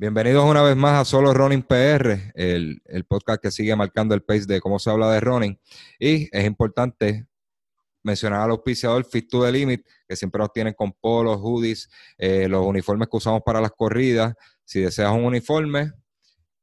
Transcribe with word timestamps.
Bienvenidos 0.00 0.46
una 0.46 0.62
vez 0.62 0.76
más 0.76 0.98
a 0.98 1.04
Solo 1.04 1.34
Running 1.34 1.62
PR, 1.62 2.32
el, 2.34 3.04
podcast 3.06 3.42
que 3.42 3.50
sigue 3.50 3.76
marcando 3.76 4.14
el 4.14 4.22
pace 4.22 4.46
de 4.46 4.58
cómo 4.58 4.78
se 4.78 4.88
habla 4.88 5.12
de 5.12 5.20
running. 5.20 5.60
Y 5.98 6.26
es 6.34 6.46
importante 6.46 7.26
mencionar 8.02 8.40
al 8.40 8.52
auspiciador 8.52 9.04
Fit 9.04 9.28
to 9.28 9.44
the 9.44 9.52
Limit, 9.52 9.86
que 10.08 10.16
siempre 10.16 10.38
nos 10.38 10.54
tienen 10.54 10.72
con 10.72 10.94
polos, 10.94 11.36
hoodies, 11.36 11.90
eh, 12.16 12.48
los 12.48 12.64
uniformes 12.64 13.08
que 13.08 13.16
usamos 13.18 13.42
para 13.44 13.60
las 13.60 13.72
corridas. 13.72 14.32
Si 14.64 14.80
deseas 14.80 15.12
un 15.12 15.22
uniforme 15.26 15.92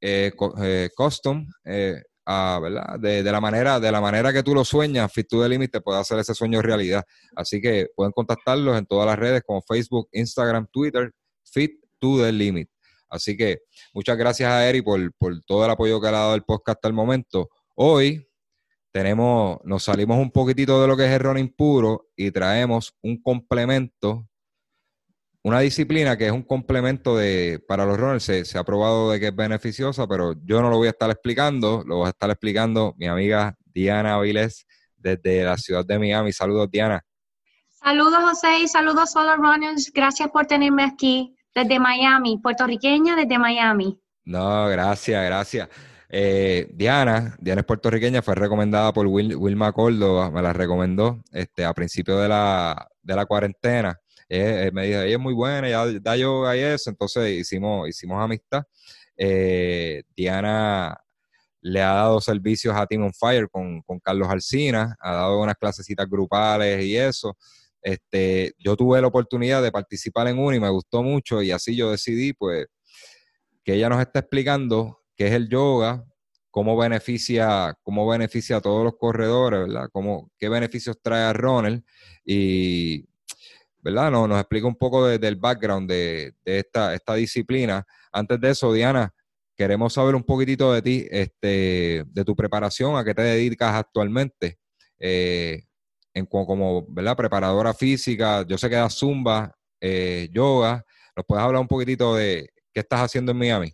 eh, 0.00 0.32
eh, 0.60 0.90
custom, 0.96 1.46
¿verdad? 1.64 2.98
De, 2.98 3.22
la 3.22 3.40
manera, 3.40 3.78
de 3.78 3.92
la 3.92 4.00
manera 4.00 4.32
que 4.32 4.42
tú 4.42 4.52
lo 4.52 4.64
sueñas, 4.64 5.12
Fit 5.12 5.28
to 5.28 5.40
the 5.40 5.48
Limit 5.48 5.70
te 5.70 5.80
puede 5.80 6.00
hacer 6.00 6.18
ese 6.18 6.34
sueño 6.34 6.60
realidad. 6.60 7.04
Así 7.36 7.60
que 7.60 7.86
pueden 7.94 8.10
contactarlos 8.10 8.76
en 8.76 8.84
todas 8.84 9.06
las 9.06 9.16
redes 9.16 9.44
como 9.46 9.62
Facebook, 9.62 10.08
Instagram, 10.10 10.66
Twitter, 10.72 11.12
Fit 11.44 11.80
to 12.00 12.18
the 12.18 12.32
Limit. 12.32 12.68
Así 13.08 13.36
que 13.36 13.60
muchas 13.92 14.16
gracias 14.16 14.50
a 14.50 14.68
Eri 14.68 14.82
por, 14.82 15.00
todo 15.46 15.64
el 15.64 15.70
apoyo 15.70 16.00
que 16.00 16.08
ha 16.08 16.12
dado 16.12 16.34
el 16.34 16.42
podcast 16.42 16.76
hasta 16.76 16.88
el 16.88 16.94
momento. 16.94 17.48
Hoy 17.74 18.26
tenemos, 18.92 19.58
nos 19.64 19.84
salimos 19.84 20.18
un 20.18 20.30
poquitito 20.30 20.80
de 20.80 20.88
lo 20.88 20.96
que 20.96 21.06
es 21.06 21.12
el 21.12 21.20
running 21.20 21.54
puro 21.54 22.08
y 22.16 22.30
traemos 22.30 22.94
un 23.02 23.20
complemento, 23.22 24.28
una 25.42 25.60
disciplina 25.60 26.16
que 26.16 26.26
es 26.26 26.32
un 26.32 26.42
complemento 26.42 27.16
de, 27.16 27.62
para 27.66 27.86
los 27.86 27.98
runners. 27.98 28.24
Se, 28.24 28.58
ha 28.58 28.64
probado 28.64 29.10
de 29.10 29.20
que 29.20 29.28
es 29.28 29.36
beneficiosa, 29.36 30.06
pero 30.06 30.34
yo 30.44 30.60
no 30.60 30.70
lo 30.70 30.76
voy 30.76 30.88
a 30.88 30.90
estar 30.90 31.10
explicando, 31.10 31.82
lo 31.86 31.98
voy 31.98 32.06
a 32.06 32.10
estar 32.10 32.30
explicando 32.30 32.94
mi 32.98 33.06
amiga 33.06 33.54
Diana 33.64 34.14
Avilés 34.14 34.66
desde 34.96 35.44
la 35.44 35.56
ciudad 35.56 35.84
de 35.84 35.98
Miami. 35.98 36.32
Saludos, 36.32 36.70
Diana. 36.70 37.04
Saludos, 37.68 38.18
José, 38.22 38.58
y 38.64 38.68
saludos 38.68 39.14
a 39.14 39.22
los 39.24 39.36
runners. 39.36 39.92
Gracias 39.94 40.28
por 40.30 40.46
tenerme 40.46 40.82
aquí. 40.82 41.37
Desde 41.58 41.80
Miami, 41.80 42.38
puertorriqueña 42.38 43.16
desde 43.16 43.36
Miami. 43.36 44.00
No, 44.24 44.68
gracias, 44.68 45.24
gracias. 45.24 45.68
Eh, 46.08 46.68
Diana, 46.72 47.36
Diana 47.40 47.62
es 47.62 47.66
puertorriqueña, 47.66 48.22
fue 48.22 48.36
recomendada 48.36 48.92
por 48.92 49.08
Wilma 49.08 49.72
Córdoba, 49.72 50.30
me 50.30 50.40
la 50.40 50.52
recomendó 50.52 51.20
este, 51.32 51.64
a 51.64 51.74
principio 51.74 52.16
de 52.16 52.28
la, 52.28 52.88
de 53.02 53.16
la 53.16 53.26
cuarentena. 53.26 53.98
Eh, 54.28 54.70
me 54.72 54.86
dijo, 54.86 55.00
ella 55.00 55.16
es 55.16 55.18
muy 55.18 55.34
buena, 55.34 55.68
ya 55.68 55.84
da 56.00 56.16
yoga 56.16 56.56
y 56.56 56.60
eso, 56.60 56.90
entonces 56.90 57.28
hicimos, 57.32 57.88
hicimos 57.88 58.22
amistad. 58.22 58.62
Eh, 59.16 60.04
Diana 60.14 60.96
le 61.60 61.82
ha 61.82 61.92
dado 61.92 62.20
servicios 62.20 62.76
a 62.76 62.86
Team 62.86 63.02
on 63.02 63.12
Fire 63.12 63.48
con, 63.50 63.82
con 63.82 63.98
Carlos 63.98 64.28
Alcina, 64.28 64.96
ha 65.00 65.12
dado 65.12 65.40
unas 65.40 65.56
clasecitas 65.56 66.08
grupales 66.08 66.84
y 66.84 66.96
eso. 66.96 67.36
Este, 67.88 68.52
yo 68.58 68.76
tuve 68.76 69.00
la 69.00 69.06
oportunidad 69.06 69.62
de 69.62 69.72
participar 69.72 70.28
en 70.28 70.38
uno 70.38 70.54
y 70.54 70.60
me 70.60 70.68
gustó 70.68 71.02
mucho 71.02 71.40
y 71.40 71.52
así 71.52 71.74
yo 71.74 71.90
decidí 71.90 72.34
pues 72.34 72.66
que 73.64 73.76
ella 73.76 73.88
nos 73.88 74.02
está 74.02 74.18
explicando 74.18 75.00
qué 75.16 75.28
es 75.28 75.32
el 75.32 75.48
yoga, 75.48 76.04
cómo 76.50 76.76
beneficia, 76.76 77.74
cómo 77.82 78.06
beneficia 78.06 78.58
a 78.58 78.60
todos 78.60 78.84
los 78.84 78.98
corredores, 78.98 79.60
¿verdad? 79.60 79.88
Cómo, 79.90 80.30
qué 80.38 80.50
beneficios 80.50 80.98
trae 81.00 81.22
a 81.22 81.32
Ronald 81.32 81.82
y, 82.26 83.06
¿verdad? 83.78 84.10
Nos, 84.10 84.28
nos 84.28 84.38
explica 84.38 84.66
un 84.66 84.76
poco 84.76 85.06
del 85.06 85.36
background 85.36 85.88
de, 85.88 86.34
esta, 86.44 86.94
esta 86.94 87.14
disciplina. 87.14 87.86
Antes 88.12 88.38
de 88.38 88.50
eso, 88.50 88.70
Diana, 88.70 89.14
queremos 89.56 89.94
saber 89.94 90.14
un 90.14 90.24
poquitito 90.24 90.74
de 90.74 90.82
ti, 90.82 91.06
este, 91.10 92.04
de 92.06 92.24
tu 92.26 92.36
preparación, 92.36 92.98
a 92.98 93.04
qué 93.04 93.14
te 93.14 93.22
dedicas 93.22 93.74
actualmente. 93.74 94.58
Eh, 94.98 95.67
como, 96.28 96.86
¿verdad? 96.88 97.16
Preparadora 97.16 97.74
física, 97.74 98.44
yo 98.46 98.58
sé 98.58 98.68
que 98.68 98.76
das 98.76 98.98
zumba, 98.98 99.54
eh, 99.80 100.28
yoga. 100.32 100.84
¿Nos 101.14 101.26
puedes 101.26 101.44
hablar 101.44 101.60
un 101.60 101.68
poquitito 101.68 102.14
de 102.14 102.48
qué 102.72 102.80
estás 102.80 103.00
haciendo 103.00 103.32
en 103.32 103.38
Miami? 103.38 103.72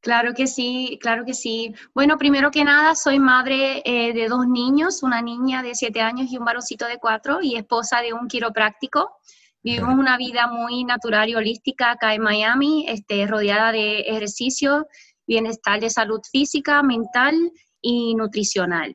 Claro 0.00 0.34
que 0.34 0.46
sí, 0.46 0.98
claro 1.00 1.24
que 1.24 1.32
sí. 1.32 1.74
Bueno, 1.94 2.18
primero 2.18 2.50
que 2.50 2.62
nada, 2.62 2.94
soy 2.94 3.18
madre 3.18 3.80
eh, 3.86 4.12
de 4.12 4.28
dos 4.28 4.46
niños, 4.46 5.02
una 5.02 5.22
niña 5.22 5.62
de 5.62 5.74
siete 5.74 6.02
años 6.02 6.30
y 6.30 6.36
un 6.36 6.44
varoncito 6.44 6.86
de 6.86 6.98
cuatro, 6.98 7.38
y 7.40 7.56
esposa 7.56 8.02
de 8.02 8.12
un 8.12 8.28
quiropráctico. 8.28 9.16
Vivimos 9.62 9.94
una 9.94 10.18
vida 10.18 10.46
muy 10.46 10.84
natural 10.84 11.30
y 11.30 11.34
holística 11.36 11.92
acá 11.92 12.14
en 12.14 12.20
Miami, 12.20 12.84
este, 12.86 13.26
rodeada 13.26 13.72
de 13.72 14.00
ejercicio, 14.00 14.86
bienestar 15.26 15.80
de 15.80 15.88
salud 15.88 16.20
física, 16.30 16.82
mental 16.82 17.34
y 17.80 18.14
nutricional. 18.14 18.94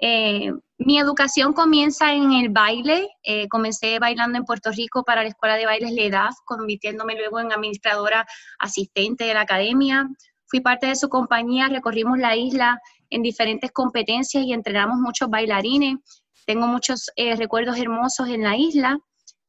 Eh, 0.00 0.52
mi 0.78 0.98
educación 0.98 1.52
comienza 1.52 2.12
en 2.12 2.32
el 2.32 2.50
baile. 2.50 3.08
Eh, 3.24 3.48
comencé 3.48 3.98
bailando 3.98 4.38
en 4.38 4.44
Puerto 4.44 4.70
Rico 4.70 5.02
para 5.02 5.22
la 5.22 5.28
Escuela 5.28 5.56
de 5.56 5.66
Bailes 5.66 5.92
LEDAF, 5.92 6.36
convirtiéndome 6.44 7.16
luego 7.16 7.40
en 7.40 7.52
administradora 7.52 8.26
asistente 8.60 9.24
de 9.24 9.34
la 9.34 9.40
academia. 9.40 10.08
Fui 10.46 10.60
parte 10.60 10.86
de 10.86 10.94
su 10.94 11.08
compañía, 11.08 11.68
recorrimos 11.68 12.16
la 12.18 12.36
isla 12.36 12.80
en 13.10 13.22
diferentes 13.22 13.72
competencias 13.72 14.44
y 14.44 14.52
entrenamos 14.52 14.98
muchos 14.98 15.28
bailarines. 15.28 15.96
Tengo 16.46 16.68
muchos 16.68 17.10
eh, 17.16 17.34
recuerdos 17.34 17.76
hermosos 17.76 18.28
en 18.28 18.44
la 18.44 18.56
isla, 18.56 18.98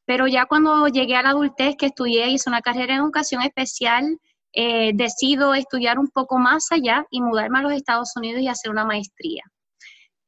pero 0.04 0.26
ya 0.26 0.46
cuando 0.46 0.88
llegué 0.88 1.14
a 1.14 1.22
la 1.22 1.30
adultez, 1.30 1.76
que 1.76 1.86
estudié, 1.86 2.28
hice 2.28 2.50
una 2.50 2.60
carrera 2.60 2.94
en 2.94 3.02
educación 3.02 3.42
especial, 3.42 4.18
eh, 4.52 4.90
decido 4.94 5.54
estudiar 5.54 6.00
un 6.00 6.08
poco 6.08 6.38
más 6.38 6.72
allá 6.72 7.06
y 7.08 7.20
mudarme 7.20 7.60
a 7.60 7.62
los 7.62 7.72
Estados 7.72 8.16
Unidos 8.16 8.42
y 8.42 8.48
hacer 8.48 8.72
una 8.72 8.84
maestría. 8.84 9.44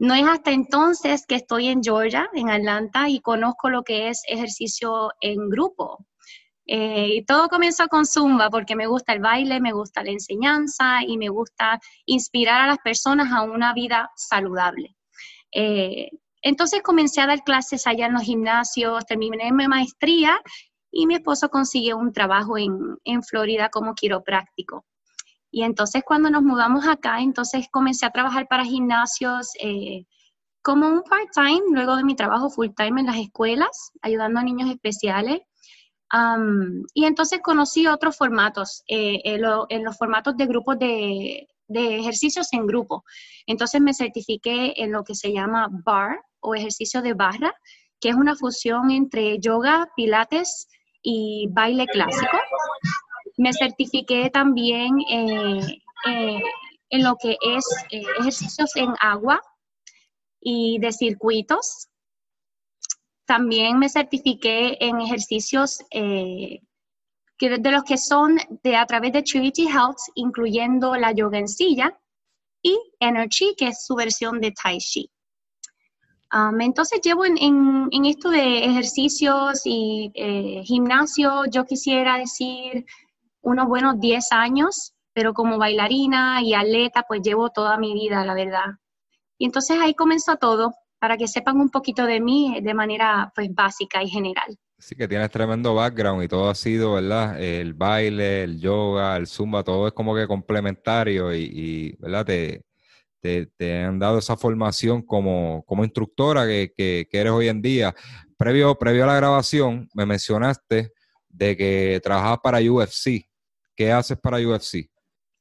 No 0.02 0.14
es 0.14 0.26
hasta 0.26 0.50
entonces 0.50 1.26
que 1.28 1.36
estoy 1.36 1.68
en 1.68 1.80
Georgia, 1.80 2.28
en 2.34 2.50
Atlanta, 2.50 3.08
y 3.08 3.20
conozco 3.20 3.70
lo 3.70 3.84
que 3.84 4.08
es 4.08 4.22
ejercicio 4.26 5.12
en 5.20 5.48
grupo. 5.48 6.04
Eh, 6.66 7.18
y 7.18 7.24
todo 7.24 7.48
comenzó 7.48 7.86
con 7.86 8.04
Zumba 8.04 8.50
porque 8.50 8.74
me 8.74 8.88
gusta 8.88 9.12
el 9.12 9.20
baile, 9.20 9.60
me 9.60 9.70
gusta 9.70 10.02
la 10.02 10.10
enseñanza 10.10 11.04
y 11.06 11.16
me 11.18 11.28
gusta 11.28 11.78
inspirar 12.04 12.62
a 12.62 12.66
las 12.66 12.78
personas 12.78 13.32
a 13.32 13.42
una 13.42 13.74
vida 13.74 14.10
saludable. 14.16 14.96
Eh, 15.52 16.08
entonces 16.42 16.82
comencé 16.82 17.20
a 17.20 17.28
dar 17.28 17.44
clases 17.44 17.86
allá 17.86 18.06
en 18.06 18.14
los 18.14 18.22
gimnasios, 18.22 19.06
terminé 19.06 19.52
mi 19.52 19.68
maestría 19.68 20.40
y 20.90 21.06
mi 21.06 21.14
esposo 21.14 21.48
consiguió 21.48 21.96
un 21.96 22.12
trabajo 22.12 22.58
en, 22.58 22.98
en 23.04 23.22
Florida 23.22 23.68
como 23.68 23.94
quiropráctico. 23.94 24.84
Y 25.52 25.64
entonces 25.64 26.02
cuando 26.04 26.30
nos 26.30 26.42
mudamos 26.42 26.88
acá, 26.88 27.20
entonces 27.20 27.68
comencé 27.70 28.06
a 28.06 28.10
trabajar 28.10 28.48
para 28.48 28.64
gimnasios 28.64 29.50
eh, 29.60 30.06
como 30.62 30.88
un 30.88 31.02
part-time, 31.02 31.60
luego 31.72 31.94
de 31.96 32.04
mi 32.04 32.16
trabajo 32.16 32.48
full-time 32.48 33.02
en 33.02 33.06
las 33.06 33.16
escuelas, 33.16 33.92
ayudando 34.00 34.40
a 34.40 34.44
niños 34.44 34.70
especiales. 34.70 35.42
y 36.94 37.04
entonces 37.04 37.40
conocí 37.42 37.86
otros 37.86 38.16
formatos, 38.16 38.82
eh, 38.88 39.20
en, 39.24 39.84
los 39.84 39.96
formatos 39.98 40.36
de 40.36 40.46
grupos 40.46 40.78
de, 40.78 41.48
de, 41.68 41.98
ejercicios 41.98 42.48
en 42.52 42.66
grupo. 42.66 43.04
Entonces 43.46 43.80
me 43.80 43.94
certifiqué 43.94 44.72
en 44.76 44.92
lo 44.92 45.04
que 45.04 45.14
se 45.14 45.32
llama 45.32 45.68
BAR 45.84 46.18
o 46.40 46.54
ejercicio 46.54 47.02
de 47.02 47.14
barra, 47.14 47.54
que 48.00 48.08
es 48.08 48.14
una 48.14 48.34
fusión 48.36 48.90
entre 48.90 49.38
yoga, 49.38 49.88
pilates 49.96 50.68
y 51.02 51.48
baile 51.50 51.86
clásico. 51.86 52.38
Me 53.36 53.52
certifiqué 53.52 54.30
también 54.30 54.98
eh, 55.10 55.60
eh, 56.06 56.42
en 56.90 57.02
lo 57.02 57.16
que 57.16 57.36
es 57.40 57.64
eh, 57.90 58.02
ejercicios 58.20 58.76
en 58.76 58.94
agua 59.00 59.40
y 60.40 60.78
de 60.78 60.92
circuitos. 60.92 61.88
También 63.24 63.78
me 63.78 63.88
certifiqué 63.88 64.76
en 64.80 65.00
ejercicios 65.00 65.78
de 65.90 66.60
los 67.70 67.84
que 67.84 67.96
son 67.96 68.36
de 68.62 68.76
a 68.76 68.84
través 68.86 69.12
de 69.12 69.22
Trinity 69.22 69.66
Health, 69.66 69.98
incluyendo 70.14 70.94
la 70.96 71.12
yoga 71.12 71.38
en 71.38 71.48
silla 71.48 71.98
y 72.62 72.78
Energy, 73.00 73.54
que 73.56 73.68
es 73.68 73.84
su 73.84 73.94
versión 73.94 74.40
de 74.40 74.52
Tai 74.52 74.78
Chi. 74.78 75.10
Um, 76.34 76.60
entonces 76.60 77.00
llevo 77.02 77.24
en, 77.24 77.36
en, 77.38 78.04
esto 78.06 78.30
de 78.30 78.64
ejercicios 78.64 79.62
y 79.64 80.10
gimnasio, 80.64 81.44
yo 81.50 81.64
quisiera 81.64 82.18
decir 82.18 82.86
unos 83.42 83.68
buenos 83.68 84.00
10 84.00 84.32
años, 84.32 84.94
pero 85.12 85.34
como 85.34 85.58
bailarina 85.58 86.42
y 86.42 86.54
atleta, 86.54 87.04
pues 87.06 87.20
llevo 87.22 87.50
toda 87.50 87.76
mi 87.76 87.92
vida, 87.92 88.24
la 88.24 88.34
verdad. 88.34 88.78
Y 89.38 89.44
entonces 89.44 89.78
ahí 89.80 89.94
comenzó 89.94 90.36
todo, 90.36 90.72
para 91.02 91.16
que 91.16 91.26
sepan 91.26 91.56
un 91.60 91.68
poquito 91.68 92.06
de 92.06 92.20
mí 92.20 92.60
de 92.62 92.74
manera 92.74 93.32
pues 93.34 93.52
básica 93.52 94.04
y 94.04 94.08
general. 94.08 94.56
Sí, 94.78 94.94
que 94.94 95.08
tienes 95.08 95.32
tremendo 95.32 95.74
background 95.74 96.22
y 96.22 96.28
todo 96.28 96.48
ha 96.48 96.54
sido, 96.54 96.94
¿verdad? 96.94 97.42
El 97.42 97.74
baile, 97.74 98.44
el 98.44 98.60
yoga, 98.60 99.16
el 99.16 99.26
zumba, 99.26 99.64
todo 99.64 99.88
es 99.88 99.94
como 99.94 100.14
que 100.14 100.28
complementario 100.28 101.34
y, 101.34 101.96
¿verdad? 101.98 102.24
Te, 102.24 102.64
te, 103.20 103.82
han 103.82 103.98
dado 103.98 104.18
esa 104.18 104.36
formación 104.36 105.02
como, 105.02 105.64
como 105.66 105.82
instructora 105.82 106.46
que, 106.46 106.72
que, 106.72 107.08
que, 107.10 107.18
eres 107.18 107.32
hoy 107.32 107.48
en 107.48 107.62
día. 107.62 107.92
Previo, 108.36 108.76
previo 108.76 109.02
a 109.02 109.08
la 109.08 109.16
grabación, 109.16 109.88
me 109.94 110.06
mencionaste 110.06 110.92
de 111.28 111.56
que 111.56 112.00
trabajabas 112.00 112.38
para 112.44 112.58
UFC. 112.58 113.28
¿Qué 113.76 113.92
haces 113.92 114.18
para 114.18 114.38
UFC? 114.38 114.88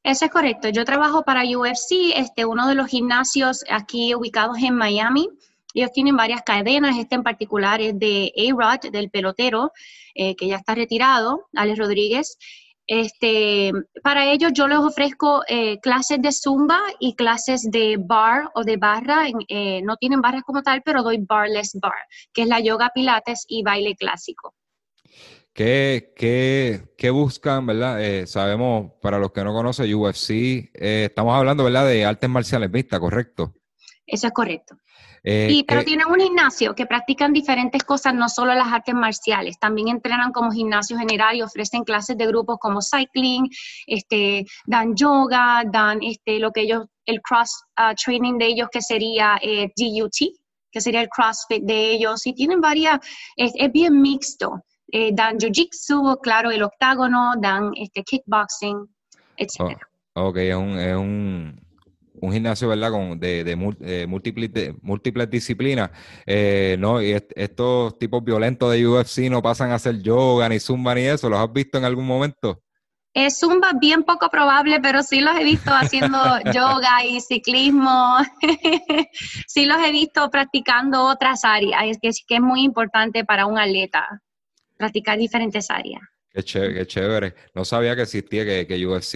Eso 0.04 0.26
es 0.26 0.32
correcto. 0.32 0.70
Yo 0.70 0.84
trabajo 0.84 1.24
para 1.24 1.44
UFC, 1.44 2.14
este, 2.16 2.46
uno 2.46 2.68
de 2.68 2.76
los 2.76 2.88
gimnasios 2.88 3.64
aquí 3.70 4.16
ubicados 4.16 4.58
en 4.58 4.76
Miami. 4.76 5.30
Ellos 5.74 5.92
tienen 5.94 6.18
varias 6.18 6.42
cadenas, 6.42 6.98
este 6.98 7.16
en 7.16 7.24
particular 7.24 7.80
es 7.82 7.98
de 7.98 8.32
A-Rod, 8.36 8.92
del 8.92 9.10
pelotero, 9.10 9.72
eh, 10.16 10.36
que 10.36 10.48
ya 10.48 10.58
está 10.58 10.76
retirado, 10.76 11.48
Alex 11.54 11.78
Rodríguez. 11.78 12.38
Este, 12.88 13.72
para 14.04 14.26
ellos 14.32 14.52
yo 14.54 14.68
les 14.68 14.80
ofrezco 14.80 15.44
eh, 15.48 15.80
clases 15.80 16.22
de 16.22 16.32
zumba 16.32 16.82
y 17.00 17.16
clases 17.16 17.70
de 17.72 17.98
bar 17.98 18.50
o 18.56 18.64
de 18.64 18.78
barra. 18.78 19.28
Eh, 19.48 19.82
no 19.84 19.96
tienen 19.98 20.20
barras 20.20 20.44
como 20.44 20.62
tal, 20.64 20.82
pero 20.82 21.04
doy 21.04 21.20
barless 21.20 21.78
bar, 21.80 21.94
que 22.34 22.42
es 22.42 22.48
la 22.48 22.60
yoga 22.60 22.92
pilates 22.94 23.46
y 23.48 23.64
baile 23.64 23.96
clásico. 23.96 24.56
¿Qué, 25.54 26.14
qué, 26.98 27.10
buscan, 27.10 27.66
verdad? 27.66 28.02
Eh, 28.02 28.26
sabemos, 28.26 28.94
para 29.02 29.20
los 29.20 29.32
que 29.32 29.44
no 29.44 29.54
conocen 29.54 29.94
UFC, 29.94 30.72
estamos 30.74 31.36
hablando, 31.36 31.66
¿verdad? 31.66 31.88
De 31.88 32.06
artes 32.06 32.30
marciales 32.30 32.72
mixtas, 32.72 33.00
¿correcto? 33.00 33.54
Eso 34.06 34.28
es 34.28 34.34
correcto. 34.34 34.76
Eh, 35.24 35.64
pero 35.68 35.84
tienen 35.84 36.08
un 36.08 36.20
gimnasio 36.20 36.74
que 36.74 36.88
practican 36.88 37.32
diferentes 37.32 37.84
cosas, 37.84 38.14
no 38.16 38.28
solo 38.28 38.56
las 38.56 38.74
artes 38.74 38.96
marciales, 38.96 39.60
también 39.60 39.90
entrenan 39.90 40.32
como 40.32 40.52
gimnasio 40.52 40.98
general 40.98 41.36
y 41.36 41.44
ofrecen 41.44 41.84
clases 41.84 42.18
de 42.18 42.26
grupos 42.26 42.58
como 42.60 42.80
cycling, 42.82 43.48
este, 43.86 44.46
dan 44.66 44.96
yoga, 44.96 45.64
dan 45.72 46.00
este, 46.02 46.40
lo 46.40 46.52
que 46.52 46.62
ellos, 46.62 46.86
el 47.06 47.22
cross 47.22 47.52
uh, 47.78 47.94
training 47.94 48.40
de 48.40 48.48
ellos 48.48 48.70
que 48.72 48.82
sería 48.82 49.38
eh, 49.42 49.72
DUT, 49.76 50.34
que 50.72 50.82
sería 50.82 51.02
el 51.02 51.10
CrossFit 51.10 51.64
de 51.64 51.92
ellos, 51.92 52.26
y 52.26 52.34
tienen 52.34 52.62
varias, 52.62 53.00
es, 53.36 53.54
bien 53.72 54.02
mixto. 54.02 54.64
Eh, 54.92 55.12
dan 55.14 55.38
jiu-jitsu, 55.38 56.20
claro, 56.22 56.52
el 56.52 56.64
octágono, 56.64 57.34
dan 57.40 57.72
este, 57.76 58.04
kickboxing, 58.04 58.88
etc. 59.38 59.78
ok, 60.14 60.38
es 60.38 60.56
un 60.56 61.62
un 62.22 62.32
gimnasio, 62.32 62.68
¿verdad? 62.68 62.92
Con, 62.92 63.20
de, 63.20 63.44
de, 63.44 63.76
eh, 63.82 64.06
múltiples, 64.08 64.50
múltiples 64.82 65.30
disciplinas, 65.30 65.90
eh, 66.26 66.76
¿no? 66.80 67.02
Y 67.02 67.12
estos 67.36 67.98
tipos 67.98 68.24
violentos 68.24 68.72
de 68.72 68.88
UFC 68.88 69.30
no 69.30 69.42
pasan 69.42 69.72
a 69.72 69.76
hacer 69.76 70.02
yoga, 70.02 70.48
ni 70.48 70.60
zumba, 70.60 70.94
ni 70.96 71.02
eso. 71.02 71.30
¿Los 71.30 71.40
has 71.40 71.52
visto 71.52 71.78
en 71.78 71.86
algún 71.86 72.06
momento? 72.06 72.62
Es 73.14 73.40
zumba 73.40 73.72
bien 73.74 74.04
poco 74.04 74.30
probable, 74.30 74.80
pero 74.80 75.04
sí 75.04 75.20
los 75.20 75.36
he 75.36 75.44
visto 75.44 75.72
haciendo 75.72 76.18
yoga 76.54 77.04
y 77.04 77.20
ciclismo. 77.20 78.18
sí 79.48 79.66
los 79.66 79.78
he 79.84 79.92
visto 79.92 80.30
practicando 80.30 81.06
otras 81.06 81.44
áreas. 81.44 81.82
Es 81.86 81.98
que, 82.00 82.08
es 82.10 82.24
que 82.26 82.36
es 82.36 82.42
muy 82.42 82.64
importante 82.64 83.26
para 83.26 83.48
un 83.48 83.58
atleta 83.58 84.22
practicar 84.82 85.18
diferentes 85.18 85.70
áreas. 85.70 86.02
Qué 86.34 86.44
chévere, 86.44 87.36
No 87.54 87.66
sabía 87.66 87.96
que 87.96 88.04
existía, 88.04 88.46
que, 88.46 88.66
que 88.66 88.88
UFC 88.88 89.16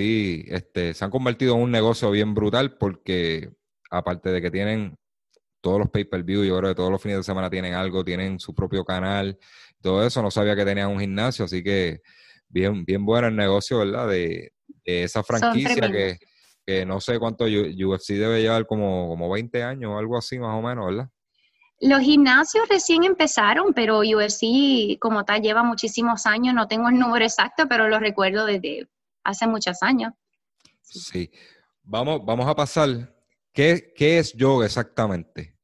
este, 0.53 0.93
se 0.93 1.05
han 1.05 1.11
convertido 1.11 1.55
en 1.55 1.61
un 1.61 1.71
negocio 1.71 2.11
bien 2.11 2.33
brutal 2.33 2.77
porque 2.77 3.49
aparte 3.89 4.31
de 4.31 4.41
que 4.41 4.51
tienen 4.51 4.97
todos 5.61 5.79
los 5.79 5.89
pay-per-view, 5.89 6.43
yo 6.43 6.57
creo 6.57 6.69
que 6.71 6.75
todos 6.75 6.91
los 6.91 7.01
fines 7.01 7.17
de 7.17 7.23
semana 7.23 7.49
tienen 7.49 7.73
algo, 7.73 8.03
tienen 8.03 8.39
su 8.39 8.53
propio 8.53 8.83
canal, 8.83 9.39
todo 9.81 10.05
eso, 10.05 10.21
no 10.21 10.29
sabía 10.29 10.55
que 10.55 10.65
tenían 10.65 10.91
un 10.91 10.99
gimnasio, 10.99 11.45
así 11.45 11.63
que 11.63 12.01
bien, 12.49 12.85
bien 12.85 13.05
bueno 13.05 13.29
el 13.29 13.35
negocio, 13.35 13.79
¿verdad? 13.79 14.09
De, 14.09 14.51
esa 14.83 15.23
franquicia 15.23 15.91
que, 15.91 16.19
que, 16.63 16.85
no 16.85 16.99
sé 17.01 17.17
cuánto 17.17 17.45
UFC 17.45 18.09
debe 18.09 18.41
llevar 18.41 18.67
como, 18.67 19.07
como 19.07 19.31
20 19.31 19.63
años 19.63 19.91
o 19.91 19.97
algo 19.97 20.17
así 20.17 20.37
más 20.37 20.55
o 20.55 20.61
menos, 20.61 20.85
¿verdad? 20.85 21.09
Los 21.81 21.99
gimnasios 22.01 22.67
recién 22.69 23.03
empezaron, 23.03 23.73
pero 23.73 23.99
UFC 23.99 24.97
como 24.99 25.25
tal 25.25 25.41
lleva 25.41 25.63
muchísimos 25.63 26.25
años, 26.25 26.53
no 26.53 26.67
tengo 26.67 26.89
el 26.89 26.97
número 26.97 27.25
exacto, 27.25 27.67
pero 27.67 27.89
lo 27.89 27.99
recuerdo 27.99 28.45
desde 28.45 28.87
hace 29.23 29.45
muchos 29.47 29.83
años. 29.83 30.13
Sí, 30.81 31.29
Vamos, 31.85 32.25
vamos 32.25 32.47
a 32.47 32.55
pasar. 32.55 33.13
¿Qué, 33.53 33.93
es 33.97 34.33
yoga 34.33 34.65
exactamente? 34.65 35.55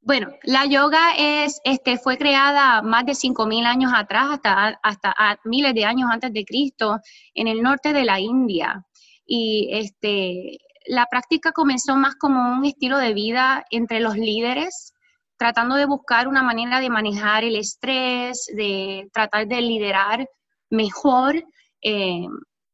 Bueno, 0.00 0.28
la 0.42 0.64
yoga 0.66 1.14
es, 1.18 1.60
este, 1.64 1.98
fue 1.98 2.16
creada 2.16 2.82
más 2.82 3.04
de 3.04 3.12
5.000 3.12 3.66
años 3.66 3.92
atrás, 3.94 4.26
hasta, 4.30 4.78
hasta 4.82 5.40
miles 5.44 5.74
de 5.74 5.84
años 5.84 6.08
antes 6.10 6.32
de 6.32 6.44
Cristo, 6.44 7.00
en 7.34 7.48
el 7.48 7.62
norte 7.62 7.92
de 7.92 8.04
la 8.04 8.20
India. 8.20 8.86
Y 9.26 9.68
este, 9.72 10.58
la 10.86 11.06
práctica 11.06 11.52
comenzó 11.52 11.96
más 11.96 12.14
como 12.16 12.52
un 12.52 12.64
estilo 12.64 12.98
de 12.98 13.14
vida 13.14 13.64
entre 13.70 14.00
los 14.00 14.16
líderes, 14.16 14.92
tratando 15.36 15.74
de 15.76 15.86
buscar 15.86 16.28
una 16.28 16.42
manera 16.42 16.80
de 16.80 16.90
manejar 16.90 17.44
el 17.44 17.56
estrés, 17.56 18.46
de 18.54 19.08
tratar 19.12 19.46
de 19.46 19.60
liderar 19.60 20.28
mejor. 20.70 21.44
Eh, 21.82 22.26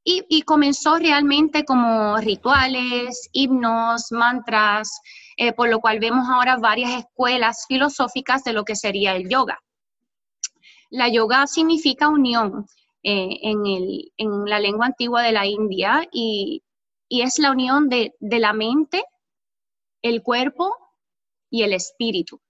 y, 0.02 0.42
comenzó 0.42 0.96
realmente 0.96 1.64
como 1.64 2.16
rituales, 2.16 3.28
himnos, 3.32 4.10
mantras, 4.10 5.00
eh, 5.36 5.52
por 5.52 5.68
lo 5.68 5.78
cual 5.80 6.00
vemos 6.00 6.26
ahora 6.28 6.56
varias 6.56 7.04
escuelas 7.04 7.64
filosóficas 7.68 8.42
de 8.42 8.52
lo 8.52 8.64
que 8.64 8.74
sería 8.74 9.14
el 9.14 9.28
yoga. 9.28 9.58
La 10.88 11.08
yoga 11.08 11.46
significa 11.46 12.08
unión 12.08 12.66
eh, 13.02 13.38
en, 13.42 13.58
en, 14.16 14.44
la 14.46 14.58
lengua 14.58 14.86
antigua 14.86 15.22
de 15.22 15.32
la 15.32 15.46
India 15.46 16.08
y 16.10 16.62
y 17.10 17.22
es 17.22 17.40
la 17.40 17.50
unión 17.50 17.88
de, 17.88 18.14
la 18.20 18.52
mente, 18.52 19.04
el 20.00 20.22
cuerpo 20.22 20.72
y 21.50 21.64
el 21.64 21.72
espíritu. 21.72 22.40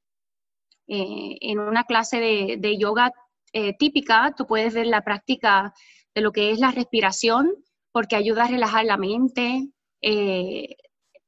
Eh, 0.87 1.39
en 1.41 1.59
una 1.59 1.85
clase 1.85 2.21
de, 2.21 2.79
yoga 2.79 3.11
eh, 3.55 3.75
típica, 3.79 4.35
tú 4.37 4.47
puedes 4.47 4.75
ver 4.75 4.87
la 4.87 5.03
práctica 5.03 5.73
de 6.15 6.21
lo 6.21 6.31
que 6.31 6.51
es 6.51 6.61
la 6.61 6.73
respiración, 6.73 7.55
porque 7.91 8.17
ayuda 8.17 8.45
a 8.45 8.49
relajar 8.49 8.85
la 8.85 8.99
mente, 8.99 9.67
eh, 10.03 10.77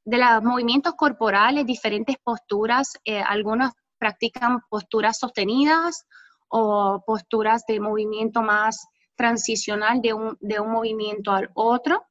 de 0.05 0.17
los 0.17 0.43
movimientos 0.43 0.93
corporales, 0.93 1.65
diferentes 1.65 2.17
posturas, 2.23 2.93
algunos 3.25 3.71
practican 3.97 4.59
posturas 4.69 5.17
sostenidas 5.17 6.05
o 6.49 7.01
posturas 7.05 7.63
de 7.67 7.79
movimiento 7.79 8.43
más 8.43 8.85
transicional 9.15 10.01
de 10.01 10.13
un, 10.13 10.37
de 10.39 10.59
un 10.59 10.71
movimiento 10.71 11.31
al 11.31 11.49
otro. 11.55 12.03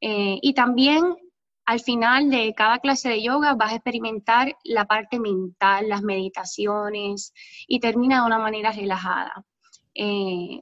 Eh, 0.00 0.38
y 0.42 0.54
también 0.54 1.16
al 1.64 1.80
final 1.80 2.30
de 2.30 2.54
cada 2.54 2.78
clase 2.78 3.10
de 3.10 3.22
yoga 3.22 3.54
vas 3.54 3.72
a 3.72 3.76
experimentar 3.76 4.56
la 4.64 4.86
parte 4.86 5.18
mental, 5.18 5.88
las 5.88 6.02
meditaciones 6.02 7.32
y 7.66 7.80
termina 7.80 8.20
de 8.20 8.26
una 8.26 8.38
manera 8.38 8.72
relajada. 8.72 9.44
Eh, 9.94 10.60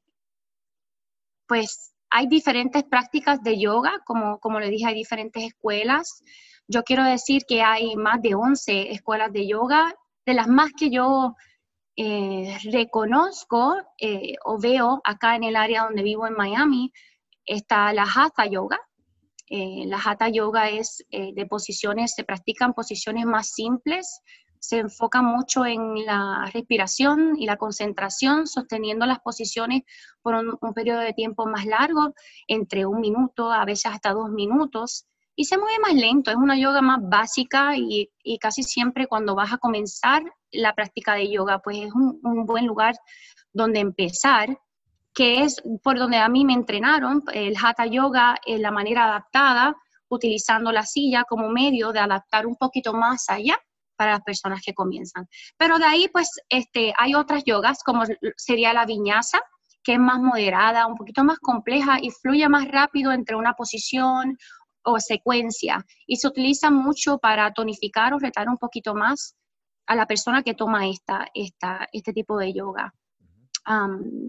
pues 1.47 1.93
hay 2.11 2.27
diferentes 2.27 2.83
prácticas 2.85 3.43
de 3.43 3.61
yoga, 3.61 3.93
como, 4.05 4.39
como 4.41 4.59
le 4.59 4.71
dije, 4.71 4.87
hay 4.87 4.95
diferentes 4.95 5.45
escuelas. 5.45 6.23
Yo 6.67 6.83
quiero 6.83 7.05
decir 7.05 7.45
que 7.47 7.63
hay 7.63 7.95
más 7.97 8.21
de 8.23 8.35
11 8.35 8.91
escuelas 8.91 9.33
de 9.33 9.47
yoga, 9.47 9.95
de 10.25 10.35
las 10.35 10.49
más 10.49 10.73
que 10.77 10.91
yo 10.91 11.37
eh, 11.97 12.59
reconozco 12.73 13.77
o 14.45 14.59
veo 14.59 15.01
acá 15.05 15.37
en 15.37 15.45
el 15.45 15.57
área 15.57 15.85
donde 15.85 16.03
vivo 16.03 16.27
en 16.27 16.35
Miami, 16.35 16.93
está 17.45 17.93
la 17.93 18.03
Hatha 18.03 18.47
Yoga, 18.47 18.81
eh, 19.49 19.85
la 19.87 20.01
Hatha 20.05 20.29
Yoga 20.29 20.71
es 20.71 21.05
eh, 21.11 21.33
de 21.35 21.47
posiciones, 21.47 22.15
se 22.15 22.25
practican 22.25 22.73
posiciones 22.75 23.27
más 23.27 23.51
simples, 23.51 24.21
se 24.59 24.79
enfoca 24.79 25.23
mucho 25.23 25.65
en 25.65 26.05
la 26.05 26.51
respiración 26.53 27.35
y 27.39 27.47
la 27.47 27.57
concentración, 27.57 28.47
sosteniendo 28.47 29.07
las 29.07 29.21
posiciones 29.21 29.83
por 30.23 30.35
un, 30.35 30.75
periodo 30.75 31.01
de 31.01 31.13
tiempo 31.13 31.47
más 31.47 31.67
largo, 31.67 32.13
entre 32.49 32.87
un 32.87 33.01
minuto, 33.01 33.53
a 33.53 33.65
veces 33.65 33.93
hasta 33.93 34.13
dos 34.13 34.31
minutos, 34.31 35.07
y 35.37 35.45
se 35.45 35.59
mueve 35.59 35.79
más 35.79 35.95
lento, 35.95 36.31
es 36.31 36.37
una 36.37 36.59
yoga 36.59 36.81
más 36.81 36.99
básica 37.03 37.77
y, 37.77 38.11
casi 38.41 38.63
siempre 38.63 39.07
cuando 39.07 39.35
vas 39.35 39.53
a 39.53 39.59
comenzar 39.59 40.23
la 40.51 40.75
práctica 40.75 41.15
de 41.15 41.31
yoga, 41.31 41.61
pues 41.61 41.79
es 41.79 41.93
un, 41.93 42.19
un 42.23 42.47
buen 42.47 42.67
lugar 42.67 42.97
donde 43.53 43.81
empezar 43.81 44.59
que 45.17 45.43
es 45.43 45.63
por 45.83 45.99
donde 45.99 46.19
a 46.19 46.29
mí 46.29 46.45
me 46.45 46.53
entrenaron, 46.53 47.23
el 47.33 47.57
Hatha 47.57 47.87
Yoga, 47.87 48.37
en 48.45 48.61
la 48.61 48.71
manera 48.71 49.07
adaptada, 49.07 49.75
utilizando 50.11 50.71
la 50.71 50.85
silla 50.85 51.25
como 51.27 51.49
medio 51.49 51.91
de 51.91 52.01
adaptar 52.01 52.47
un 52.47 52.55
poquito 52.55 52.93
más 52.93 53.31
allá 53.31 53.59
para 53.97 54.13
las 54.13 54.21
personas 54.21 54.61
que 54.63 54.75
comienzan. 54.75 55.27
Pero 55.57 55.79
de 55.79 55.87
ahí, 55.87 56.09
pues, 56.09 56.29
este, 56.51 56.93
hay 56.99 57.15
otras 57.15 57.45
yogas, 57.47 57.83
como 57.83 58.03
sería 58.37 58.75
la 58.75 58.85
viñasa, 58.85 59.41
que 59.83 59.95
es 59.95 59.99
más 59.99 60.21
moderada, 60.21 60.87
un 60.87 60.97
poquito 60.97 61.25
más 61.25 61.39
compleja 61.39 61.97
y 61.99 62.11
fluye 62.11 62.47
más 62.51 62.69
rápido 62.69 63.11
entre 63.11 63.37
una 63.37 63.55
posición 63.55 64.37
o 64.83 65.01
secuencia. 65.01 65.83
Y 66.07 66.17
se 66.17 66.29
utiliza 66.29 66.71
mucho 66.71 67.17
para 67.17 67.51
tonificar 67.55 68.13
o 68.13 68.19
retar 68.19 68.51
un 68.51 68.59
poquito 68.59 68.95
más 68.95 69.35
a 69.87 69.97
la 69.97 70.05
persona 70.05 70.43
que 70.43 70.53
toma 70.53 70.87
esta, 70.87 71.27
esta, 71.33 71.89
este 71.91 72.13
tipo 72.13 72.37
de 72.37 72.53
yoga 72.53 72.93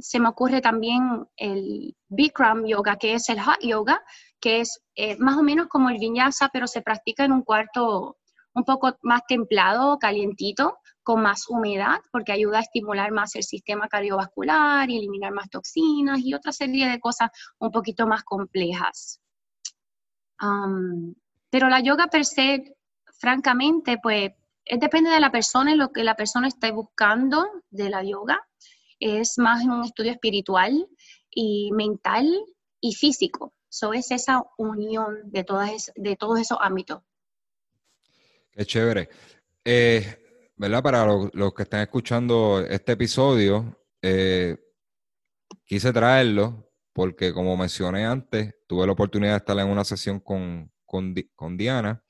se 0.02 0.20
me 0.20 0.30
ocurre 0.30 0.62
también 0.62 1.28
el 1.36 1.96
Bikram 2.08 2.66
Yoga, 2.66 2.98
que 2.98 3.14
es 3.14 3.30
el 3.30 3.40
Hot 3.40 3.60
Yoga, 3.62 4.02
que 4.40 4.62
es 4.62 4.82
eh, 4.96 5.16
más 5.18 5.38
o 5.38 5.44
menos 5.44 5.68
como 5.68 5.90
el 5.90 6.00
Vinyasa, 6.00 6.50
pero 6.52 6.68
se 6.68 6.82
practica 6.82 7.24
en 7.24 7.32
un 7.32 7.44
cuarto 7.44 8.18
un 8.54 8.64
poco 8.64 8.98
más 9.04 9.22
templado, 9.28 10.00
calientito, 10.00 10.78
con 11.04 11.22
más 11.22 11.48
humedad, 11.50 12.00
porque 12.12 12.32
ayuda 12.32 12.58
a 12.58 12.62
estimular 12.62 13.12
más 13.12 13.36
el 13.36 13.44
sistema 13.44 13.88
cardiovascular 13.88 14.90
y 14.90 14.98
eliminar 14.98 15.32
más 15.32 15.50
toxinas 15.50 16.20
y 16.20 16.34
otra 16.34 16.52
serie 16.52 16.90
de 16.90 17.00
cosas 17.00 17.30
un 17.60 17.72
poquito 17.72 18.08
más 18.08 18.24
complejas. 18.24 19.22
pero 21.50 21.70
la 21.70 21.80
yoga 21.80 22.08
per 22.08 22.26
se, 22.26 22.76
francamente, 23.20 23.98
pues 24.02 24.32
depende 24.80 25.12
de 25.12 25.20
la 25.20 25.32
persona 25.32 25.72
y 25.72 25.76
lo 25.76 25.92
que 25.92 26.04
la 26.04 26.16
persona 26.16 26.48
esté 26.48 26.72
buscando 26.72 27.48
de 27.70 27.90
la 27.90 28.04
yoga 28.04 28.40
es 29.00 29.38
más 29.38 29.64
un 29.64 29.84
estudio 29.84 30.12
espiritual. 30.12 30.88
y 31.30 31.72
mental 31.72 32.26
y 32.82 32.94
físico. 32.94 33.54
So 33.70 33.94
es 33.94 34.10
esa 34.12 34.44
unión 34.58 35.20
de, 35.26 35.44
todas 35.44 35.92
de 35.96 36.16
todos 36.16 36.40
esos 36.40 36.58
ámbitos. 36.60 37.02
Qué 38.52 38.66
chévere. 38.66 39.10
Eh, 39.64 40.52
¿Verdad? 40.56 40.82
Para 40.82 41.06
los, 41.06 41.54
que 41.54 41.64
están 41.64 41.82
escuchando 41.82 42.66
este 42.68 42.94
episodio, 42.94 43.78
eh, 44.02 44.58
quise 45.64 45.94
traerlo 45.94 46.72
porque, 46.94 47.32
como 47.32 47.56
mencioné 47.56 48.06
antes, 48.06 48.56
tuve 48.66 48.88
la 48.88 48.94
oportunidad 48.94 49.34
de 49.34 49.38
estar 49.38 49.60
en 49.60 49.68
una 49.68 49.84
sesión 49.84 50.20
con, 50.20 50.72
con, 50.84 51.58
Diana 51.58 52.04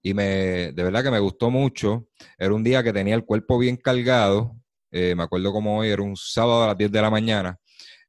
y 0.00 0.14
me, 0.14 0.72
de 0.72 0.82
verdad 0.82 1.02
que 1.02 1.10
me 1.10 1.18
gustó 1.18 1.50
mucho. 1.50 2.08
Era 2.38 2.54
un 2.54 2.64
día 2.64 2.82
que 2.82 2.94
tenía 2.94 3.14
el 3.14 3.26
cuerpo 3.26 3.58
bien 3.58 3.76
cargado. 3.76 4.56
Eh, 4.90 5.14
me 5.14 5.22
acuerdo 5.22 5.52
como 5.52 5.78
hoy, 5.78 5.88
era 5.90 6.02
un 6.02 6.16
sábado 6.16 6.64
a 6.64 6.68
las 6.68 6.78
10 6.78 6.90
de 6.92 7.02
la 7.02 7.10
mañana. 7.10 7.56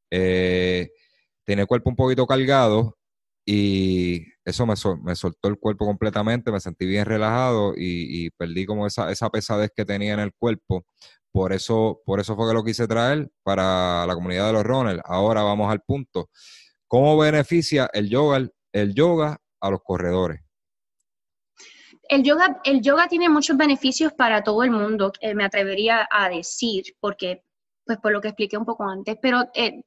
tenía 0.10 1.64
el 1.64 1.68
cuerpo 1.68 1.90
un 1.90 1.96
poquito 1.96 2.26
cargado 2.28 2.98
y 3.46 4.26
eso 4.46 4.66
me, 4.66 4.76
me, 5.04 5.16
soltó 5.16 5.48
el 5.50 5.58
cuerpo 5.58 5.86
completamente, 5.86 6.52
me 6.52 6.60
sentí 6.60 6.86
bien 6.86 7.06
relajado 7.06 7.74
y, 7.76 8.30
perdí 8.32 8.66
como 8.66 8.88
esa, 8.88 9.12
esa, 9.12 9.30
pesadez 9.30 9.72
que 9.76 9.86
tenía 9.86 10.14
en 10.14 10.20
el 10.20 10.34
cuerpo. 10.34 10.86
Por 11.32 11.54
eso, 11.54 12.02
por 12.06 12.20
eso 12.20 12.36
fue 12.36 12.48
que 12.50 12.54
lo 12.54 12.64
quise 12.64 12.88
traer 12.88 13.30
para 13.44 14.06
la 14.06 14.14
comunidad 14.16 14.48
de 14.48 14.54
los 14.54 14.64
runners. 14.64 15.02
Ahora 15.06 15.44
vamos 15.44 15.72
al 15.72 15.82
punto. 15.82 16.30
¿Cómo 16.88 17.18
beneficia 17.18 17.90
el 17.94 18.10
yoga, 18.10 18.50
el 18.74 18.94
yoga 18.94 19.38
a 19.62 19.70
los 19.70 19.82
corredores? 19.84 20.42
El 22.04 22.24
yoga, 22.24 22.60
el 22.64 22.82
yoga 22.82 23.08
tiene 23.08 23.30
muchos 23.30 23.58
beneficios 23.58 24.14
para 24.14 24.44
todo 24.44 24.64
el 24.64 24.72
mundo, 24.72 25.12
eh, 25.22 25.34
me 25.34 25.46
atrevería 25.46 26.08
a 26.10 26.30
decir, 26.30 26.84
porque, 27.00 27.44
pues 27.86 28.00
por 28.00 28.12
lo 28.12 28.22
que 28.22 28.30
expliqué 28.30 28.58
un 28.58 28.66
poco 28.66 28.84
antes, 28.84 29.18
pero 29.22 29.50
eh, 29.54 29.84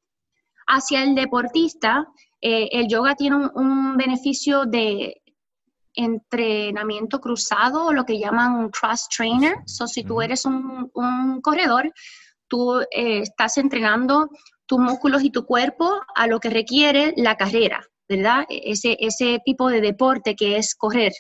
hacia 0.67 1.03
el 1.03 1.15
deportista, 1.15 2.07
eh, 2.41 2.69
el 2.73 2.89
yoga 2.89 3.15
tiene 3.15 3.37
un, 3.55 3.97
beneficio 3.97 4.65
de 4.65 5.23
entrenamiento 5.95 7.21
cruzado, 7.21 7.93
lo 7.93 8.05
que 8.05 8.19
llaman 8.19 8.55
un 8.57 8.71
cross 8.71 9.09
trainer. 9.09 9.57
So, 9.67 9.87
si 9.87 10.03
tú 10.03 10.21
eres 10.21 10.45
un, 10.45 10.91
corredor, 11.43 11.93
tú 12.49 12.81
estás 12.91 13.59
entrenando 13.59 14.29
tus 14.67 14.79
músculos 14.79 15.23
y 15.23 15.31
tu 15.31 15.45
cuerpo 15.45 16.01
a 16.15 16.27
lo 16.27 16.41
que 16.41 16.51
requiere 16.51 17.15
la 17.17 17.37
carrera, 17.37 17.85
¿verdad? 18.09 18.45
Ese, 18.49 18.97
ese 18.99 19.39
tipo 19.45 19.69
de 19.69 19.81
deporte 19.81 20.35
que 20.35 20.57
es 20.57 20.75
correr. 20.75 21.13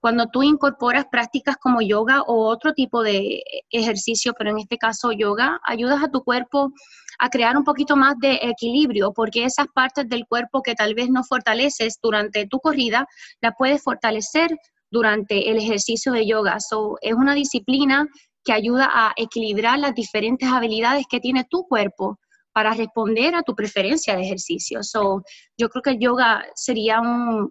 Cuando 0.00 0.26
tú 0.26 0.42
incorporas 0.42 1.06
prácticas 1.10 1.56
como 1.56 1.80
yoga 1.82 2.22
o 2.22 2.46
otro 2.46 2.72
tipo 2.72 3.02
de 3.02 3.42
ejercicio, 3.70 4.32
pero 4.38 4.50
en 4.50 4.58
este 4.58 4.78
caso 4.78 5.10
yoga, 5.12 5.60
ayudas 5.64 6.02
a 6.02 6.10
tu 6.10 6.22
cuerpo 6.22 6.72
a 7.18 7.28
crear 7.30 7.56
un 7.56 7.64
poquito 7.64 7.96
más 7.96 8.14
de 8.18 8.38
equilibrio, 8.42 9.12
porque 9.12 9.44
esas 9.44 9.66
partes 9.74 10.08
del 10.08 10.24
cuerpo 10.26 10.62
que 10.62 10.74
tal 10.74 10.94
vez 10.94 11.10
no 11.10 11.24
fortaleces 11.24 11.98
durante 12.00 12.46
tu 12.46 12.60
corrida, 12.60 13.06
la 13.40 13.52
puedes 13.52 13.82
fortalecer 13.82 14.56
durante 14.90 15.50
el 15.50 15.58
ejercicio 15.58 16.12
de 16.12 16.26
yoga. 16.26 16.60
So, 16.60 16.96
es 17.00 17.14
una 17.14 17.34
disciplina 17.34 18.06
que 18.44 18.52
ayuda 18.52 18.88
a 18.92 19.12
equilibrar 19.16 19.78
las 19.78 19.94
diferentes 19.94 20.48
habilidades 20.48 21.06
que 21.10 21.20
tiene 21.20 21.44
tu 21.50 21.64
cuerpo 21.64 22.18
para 22.52 22.72
responder 22.72 23.34
a 23.34 23.42
tu 23.42 23.54
preferencia 23.54 24.16
de 24.16 24.22
ejercicio. 24.22 24.82
So, 24.82 25.22
yo 25.56 25.68
creo 25.68 25.82
que 25.82 25.90
el 25.90 25.98
yoga 25.98 26.44
sería 26.54 27.00
un, 27.00 27.50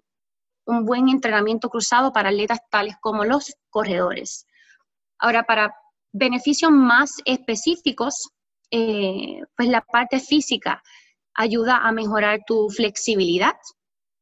un 0.67 0.85
buen 0.85 1.09
entrenamiento 1.09 1.69
cruzado 1.69 2.11
para 2.13 2.29
atletas 2.29 2.59
tales 2.69 2.95
como 3.01 3.25
los 3.25 3.55
corredores. 3.69 4.45
Ahora, 5.17 5.43
para 5.43 5.73
beneficios 6.11 6.71
más 6.71 7.15
específicos, 7.25 8.29
eh, 8.69 9.41
pues 9.55 9.69
la 9.69 9.81
parte 9.81 10.19
física 10.19 10.83
ayuda 11.33 11.77
a 11.77 11.91
mejorar 11.91 12.41
tu 12.45 12.69
flexibilidad, 12.69 13.55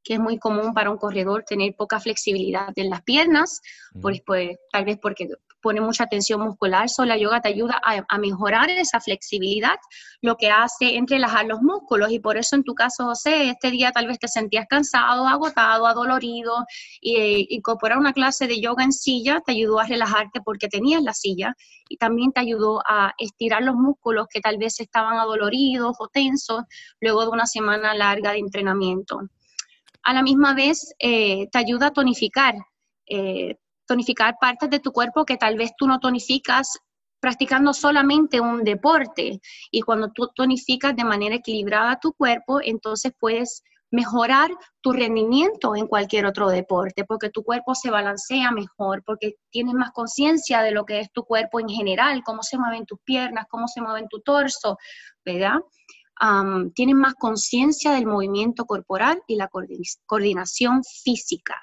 que 0.03 0.13
es 0.13 0.19
muy 0.19 0.37
común 0.37 0.73
para 0.73 0.91
un 0.91 0.97
corredor 0.97 1.43
tener 1.47 1.75
poca 1.75 1.99
flexibilidad 1.99 2.71
en 2.75 2.91
las 2.91 3.01
piernas, 3.01 3.61
pues, 4.01 4.21
pues, 4.25 4.57
tal 4.71 4.85
vez 4.85 4.99
porque 5.01 5.27
pone 5.65 5.81
mucha 5.81 6.05
tensión 6.05 6.41
muscular, 6.41 6.87
so 6.89 7.05
la 7.05 7.17
yoga 7.17 7.41
te 7.41 7.49
ayuda 7.49 7.81
a, 7.83 8.17
mejorar 8.19 8.69
esa 8.69 8.99
flexibilidad, 8.99 9.77
lo 10.21 10.37
que 10.37 10.51
hace 10.51 10.95
entrelajar 10.95 11.47
los 11.47 11.59
músculos 11.63 12.11
y 12.11 12.19
por 12.19 12.37
eso 12.37 12.55
en 12.55 12.63
tu 12.63 12.75
caso, 12.75 13.05
José, 13.05 13.49
este 13.49 13.71
día 13.71 13.91
tal 13.91 14.05
vez 14.05 14.19
te 14.19 14.27
sentías 14.27 14.67
cansado, 14.67 15.27
agotado, 15.27 15.87
adolorido 15.87 16.53
y 17.01 17.15
eh, 17.15 17.47
incorporar 17.49 17.97
una 17.97 18.13
clase 18.13 18.45
de 18.45 18.61
yoga 18.61 18.83
en 18.83 18.91
silla 18.91 19.41
te 19.43 19.53
ayudó 19.53 19.79
a 19.79 19.87
relajarte 19.87 20.39
porque 20.41 20.67
tenías 20.67 21.01
la 21.01 21.13
silla 21.13 21.55
y 21.89 21.97
también 21.97 22.31
te 22.31 22.41
ayudó 22.41 22.83
a 22.87 23.15
estirar 23.17 23.63
los 23.63 23.73
músculos 23.73 24.27
que 24.29 24.41
tal 24.41 24.59
vez 24.59 24.79
estaban 24.79 25.17
adoloridos 25.17 25.95
o 25.97 26.07
tensos 26.09 26.61
luego 27.01 27.23
de 27.23 27.29
una 27.29 27.47
semana 27.47 27.95
larga 27.95 28.33
de 28.33 28.37
entrenamiento. 28.37 29.19
A 30.03 30.13
la 30.13 30.21
misma 30.21 30.53
vez, 30.53 30.93
eh, 30.99 31.47
te 31.51 31.57
ayuda 31.57 31.87
a 31.87 31.91
tonificar. 31.91 32.53
Eh, 33.07 33.55
tonificar 33.85 34.35
partes 34.39 34.69
de 34.69 34.79
tu 34.79 34.91
cuerpo 34.91 35.25
que 35.25 35.37
tal 35.37 35.57
vez 35.57 35.71
tú 35.77 35.87
no 35.87 35.99
tonificas 35.99 36.79
practicando 37.19 37.73
solamente 37.73 38.39
un 38.39 38.63
deporte. 38.63 39.39
Y 39.71 39.81
cuando 39.81 40.11
tú 40.11 40.29
tonificas 40.35 40.95
de 40.95 41.03
manera 41.03 41.35
equilibrada 41.35 41.99
tu 41.99 42.13
cuerpo, 42.13 42.59
entonces 42.63 43.13
puedes 43.19 43.63
mejorar 43.91 44.51
tu 44.81 44.91
rendimiento 44.91 45.75
en 45.75 45.87
cualquier 45.87 46.25
otro 46.25 46.49
deporte, 46.49 47.05
porque 47.05 47.29
tu 47.29 47.43
cuerpo 47.43 47.75
se 47.75 47.89
balancea 47.89 48.51
mejor, 48.51 49.03
porque 49.05 49.35
tienes 49.49 49.73
más 49.73 49.91
conciencia 49.91 50.61
de 50.61 50.71
lo 50.71 50.85
que 50.85 50.99
es 50.99 51.11
tu 51.11 51.23
cuerpo 51.23 51.59
en 51.59 51.69
general, 51.69 52.21
cómo 52.23 52.43
se 52.43 52.57
mueven 52.57 52.85
tus 52.85 52.99
piernas, 53.03 53.45
cómo 53.49 53.67
se 53.67 53.81
mueve 53.81 54.05
tu 54.09 54.19
torso, 54.21 54.77
¿verdad? 55.23 55.59
tienes 56.73 56.95
más 56.95 57.13
conciencia 57.15 57.91
del 57.91 58.05
movimiento 58.05 58.63
corporal 58.65 59.21
y 59.27 59.35
la 59.35 59.49
coordinación 60.05 60.81
física 61.03 61.59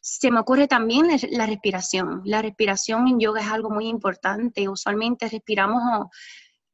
se 0.00 0.30
me 0.30 0.40
ocurre 0.40 0.66
también 0.66 1.08
la 1.30 1.46
respiración. 1.46 2.22
La 2.24 2.40
respiración 2.42 3.06
en 3.06 3.20
yoga 3.20 3.42
es 3.42 3.48
algo 3.48 3.70
muy 3.70 3.86
importante. 3.86 4.68
Usualmente 4.68 5.28
respiramos 5.28 6.08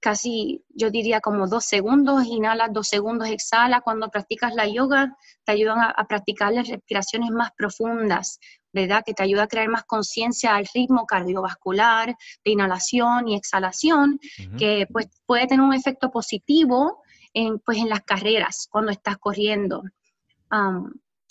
casi, 0.00 0.64
yo 0.68 0.90
diría 0.90 1.20
como 1.20 1.48
dos 1.48 1.64
segundos, 1.64 2.24
inhalas 2.26 2.72
dos 2.72 2.86
segundos, 2.86 3.28
exhala. 3.28 3.80
Cuando 3.80 4.08
practicas 4.08 4.54
la 4.54 4.68
yoga, 4.68 5.16
te 5.44 5.52
ayudan 5.52 5.80
a, 5.80 6.06
practicar 6.06 6.52
las 6.52 6.68
respiraciones 6.68 7.30
más 7.30 7.50
profundas, 7.56 8.38
¿verdad? 8.72 9.02
Que 9.04 9.14
te 9.14 9.24
ayuda 9.24 9.44
a 9.44 9.48
crear 9.48 9.68
más 9.68 9.84
conciencia 9.84 10.54
al 10.54 10.68
ritmo 10.72 11.06
cardiovascular 11.06 12.16
de 12.44 12.50
inhalación 12.50 13.26
y 13.26 13.34
exhalación, 13.34 14.20
que 14.56 14.86
pues 14.92 15.08
puede 15.26 15.48
tener 15.48 15.64
un 15.64 15.74
efecto 15.74 16.12
positivo 16.12 17.02
en, 17.34 17.58
pues, 17.58 17.78
en 17.78 17.88
las 17.88 18.02
carreras 18.02 18.68
cuando 18.70 18.92
estás 18.92 19.16
corriendo. 19.18 19.82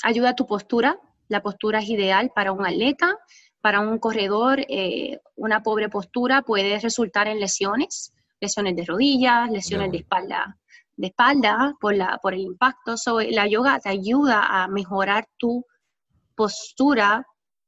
ayuda 0.04 0.30
a 0.30 0.36
tu 0.36 0.46
postura, 0.46 1.00
la 1.28 1.42
postura 1.42 1.80
es 1.80 1.90
ideal 1.90 2.32
para 2.34 2.52
un 2.52 2.66
atleta, 2.66 3.18
para 3.62 3.80
un 3.80 3.98
corredor, 3.98 4.60
eh, 4.70 5.20
una 5.36 5.64
pobre 5.64 5.90
postura 5.90 6.44
puede 6.44 6.80
resultar 6.80 7.28
en 7.28 7.40
lesiones, 7.40 8.14
lesiones 8.40 8.76
de 8.76 8.86
rodillas, 8.86 9.50
lesiones 9.50 9.92
de 9.92 9.98
espalda, 9.98 10.60
de 10.96 11.08
espalda 11.08 11.74
por, 11.80 11.96
la, 11.96 12.20
por 12.22 12.34
el 12.34 12.42
impacto. 12.42 12.96
la 13.30 13.48
yoga 13.48 13.80
te 13.80 13.90
ayuda 13.90 14.64
a 14.64 14.68
mejorar 14.68 15.28
tu 15.38 15.66
postura 16.36 17.26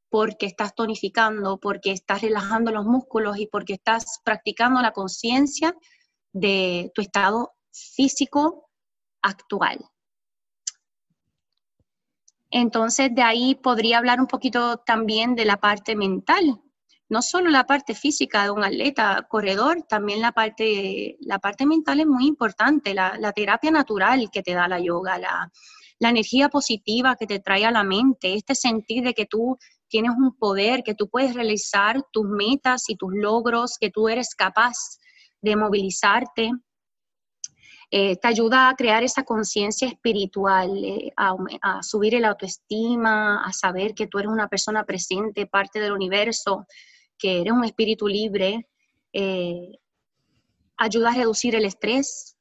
porque 0.09 0.45
estás 0.45 0.73
tonificando, 0.75 1.57
porque 1.57 1.91
estás 1.91 2.21
relajando 2.21 2.71
los 2.71 2.85
músculos 2.85 3.39
y 3.39 3.47
porque 3.47 3.73
estás 3.73 4.21
practicando 4.23 4.81
la 4.81 4.91
conciencia 4.91 5.75
de 6.31 6.91
tu 6.93 7.01
estado 7.01 7.51
físico 7.71 8.69
actual. 9.21 9.79
Entonces, 12.50 13.13
de 13.13 13.22
ahí 13.22 13.56
podría 13.56 13.98
hablar 13.98 14.20
un 14.20 14.27
poquito 14.27 14.77
también 14.77 15.36
de 15.36 15.46
la 15.46 15.58
parte 15.58 15.96
mental, 15.96 16.62
no 17.10 17.22
solo 17.22 17.50
la 17.50 17.66
parte 17.66 17.94
física 17.94 18.44
de 18.44 18.51
un 18.51 18.63
atleta 18.63 19.25
corredor, 19.30 19.84
también 19.88 20.22
la 20.22 20.34
parte, 20.34 21.18
la 21.22 21.39
parte 21.39 21.66
mental 21.66 22.01
es 22.01 22.08
muy 22.08 22.27
importante, 22.27 22.94
la, 22.94 23.32
terapia 23.34 23.72
natural 23.72 24.30
que 24.32 24.44
te 24.44 24.54
da 24.54 24.68
la 24.68 24.80
yoga, 24.80 25.18
la, 25.18 25.51
la, 26.00 26.10
energía 26.10 26.50
positiva 26.50 27.16
que 27.16 27.27
te 27.27 27.39
trae 27.39 27.66
a 27.66 27.72
la 27.72 27.84
mente, 27.84 28.34
este 28.34 28.56
sentir 28.56 29.04
de 29.04 29.13
que 29.13 29.25
tú 29.25 29.58
tienes 29.88 30.12
un 30.12 30.36
poder, 30.38 30.84
que 30.84 30.96
tú 30.96 31.10
puedes 31.10 31.34
realizar 31.34 32.01
tus 32.12 32.25
metas 32.25 32.89
y 32.89 32.98
tus 32.98 33.13
logros, 33.13 33.77
que 33.80 33.89
tú 33.89 34.10
eres 34.10 34.36
capaz 34.36 34.75
de 35.42 35.56
movilizarte. 35.56 36.51
Eh, 37.89 38.17
te 38.17 38.27
ayuda 38.27 38.67
a 38.67 38.75
crear 38.75 39.03
esa 39.03 39.24
conciencia 39.24 39.88
espiritual, 39.88 40.84
eh, 40.84 41.13
a, 41.15 41.82
subir 41.82 42.15
el 42.15 42.25
autoestima, 42.25 43.41
a 43.46 43.53
saber 43.53 43.94
que 43.94 44.08
tú 44.08 44.20
eres 44.20 44.29
una 44.29 44.50
persona 44.50 44.84
presente, 44.84 45.46
parte 45.48 45.79
del 45.79 45.94
universo, 45.94 46.67
que 47.17 47.41
eres 47.41 47.53
un 47.53 47.63
espíritu 47.63 48.08
libre. 48.08 48.67
Eh, 49.13 49.79
ayuda 50.75 51.12
a 51.12 51.15
reducir 51.15 51.56
el 51.56 51.63
estrés. 51.63 52.36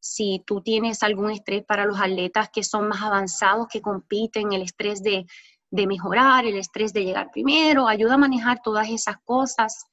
Si 0.00 0.42
tú 0.46 0.62
tienes 0.62 1.02
algún 1.02 1.30
estrés 1.30 1.62
para 1.64 1.84
los 1.84 2.00
atletas 2.00 2.48
que 2.50 2.64
son 2.64 2.88
más 2.88 3.02
avanzados, 3.02 3.68
que 3.68 3.82
compiten, 3.82 4.52
el 4.54 4.62
estrés 4.62 5.02
de, 5.02 5.26
mejorar, 5.70 6.46
el 6.46 6.56
estrés 6.56 6.94
de 6.94 7.04
llegar 7.04 7.30
primero, 7.30 7.86
ayuda 7.86 8.14
a 8.14 8.18
manejar 8.18 8.62
todas 8.62 8.88
esas 8.88 9.16
cosas. 9.24 9.84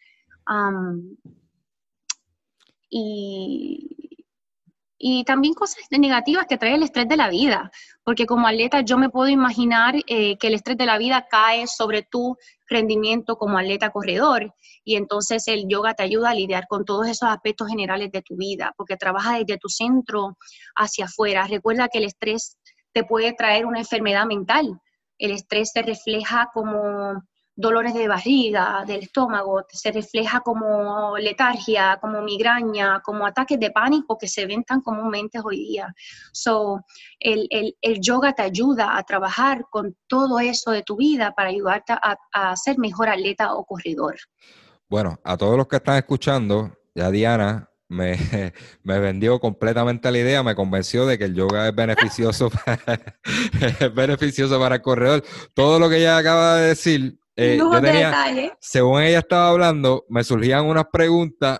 y 2.89 4.02
y 5.05 5.25
también 5.25 5.53
cosas 5.53 5.83
negativas 5.91 6.45
que 6.48 6.57
trae 6.57 6.75
el 6.75 6.83
estrés 6.83 7.10
de 7.10 7.17
la 7.17 7.27
vida, 7.27 7.69
porque 8.05 8.25
como 8.25 8.48
atleta 8.48 8.79
yo 8.79 8.98
me 8.98 9.10
puedo 9.10 9.27
imaginar 9.27 9.95
eh, 10.07 10.38
que 10.38 10.48
el 10.48 10.53
estrés 10.53 10.77
de 10.77 10.86
la 10.86 10.98
vida 10.98 11.27
cae 11.29 11.67
sobre 11.67 12.03
tu 12.03 12.38
rendimiento 12.69 13.36
como 13.36 13.57
atleta 13.57 13.89
corredor 13.89 14.55
y 14.86 14.95
entonces 14.95 15.45
el 15.50 15.67
yoga 15.67 15.93
te 15.93 16.03
ayuda 16.03 16.29
a 16.29 16.33
lidiar 16.33 16.67
con 16.69 16.86
todos 16.86 17.05
esos 17.10 17.27
aspectos 17.27 17.67
generales 17.67 18.13
de 18.13 18.22
tu 18.22 18.38
vida, 18.38 18.74
porque 18.77 18.95
trabaja 18.95 19.38
desde 19.39 19.57
tu 19.57 19.67
centro 19.67 20.38
hacia 20.74 21.03
afuera. 21.03 21.48
Recuerda 21.48 21.89
que 21.89 21.98
el 21.98 22.05
estrés 22.05 22.57
te 22.93 23.03
puede 23.03 23.33
traer 23.33 23.65
una 23.65 23.79
enfermedad 23.79 24.25
mental. 24.25 24.79
El 25.17 25.31
estrés 25.31 25.72
se 25.74 25.81
refleja 25.81 26.50
como 26.53 27.22
dolores 27.55 27.93
de 27.93 28.07
barriga, 28.07 28.83
del 28.86 29.03
estómago, 29.03 29.63
se 29.69 29.91
refleja 29.91 30.41
como 30.41 31.17
letargia, 31.17 31.98
como 32.01 32.22
migraña, 32.22 33.01
como 33.03 33.25
ataques 33.25 33.60
de 33.60 33.72
pánico 33.72 34.17
que 34.17 34.27
se 34.27 34.45
ven 34.45 34.63
tan 34.63 34.81
comúnmente 34.81 35.39
hoy 35.43 35.57
día. 35.57 35.93
So, 36.31 36.81
el, 37.19 37.75
yoga 38.01 38.33
te 38.33 38.41
ayuda 38.41 38.98
a 38.98 39.03
trabajar 39.03 39.65
con 39.69 39.95
todo 40.07 40.39
eso 40.39 40.72
de 40.72 40.83
tu 40.83 40.98
vida 40.98 41.33
para 41.36 41.50
ayudarte 41.50 41.93
a, 41.93 42.17
a 42.33 42.55
ser 42.55 42.77
mejor 42.77 43.10
atleta 43.10 43.53
o 43.53 43.65
corredor. 43.65 44.15
Bueno, 44.89 45.19
a 45.24 45.38
todos 45.38 45.57
los 45.57 45.67
que 45.67 45.77
están 45.77 45.98
escuchando, 45.98 46.72
ya 46.93 47.10
Diana 47.10 47.69
me, 47.88 48.17
me, 48.83 49.00
vendió 49.00 49.39
completamente 49.39 50.12
la 50.12 50.17
idea, 50.17 50.43
me 50.43 50.55
convenció 50.55 51.05
de 51.05 51.17
que 51.17 51.25
el 51.25 51.36
yoga 51.36 51.67
es 51.67 51.75
beneficioso, 51.75 52.51
es 53.79 53.93
beneficioso 53.93 54.60
para 54.60 54.75
el 54.75 54.81
corredor. 54.81 55.24
Todo 55.53 55.79
lo 55.79 55.89
que 55.89 55.98
ella 55.98 56.17
acaba 56.17 56.57
de 56.57 56.69
decir, 56.69 57.19
eh, 57.35 58.51
según 58.59 59.01
ella 59.01 59.19
estaba 59.19 59.49
hablando, 59.49 60.05
me 60.09 60.23
surgían 60.23 60.65
unas 60.65 60.85
preguntas 60.91 61.59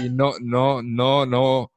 y 0.00 0.10
no, 0.10 0.34
no, 0.40 0.82
no, 0.82 1.26
no. 1.26 1.72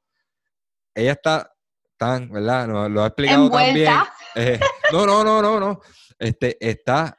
Ella 0.93 1.11
está 1.11 1.53
tan, 1.97 2.29
¿verdad? 2.29 2.89
lo 2.89 3.03
ha 3.03 3.07
explicado 3.07 3.49
también. 3.49 3.93
Eh, 4.35 4.59
no, 4.91 5.05
no, 5.05 5.23
no, 5.23 5.41
no, 5.41 5.59
no. 5.59 5.79
Este, 6.17 6.57
está 6.59 7.17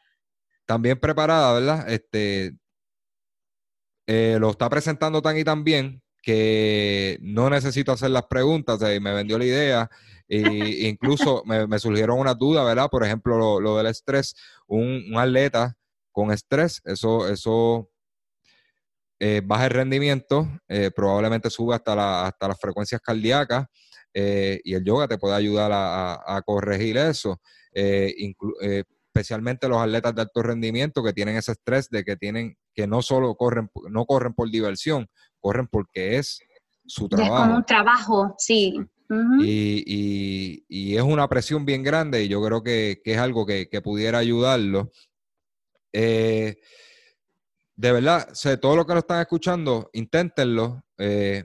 también 0.65 0.99
preparada, 0.99 1.53
¿verdad? 1.53 1.89
Este, 1.89 2.57
eh, 4.07 4.37
lo 4.41 4.51
está 4.51 4.69
presentando 4.69 5.23
tan 5.23 5.37
y 5.39 5.45
tan 5.45 5.65
bien 5.65 6.03
que 6.23 7.19
no 7.21 7.49
necesito 7.49 7.93
hacer 7.93 8.11
las 8.11 8.27
preguntas, 8.27 8.81
y 8.83 9.01
me 9.01 9.15
vendió 9.15 9.39
la 9.39 9.45
idea. 9.45 9.91
E 10.29 10.39
incluso 10.89 11.45
me, 11.47 11.79
surgieron 11.79 12.19
unas 12.19 12.37
dudas, 12.37 12.65
¿verdad? 12.65 12.89
Por 12.91 13.05
ejemplo, 13.05 13.61
lo, 13.61 13.77
del 13.77 13.87
estrés. 13.87 14.35
Un, 14.67 15.05
un, 15.13 15.19
atleta 15.19 15.77
con 16.17 16.33
estrés, 16.33 16.81
eso, 16.87 17.29
eso 17.29 17.91
eh, 19.21 19.43
baja 19.45 19.67
el 19.67 19.71
rendimiento, 19.71 20.49
eh, 20.67 20.91
probablemente 20.91 21.51
sube 21.51 21.75
hasta, 21.75 21.95
la, 21.95 22.27
hasta 22.27 22.49
las 22.49 22.59
frecuencias 22.59 23.03
cardíacas 23.03 23.67
eh, 24.15 24.59
y 24.65 24.73
el 24.73 24.83
yoga 24.83 25.07
te 25.09 25.19
puede 25.19 25.35
ayudar 25.35 25.71
a, 25.75 26.43
corregir 26.47 26.97
eso. 26.97 27.39
especialmente 27.71 29.69
los 29.69 29.77
atletas 29.77 30.15
de 30.15 30.23
alto 30.23 30.43
rendimiento 30.43 31.05
que 31.05 31.13
tienen 31.13 31.37
ese 31.37 31.53
estrés 31.53 31.91
de 31.91 32.03
que 32.03 32.17
tienen 32.17 32.57
que 32.75 32.87
no 32.87 33.03
solo 33.03 33.35
corren, 33.35 33.69
no 33.91 34.07
corren 34.07 34.33
por 34.33 34.51
diversión, 34.51 35.07
corren 35.39 35.67
porque 35.67 36.17
es 36.17 36.41
su 36.87 37.11
trabajo. 37.11 37.35
Es 37.35 37.43
como 37.43 37.57
un 37.57 37.65
trabajo, 37.67 38.35
sí. 38.39 38.81
y, 39.43 40.97
es 40.97 41.03
una 41.03 41.29
presión 41.29 41.67
bien 41.67 41.83
grande 41.83 42.25
y 42.25 42.29
yo 42.29 42.43
creo 42.43 42.63
que, 42.63 43.03
es 43.05 43.19
algo 43.19 43.45
que, 43.45 43.69
que 43.69 43.83
pudiera 43.83 44.17
ayudarlo. 44.17 44.91
Eh, 45.99 46.59
de 47.75 47.93
verdad, 47.93 48.29
sé, 48.35 48.59
todo 48.59 48.77
lo 48.77 48.87
que 48.87 48.93
lo 48.93 48.99
están 48.99 49.23
escuchando, 49.23 49.89
inténtenlo, 49.95 50.85
eh, 50.99 51.45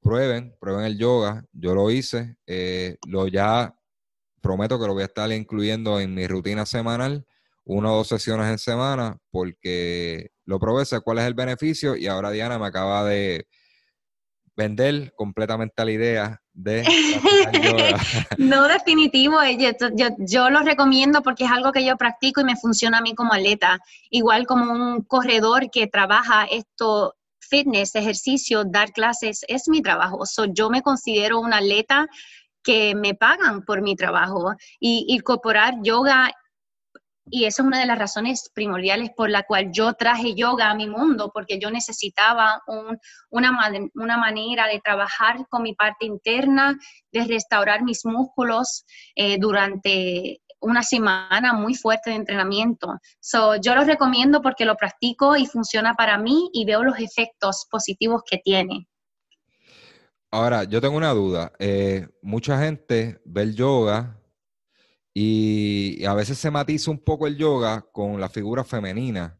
prueben, 0.00 0.56
prueben 0.58 0.84
el 0.84 0.98
yoga. 0.98 1.44
Yo 1.52 1.72
lo 1.72 1.88
hice, 1.88 2.36
eh, 2.44 2.96
lo 3.06 3.28
ya 3.28 3.72
prometo 4.40 4.80
que 4.80 4.86
lo 4.88 4.94
voy 4.94 5.02
a 5.02 5.06
estar 5.06 5.30
incluyendo 5.30 6.00
en 6.00 6.12
mi 6.12 6.26
rutina 6.26 6.66
semanal, 6.66 7.24
una 7.64 7.92
o 7.92 7.98
dos 7.98 8.08
sesiones 8.08 8.50
en 8.50 8.58
semana, 8.58 9.18
porque 9.30 10.32
lo 10.44 10.58
probé, 10.58 10.84
sé 10.84 11.00
cuál 11.00 11.18
es 11.18 11.24
el 11.24 11.34
beneficio 11.34 11.94
y 11.94 12.08
ahora 12.08 12.32
Diana 12.32 12.58
me 12.58 12.66
acaba 12.66 13.04
de 13.04 13.46
vender 14.56 15.12
completamente 15.14 15.84
la 15.84 15.90
idea 15.90 16.42
de 16.52 16.84
no 18.38 18.68
definitivo, 18.68 19.40
eh, 19.42 19.56
yo, 19.58 20.08
yo, 20.18 20.50
lo 20.50 20.60
recomiendo 20.60 21.22
porque 21.22 21.44
es 21.44 21.50
algo 21.50 21.72
que 21.72 21.84
yo 21.84 21.96
practico 21.96 22.40
y 22.40 22.44
me 22.44 22.56
funciona 22.56 22.98
a 22.98 23.02
mí 23.02 23.14
como 23.14 23.32
atleta, 23.32 23.78
igual 24.10 24.46
como 24.46 24.72
un 24.72 25.02
corredor 25.02 25.70
que 25.70 25.86
trabaja 25.86 26.44
esto, 26.44 27.14
fitness, 27.40 27.94
ejercicio, 27.94 28.64
dar 28.64 28.92
clases, 28.92 29.44
es 29.48 29.68
mi 29.68 29.82
trabajo. 29.82 30.24
yo 30.54 30.70
me 30.70 30.82
considero 30.82 31.40
un 31.40 31.52
atleta 31.52 32.08
que 32.62 32.94
me 32.94 33.14
pagan 33.14 33.62
por 33.64 33.82
mi 33.82 33.96
trabajo. 33.96 34.54
Y 34.80 35.04
incorporar 35.08 35.74
yoga 35.82 36.32
y 37.34 37.46
esa 37.46 37.62
es 37.62 37.66
una 37.66 37.80
de 37.80 37.86
las 37.86 37.98
razones 37.98 38.50
primordiales 38.54 39.10
por 39.16 39.30
la 39.30 39.44
cual 39.44 39.70
yo 39.72 39.94
traje 39.94 40.34
yoga 40.34 40.68
a 40.68 40.74
mi 40.74 40.86
mundo, 40.86 41.30
porque 41.32 41.58
yo 41.58 41.70
necesitaba 41.70 42.62
una, 43.30 43.58
una, 43.94 44.16
manera 44.18 44.66
de 44.66 44.80
trabajar 44.80 45.46
con 45.48 45.62
mi 45.62 45.74
parte 45.74 46.04
interna, 46.04 46.78
de 47.10 47.24
restaurar 47.24 47.84
mis 47.84 48.04
músculos 48.04 48.84
eh, 49.16 49.38
durante 49.38 50.42
una 50.60 50.82
semana 50.82 51.54
muy 51.54 51.74
fuerte 51.74 52.10
de 52.10 52.16
entrenamiento. 52.16 52.98
So, 53.18 53.56
yo 53.56 53.74
lo 53.74 53.84
recomiendo 53.84 54.42
porque 54.42 54.66
lo 54.66 54.76
practico 54.76 55.34
y 55.34 55.46
funciona 55.46 55.94
para 55.94 56.18
mí 56.18 56.50
y 56.52 56.66
veo 56.66 56.82
los 56.82 56.98
efectos 56.98 57.66
positivos 57.70 58.24
que 58.30 58.38
tiene. 58.44 58.88
Ahora, 60.30 60.64
yo 60.64 60.82
tengo 60.82 60.98
una 60.98 61.12
duda. 61.14 61.50
Eh, 61.58 62.08
mucha 62.20 62.58
gente 62.58 63.22
ve 63.24 63.42
el 63.42 63.56
yoga 63.56 64.21
y 65.14 66.04
a 66.04 66.14
veces 66.14 66.38
se 66.38 66.50
matiza 66.50 66.90
un 66.90 66.98
poco 66.98 67.26
el 67.26 67.36
yoga 67.36 67.84
con 67.92 68.20
la 68.20 68.28
figura 68.28 68.64
femenina. 68.64 69.38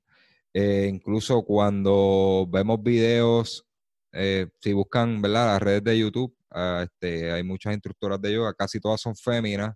Eh, 0.54 0.86
incluso 0.92 1.42
cuando 1.44 2.46
vemos 2.50 2.82
videos, 2.82 3.66
eh, 4.12 4.48
si 4.60 4.72
buscan 4.74 5.22
¿verdad? 5.22 5.46
las 5.46 5.62
redes 5.62 5.84
de 5.84 5.98
YouTube, 5.98 6.36
ah, 6.50 6.82
este, 6.84 7.32
hay 7.32 7.42
muchas 7.42 7.72
instructoras 7.72 8.20
de 8.20 8.34
yoga, 8.34 8.52
casi 8.54 8.80
todas 8.80 9.00
son 9.00 9.16
féminas. 9.16 9.74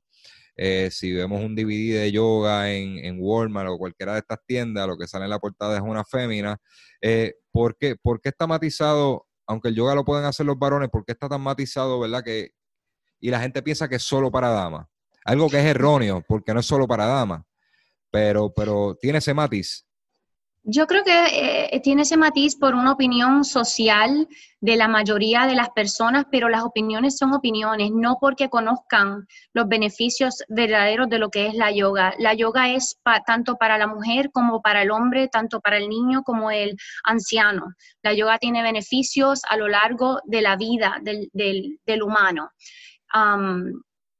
Eh, 0.59 0.91
si 0.91 1.13
vemos 1.13 1.43
un 1.43 1.55
DVD 1.55 2.01
de 2.01 2.13
yoga 2.13 2.71
en, 2.73 2.99
en, 3.05 3.19
Walmart 3.21 3.69
o 3.71 3.79
cualquiera 3.79 4.15
de 4.15 4.21
estas 4.21 4.39
tiendas, 4.47 4.87
lo 4.87 4.97
que 4.97 5.07
sale 5.07 5.25
en 5.25 5.31
la 5.31 5.39
portada 5.39 5.77
es 5.77 5.83
una 5.83 6.05
fémina. 6.05 6.59
¿por, 7.53 7.77
qué, 7.77 7.97
¿Por 7.97 8.21
qué 8.21 8.31
está 8.31 8.47
matizado, 8.47 9.27
aunque 9.47 9.69
el 9.69 9.77
yoga 9.77 9.95
lo 9.95 10.05
pueden 10.05 10.25
hacer 10.25 10.47
los 10.47 10.59
varones, 10.59 10.91
por 10.91 11.05
qué 11.05 11.13
está 11.13 11.29
tan 11.29 11.41
matizado, 11.43 12.01
verdad? 12.01 12.23
Que, 12.25 12.51
y 13.21 13.31
la 13.31 13.41
gente 13.41 13.63
piensa 13.63 13.89
que 13.89 13.97
es 13.97 14.03
solo 14.03 14.31
para 14.31 14.51
damas. 14.51 14.87
Algo 15.27 15.51
que 15.51 15.59
es 15.59 15.65
erróneo, 15.67 16.23
porque 16.27 16.55
no 16.55 16.61
es 16.61 16.67
solo 16.67 16.87
para 16.87 17.07
damas, 17.07 17.43
pero, 18.11 18.53
pero 18.55 18.97
tiene 19.01 19.19
ese 19.19 19.35
matiz. 19.35 19.87
Yo 20.69 20.89
creo 20.89 21.05
que 21.05 21.27
eh, 21.73 21.81
tiene 21.81 22.03
ese 22.03 22.17
matiz 22.17 22.57
por 22.57 22.75
una 22.75 22.91
opinión 22.91 23.45
social 23.45 24.27
de 24.61 24.77
la 24.77 24.89
mayoría 24.89 25.47
de 25.47 25.55
las 25.55 25.71
personas, 25.71 26.25
pero 26.29 26.49
las 26.49 26.65
opiniones 26.65 27.17
son 27.19 27.33
opiniones, 27.35 27.93
no 27.93 28.19
porque 28.21 28.49
conozcan 28.49 29.29
los 29.53 29.69
beneficios 29.69 30.43
verdaderos 30.49 31.09
de 31.09 31.21
lo 31.21 31.31
que 31.31 31.47
es 31.47 31.55
la 31.55 31.71
yoga. 31.71 32.15
La 32.19 32.35
yoga 32.35 32.71
es 32.71 32.99
tanto 33.25 33.55
para 33.55 33.79
la 33.79 33.87
mujer 33.87 34.33
como 34.33 34.61
para 34.61 34.83
el 34.83 34.91
hombre, 34.91 35.29
tanto 35.29 35.61
para 35.61 35.77
el 35.77 35.89
niño 35.89 36.25
como 36.25 36.51
el 36.51 36.77
anciano. 37.05 37.67
La 38.03 38.13
yoga 38.13 38.39
tiene 38.39 38.65
beneficios 38.65 39.43
a 39.49 39.57
lo 39.57 39.69
largo 39.69 40.21
de 40.25 40.43
la 40.43 40.57
vida 40.57 40.99
del, 41.01 41.31
del, 41.33 42.03
humano 42.03 42.51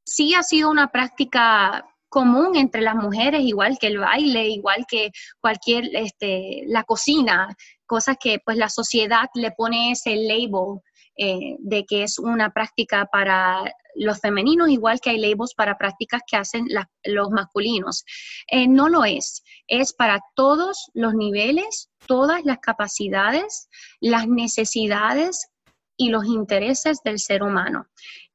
sí 0.07 0.35
ha 0.35 0.43
sido 0.43 0.71
una 0.71 0.91
práctica 0.91 1.85
común 2.09 2.57
entre 2.57 2.81
las 2.81 2.95
mujeres, 2.95 3.43
igual 3.43 3.77
que 3.79 3.89
el 3.89 3.99
baile, 3.99 4.49
igual 4.49 4.87
que 4.89 5.11
cualquier, 5.41 5.95
este, 5.95 6.63
la 6.67 6.85
cocina, 6.85 7.55
cosas 7.85 8.17
que 8.19 8.39
pues 8.45 8.57
la 8.57 8.71
sociedad 8.71 9.27
le 9.35 9.51
pone 9.51 9.91
ese 9.91 10.17
label 10.17 10.81
eh, 11.19 11.57
de 11.59 11.85
que 11.85 12.05
es 12.05 12.19
una 12.19 12.51
práctica 12.51 13.07
para 13.11 13.65
los 13.95 14.21
femeninos, 14.21 14.69
igual 14.69 15.01
que 15.01 15.11
hay 15.11 15.19
labels 15.19 15.55
para 15.55 15.79
prácticas 15.79 16.23
que 16.27 16.37
hacen 16.37 16.69
los 17.05 17.31
masculinos. 17.31 18.05
Eh, 18.51 18.69
no 18.69 18.89
lo 18.89 19.05
es, 19.05 19.43
es 19.67 19.93
para 19.93 20.21
todos 20.35 20.91
los 20.95 21.15
niveles, 21.15 21.91
todas 22.07 22.45
las 22.45 22.59
capacidades, 22.59 23.69
las 24.01 24.29
necesidades 24.29 25.49
y 25.97 26.11
los 26.11 26.27
intereses 26.27 27.01
del 27.05 27.19
ser 27.19 27.43
humano 27.43 27.87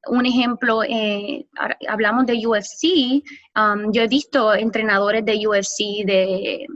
un 0.06 0.26
ejemplo, 0.26 0.82
eh, 0.82 1.46
hablamos 1.88 2.26
de 2.26 2.46
UFC, 2.46 3.22
um, 3.56 3.92
yo 3.92 4.02
he 4.02 4.08
visto 4.08 4.54
entrenadores 4.54 5.24
de 5.24 5.46
UFC 5.46 6.04
de, 6.04 6.66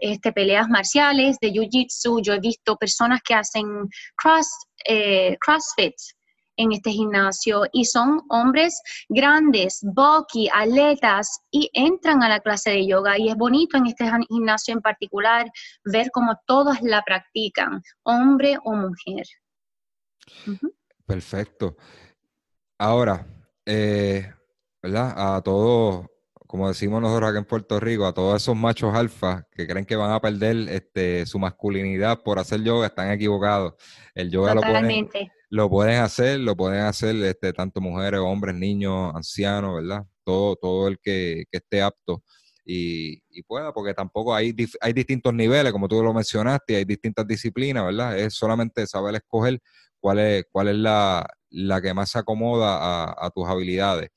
este, 0.00 0.32
peleas 0.32 0.68
marciales, 0.68 1.38
de 1.40 1.52
Jiu-Jitsu, 1.52 2.22
yo 2.22 2.34
he 2.34 2.40
visto 2.40 2.76
personas 2.76 3.20
que 3.22 3.34
hacen 3.34 3.88
cross, 4.16 4.48
eh, 4.86 5.36
CrossFit 5.40 5.94
en 6.56 6.72
este 6.72 6.90
gimnasio 6.90 7.62
y 7.72 7.84
son 7.84 8.20
hombres 8.28 8.80
grandes, 9.08 9.80
bulky, 9.82 10.48
atletas 10.52 11.40
y 11.50 11.70
entran 11.72 12.22
a 12.22 12.28
la 12.28 12.40
clase 12.40 12.70
de 12.70 12.86
yoga 12.86 13.18
y 13.18 13.28
es 13.28 13.36
bonito 13.36 13.76
en 13.76 13.86
este 13.86 14.10
gimnasio 14.28 14.74
en 14.74 14.82
particular 14.82 15.50
ver 15.84 16.10
cómo 16.12 16.38
todas 16.46 16.82
la 16.82 17.02
practican, 17.02 17.82
hombre 18.02 18.58
o 18.64 18.74
mujer. 18.74 19.24
Perfecto. 21.06 21.76
Ahora, 22.78 23.26
eh, 23.66 24.32
¿verdad? 24.82 25.36
A 25.36 25.42
todos, 25.42 26.06
como 26.46 26.68
decimos 26.68 27.02
nosotros 27.02 27.30
aquí 27.30 27.38
en 27.38 27.44
Puerto 27.44 27.78
Rico, 27.78 28.06
a 28.06 28.14
todos 28.14 28.42
esos 28.42 28.56
machos 28.56 28.94
alfa 28.94 29.46
que 29.50 29.66
creen 29.66 29.84
que 29.84 29.96
van 29.96 30.12
a 30.12 30.20
perder 30.20 30.68
este, 30.68 31.26
su 31.26 31.38
masculinidad 31.38 32.22
por 32.22 32.38
hacer 32.38 32.62
yoga, 32.62 32.86
están 32.86 33.10
equivocados. 33.10 33.74
El 34.14 34.30
yoga 34.30 34.54
lo 34.54 34.60
pueden, 34.62 35.08
lo 35.50 35.68
pueden, 35.68 36.00
hacer, 36.00 36.40
lo 36.40 36.56
pueden 36.56 36.80
hacer 36.82 37.16
este, 37.16 37.52
tanto 37.52 37.80
mujeres, 37.80 38.20
hombres, 38.20 38.54
niños, 38.54 39.12
ancianos, 39.14 39.76
¿verdad? 39.76 40.06
Todo, 40.24 40.56
todo 40.56 40.88
el 40.88 40.98
que, 41.00 41.44
esté 41.50 41.82
apto 41.82 42.22
y, 42.64 43.42
pueda, 43.42 43.72
porque 43.72 43.94
tampoco 43.94 44.34
hay, 44.34 44.54
hay 44.80 44.92
distintos 44.92 45.34
niveles, 45.34 45.72
como 45.72 45.88
tú 45.88 46.02
lo 46.02 46.14
mencionaste, 46.14 46.76
hay 46.76 46.84
distintas 46.84 47.26
disciplinas, 47.26 47.84
¿verdad? 47.84 48.18
Es 48.18 48.34
solamente 48.34 48.86
saber 48.86 49.16
escoger 49.16 49.60
cuál 50.00 50.18
es, 50.18 50.46
cuál 50.50 50.68
es 50.68 50.76
la, 50.76 51.26
que 51.82 51.94
más 51.94 52.10
se 52.10 52.18
acomoda 52.18 52.78
a, 52.78 53.26
a 53.26 53.30
tus 53.30 53.48
habilidades. 53.48 54.10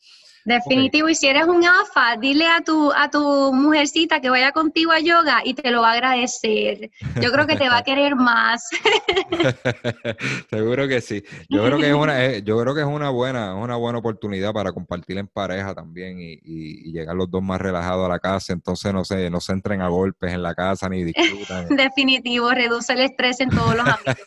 Definitivo, 0.45 1.08
y 1.08 1.15
si 1.15 1.27
eres 1.27 1.45
un 1.45 1.63
alfa, 1.63 2.17
dile 2.19 2.47
a 2.47 2.62
tu, 2.62 2.91
a 2.91 3.10
tu 3.10 3.53
mujercita 3.53 4.19
que 4.19 4.29
vaya 4.29 4.51
contigo 4.51 4.91
a 4.91 4.99
yoga 4.99 5.41
y 5.43 5.53
te 5.53 5.71
lo 5.71 5.82
va 5.82 5.91
a 5.91 5.93
agradecer. 5.93 6.91
Yo 7.21 7.32
creo 7.32 7.47
que 7.47 7.56
te 7.56 7.69
va 7.69 7.77
a 7.77 7.84
querer 7.84 8.15
más. 8.15 8.69
Seguro 10.49 10.88
que 10.88 10.99
sí. 10.99 11.23
Yo 11.49 11.63
creo 11.63 11.77
que 11.77 11.89
es 11.89 11.95
una, 11.95 12.25
eh, 12.25 12.43
yo 12.43 12.60
creo 12.60 12.75
que 12.75 12.82
es 12.82 12.88
una 12.88 13.10
buena, 13.10 13.56
una 13.56 13.77
buena 13.77 13.99
oportunidad 13.99 14.51
para 14.51 14.73
compartir 14.73 15.17
en 15.17 15.27
pareja 15.27 15.73
también 15.73 16.19
y, 16.19 16.39
y, 16.43 16.91
llegar 16.91 17.15
los 17.15 17.32
dos 17.32 17.41
más 17.41 17.62
relajados 17.62 18.06
a 18.06 18.10
la 18.10 18.19
casa. 18.19 18.51
Entonces 18.51 18.93
no 18.93 19.06
se, 19.06 19.29
no 19.29 19.39
se 19.39 19.53
entren 19.53 19.82
a 19.82 19.88
golpes 19.88 20.34
en 20.34 20.43
la 20.43 20.53
casa 20.56 20.89
ni 20.89 21.06
discutan. 21.06 21.67
Definitivo, 21.75 22.51
reduce 22.51 22.91
el 22.93 22.99
estrés 22.99 23.39
en 23.39 23.49
todos 23.49 23.75
los 23.75 23.88
ámbitos. 23.88 24.25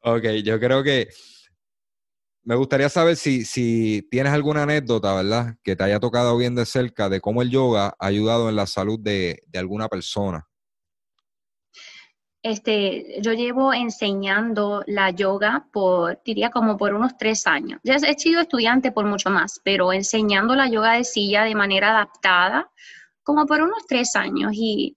ok, 0.00 0.24
yo 0.42 0.58
creo 0.58 0.82
que 0.82 1.08
me 2.48 2.56
gustaría 2.56 2.88
saber 2.88 3.16
si, 3.16 4.08
tienes 4.10 4.32
alguna 4.32 4.62
anécdota, 4.62 5.14
¿verdad? 5.14 5.56
Que 5.62 5.76
te 5.76 5.84
haya 5.84 6.00
tocado 6.00 6.34
bien 6.38 6.54
de 6.54 6.64
cerca 6.64 7.10
de 7.10 7.20
cómo 7.20 7.42
el 7.42 7.50
yoga 7.50 7.94
ha 7.98 8.06
ayudado 8.06 8.48
en 8.48 8.56
la 8.56 8.64
salud 8.64 8.98
de, 8.98 9.42
alguna 9.54 9.86
persona. 9.88 10.48
Este, 12.42 13.20
yo 13.20 13.34
llevo 13.34 13.74
enseñando 13.74 14.82
la 14.86 15.10
yoga 15.10 15.68
por, 15.70 16.22
diría 16.24 16.48
como 16.48 16.78
por 16.78 16.94
unos 16.94 17.18
tres 17.18 17.46
años. 17.46 17.80
Ya 17.84 17.96
he 17.96 18.18
sido 18.18 18.40
estudiante 18.40 18.92
por 18.92 19.04
mucho 19.04 19.28
más, 19.28 19.60
pero 19.62 19.92
enseñando 19.92 20.54
la 20.54 20.70
yoga 20.70 20.94
de 20.94 21.04
silla 21.04 21.44
de 21.44 21.54
manera 21.54 21.90
adaptada 21.90 22.70
como 23.22 23.44
por 23.44 23.60
unos 23.60 23.86
tres 23.86 24.16
años. 24.16 24.52
Y 24.54 24.96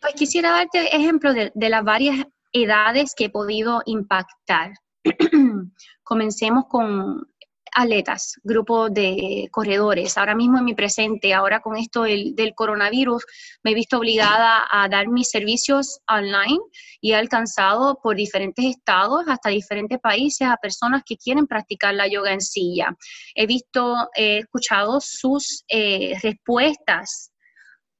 pues 0.00 0.14
quisiera 0.14 0.50
darte 0.50 0.96
ejemplos 0.96 1.36
de, 1.36 1.52
de 1.54 1.68
las 1.68 1.84
varias 1.84 2.26
edades 2.50 3.14
que 3.14 3.26
he 3.26 3.30
podido 3.30 3.82
impactar. 3.86 4.72
Comencemos 6.02 6.64
con 6.68 7.26
atletas, 7.74 8.34
grupo 8.44 8.90
de 8.90 9.48
corredores. 9.50 10.18
Ahora 10.18 10.34
mismo 10.34 10.58
en 10.58 10.64
mi 10.64 10.74
presente, 10.74 11.32
ahora 11.32 11.60
con 11.60 11.76
esto 11.76 12.02
del, 12.02 12.52
coronavirus, 12.54 13.24
me 13.62 13.70
he 13.70 13.74
visto 13.74 13.98
obligada 13.98 14.64
a 14.70 14.88
dar 14.88 15.08
mis 15.08 15.30
servicios 15.30 16.00
online 16.06 16.60
y 17.00 17.12
he 17.12 17.16
alcanzado 17.16 17.98
por 18.02 18.16
diferentes 18.16 18.64
estados, 18.64 19.24
hasta 19.26 19.48
diferentes 19.48 19.98
países, 19.98 20.46
a 20.46 20.56
personas 20.58 21.02
que 21.04 21.16
quieren 21.16 21.46
practicar 21.46 21.94
la 21.94 22.06
yoga 22.06 22.32
en 22.32 22.42
silla. 22.42 22.94
He 23.34 23.46
visto, 23.46 24.08
he 24.14 24.38
escuchado 24.38 25.00
sus 25.00 25.64
eh, 25.68 26.18
respuestas 26.22 27.32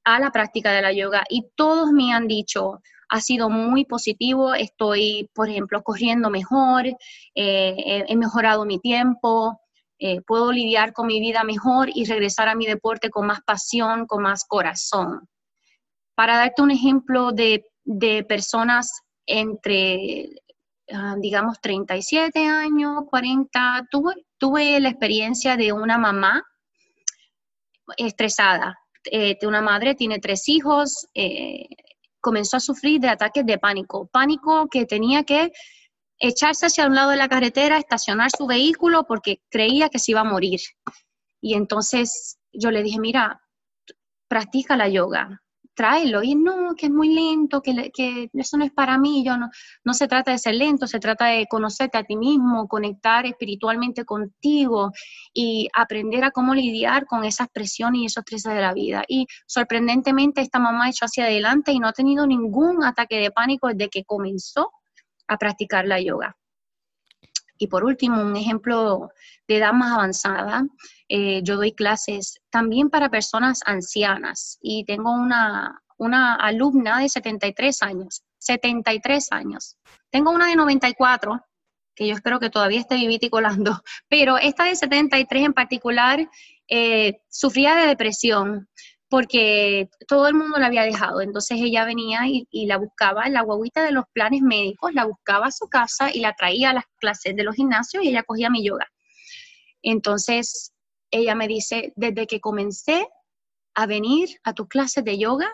a 0.05 0.19
la 0.19 0.31
práctica 0.31 0.71
de 0.71 0.81
la 0.81 0.93
yoga 0.93 1.23
y 1.29 1.47
todos 1.55 1.91
me 1.91 2.13
han 2.13 2.27
dicho, 2.27 2.81
ha 3.09 3.21
sido 3.21 3.49
muy 3.49 3.85
positivo. 3.85 4.53
Estoy, 4.53 5.29
por 5.33 5.49
ejemplo, 5.49 5.83
corriendo 5.83 6.29
mejor, 6.29 6.85
eh, 6.87 8.05
he 8.07 8.15
mejorado 8.15 8.65
mi 8.65 8.79
tiempo, 8.79 9.59
eh, 10.05 10.21
puedo 10.27 10.51
lidiar 10.51 10.91
con 10.91 11.07
mi 11.07 11.21
vida 11.21 11.45
mejor 11.45 11.89
y 11.93 12.03
regresar 12.03 12.49
a 12.49 12.55
mi 12.55 12.65
deporte 12.65 13.09
con 13.09 13.25
más 13.25 13.39
pasión, 13.41 14.05
con 14.05 14.21
más 14.21 14.43
corazón. 14.45 15.29
Para 16.13 16.35
darte 16.35 16.61
un 16.61 16.71
ejemplo 16.71 17.31
de, 17.31 17.63
personas 18.27 18.91
entre, 19.25 20.29
ah, 20.91 21.15
digamos, 21.19 21.61
37 21.61 22.45
años, 22.45 23.03
40, 23.09 23.87
tuve, 23.89 24.13
tuve 24.37 24.77
la 24.81 24.89
experiencia 24.89 25.55
de 25.55 25.71
una 25.71 25.97
mamá 25.97 26.43
estresada. 27.95 28.77
Eh, 29.05 29.37
de 29.39 29.47
una 29.47 29.61
madre, 29.61 29.95
tiene 29.95 30.19
tres 30.19 30.49
hijos, 30.49 31.07
comenzó 32.23 32.57
a 32.57 32.61
sufrir 32.61 33.01
de 33.01 33.09
ataques 33.09 33.45
de 33.45 33.59
pánico, 33.59 34.07
pánico 34.07 34.67
que 34.69 34.85
tenía 34.85 35.23
que 35.23 35.51
echarse 36.17 36.67
hacia 36.67 36.87
un 36.87 36.95
lado 36.95 37.11
de 37.11 37.17
la 37.17 37.27
carretera, 37.27 37.77
estacionar 37.77 38.31
su 38.35 38.47
vehículo 38.47 39.03
porque 39.05 39.41
creía 39.49 39.89
que 39.89 39.99
se 39.99 40.11
iba 40.11 40.21
a 40.21 40.23
morir. 40.23 40.61
Y 41.41 41.55
entonces 41.55 42.39
yo 42.53 42.71
le 42.71 42.81
dije, 42.81 42.97
mira, 42.97 43.41
practica 44.29 44.77
la 44.77 44.87
yoga, 44.87 45.42
tráelo. 45.73 46.23
Y 46.23 46.35
no, 46.35 46.75
que 46.75 46.87
es 46.87 46.91
muy 46.91 47.13
lento, 47.13 47.61
que, 47.61 47.91
que 47.93 48.29
eso 48.33 48.57
no 48.57 48.65
es 48.65 48.71
para 48.71 48.97
mí. 48.97 49.23
Yo 49.25 49.37
no, 49.37 49.49
no 49.83 49.93
se 49.93 50.07
trata 50.07 50.31
de 50.31 50.37
ser 50.37 50.55
lento, 50.55 50.87
se 50.87 50.99
trata 50.99 51.27
de 51.27 51.47
conocerte 51.47 51.97
a 51.97 52.03
ti 52.03 52.15
mismo, 52.15 52.67
conectar 52.67 53.25
espiritualmente 53.25 54.05
contigo 54.05 54.91
y 55.33 55.67
aprender 55.73 56.23
a 56.23 56.31
cómo 56.31 56.53
lidiar 56.53 57.05
con 57.05 57.23
esas 57.25 57.47
presiones 57.49 58.01
y 58.01 58.05
esos 58.05 58.21
estreses 58.21 58.53
de 58.53 58.61
la 58.61 58.73
vida. 58.73 59.03
Y 59.07 59.27
sorprendentemente 59.45 60.41
esta 60.41 60.59
mamá 60.59 60.85
ha 60.85 60.89
hecho 60.89 61.05
hacia 61.05 61.25
adelante 61.25 61.71
y 61.71 61.79
no 61.79 61.87
ha 61.87 61.93
tenido 61.93 62.27
ningún 62.27 62.83
ataque 62.83 63.17
de 63.17 63.31
pánico 63.31 63.67
desde 63.67 63.89
que 63.89 64.03
comenzó 64.03 64.71
a 65.27 65.37
practicar 65.37 65.85
la 65.87 65.99
yoga. 65.99 66.35
Y 67.63 67.67
por 67.67 67.85
último, 67.85 68.21
un 68.21 68.35
ejemplo 68.35 69.09
de 69.47 69.55
edad 69.55 69.71
más 69.71 69.93
avanzada, 69.93 70.65
eh, 71.07 71.39
yo 71.43 71.55
doy 71.55 71.71
clases 71.71 72.41
también 72.49 72.89
para 72.89 73.09
personas 73.09 73.61
ancianas 73.65 74.57
y 74.61 74.83
tengo 74.83 75.13
una, 75.13 75.81
una 75.97 76.35
alumna 76.35 76.99
de 76.99 77.07
73 77.07 77.81
años, 77.83 78.21
73 78.39 79.31
años. 79.31 79.77
Tengo 80.09 80.31
una 80.31 80.47
de 80.47 80.57
94, 80.57 81.39
que 81.95 82.05
yo 82.05 82.15
espero 82.15 82.41
que 82.41 82.49
todavía 82.49 82.81
esté 82.81 82.95
vivita 82.95 83.27
y 83.27 83.29
pero 84.09 84.37
esta 84.37 84.65
de 84.65 84.75
73 84.75 85.45
en 85.45 85.53
particular 85.53 86.29
eh, 86.67 87.21
sufría 87.29 87.75
de 87.75 87.87
depresión 87.87 88.67
porque 89.13 89.91
todo 90.07 90.27
el 90.27 90.33
mundo 90.33 90.57
la 90.57 90.65
había 90.65 90.81
dejado. 90.81 91.21
Entonces 91.21 91.59
ella 91.61 91.85
venía 91.85 92.21
y, 92.25 92.65
la 92.65 92.77
buscaba, 92.77 93.29
la 93.29 93.43
guaguita 93.43 93.83
de 93.83 93.91
los 93.91 94.05
planes 94.11 94.41
médicos, 94.41 94.91
la 94.95 95.05
buscaba 95.05 95.45
a 95.45 95.51
su 95.51 95.67
casa 95.67 96.11
y 96.11 96.19
la 96.19 96.33
traía 96.33 96.71
a 96.71 96.73
las 96.73 96.85
clases 96.97 97.35
de 97.35 97.43
los 97.43 97.53
gimnasios 97.53 98.03
y 98.03 98.07
ella 98.07 98.23
cogía 98.23 98.49
mi 98.49 98.65
yoga. 98.65 98.87
Entonces 99.83 100.73
ella 101.11 101.35
me 101.35 101.47
dice, 101.47 101.93
desde 101.95 102.25
que 102.25 102.39
comencé 102.39 103.07
a 103.75 103.85
venir 103.85 104.29
a 104.43 104.53
tus 104.53 104.67
clases 104.67 105.03
de 105.03 105.19
yoga, 105.19 105.53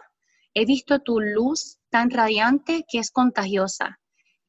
he 0.53 0.63
visto 0.63 0.99
tu 0.99 1.19
luz 1.19 1.79
tan 1.89 2.11
radiante 2.11 2.85
que 2.89 2.99
es 2.99 3.11
contagiosa 3.11 3.99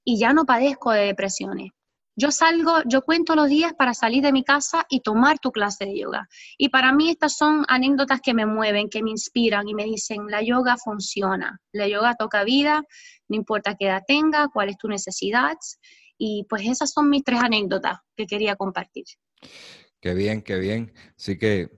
y 0.04 0.20
ya 0.20 0.32
no 0.32 0.44
padezco 0.44 0.92
de 0.92 1.06
depresiones. 1.06 1.72
Yo 2.20 2.30
salgo, 2.30 2.82
yo 2.84 3.00
cuento 3.00 3.34
los 3.34 3.48
días 3.48 3.72
para 3.72 3.94
salir 3.94 4.22
de 4.22 4.30
mi 4.30 4.44
casa 4.44 4.84
y 4.90 5.00
tomar 5.00 5.38
tu 5.38 5.52
clase 5.52 5.86
de 5.86 5.98
yoga. 5.98 6.28
Y 6.58 6.68
para 6.68 6.92
mí 6.92 7.08
estas 7.08 7.34
son 7.34 7.64
anécdotas 7.66 8.20
que 8.20 8.34
me 8.34 8.44
mueven, 8.44 8.90
que 8.90 9.02
me 9.02 9.08
inspiran 9.08 9.66
y 9.68 9.74
me 9.74 9.84
dicen, 9.84 10.26
la 10.28 10.42
yoga 10.42 10.76
funciona, 10.76 11.58
la 11.72 11.88
yoga 11.88 12.16
toca 12.16 12.44
vida, 12.44 12.82
no 13.28 13.36
importa 13.36 13.74
qué 13.74 13.86
edad 13.86 14.02
tenga, 14.06 14.48
cuál 14.52 14.68
es 14.68 14.76
tu 14.76 14.86
necesidad. 14.86 15.56
Y 16.18 16.44
pues 16.46 16.68
esas 16.68 16.90
son 16.90 17.08
mis 17.08 17.24
tres 17.24 17.40
anécdotas 17.40 17.96
que 18.14 18.26
quería 18.26 18.54
compartir. 18.54 19.06
Qué 19.98 20.12
bien, 20.12 20.42
qué 20.42 20.58
bien. 20.58 20.92
Así 21.16 21.38
que 21.38 21.70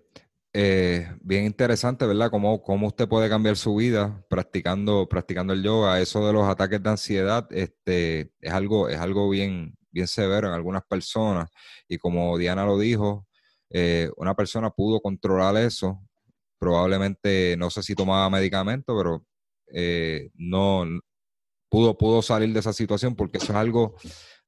eh, 0.52 1.06
bien 1.20 1.44
interesante, 1.44 2.04
¿verdad? 2.04 2.32
Cómo, 2.32 2.64
cómo 2.64 2.88
usted 2.88 3.06
puede 3.06 3.28
cambiar 3.28 3.56
su 3.56 3.76
vida 3.76 4.26
practicando, 4.28 5.08
practicando 5.08 5.52
el 5.52 5.62
yoga. 5.62 6.00
Eso 6.00 6.26
de 6.26 6.32
los 6.32 6.48
ataques 6.48 6.82
de 6.82 6.90
ansiedad 6.90 7.46
este, 7.52 8.32
es, 8.40 8.52
algo, 8.52 8.88
es 8.88 8.98
algo 8.98 9.30
bien, 9.30 9.78
bien 9.92 10.08
severo 10.08 10.48
en 10.48 10.54
algunas 10.54 10.82
personas. 10.84 11.48
Y 11.88 11.98
como 11.98 12.36
Diana 12.38 12.64
lo 12.64 12.78
dijo, 12.78 13.26
eh, 13.70 14.10
una 14.16 14.34
persona 14.34 14.70
pudo 14.70 15.00
controlar 15.00 15.56
eso. 15.56 16.00
Probablemente, 16.58 17.56
no 17.58 17.70
sé 17.70 17.82
si 17.82 17.94
tomaba 17.94 18.30
medicamento, 18.30 18.96
pero 18.96 19.26
eh, 19.72 20.30
no 20.34 20.84
pudo, 21.68 21.96
pudo 21.96 22.22
salir 22.22 22.52
de 22.52 22.60
esa 22.60 22.72
situación 22.72 23.16
porque 23.16 23.38
eso 23.38 23.52
es 23.52 23.58
algo 23.58 23.96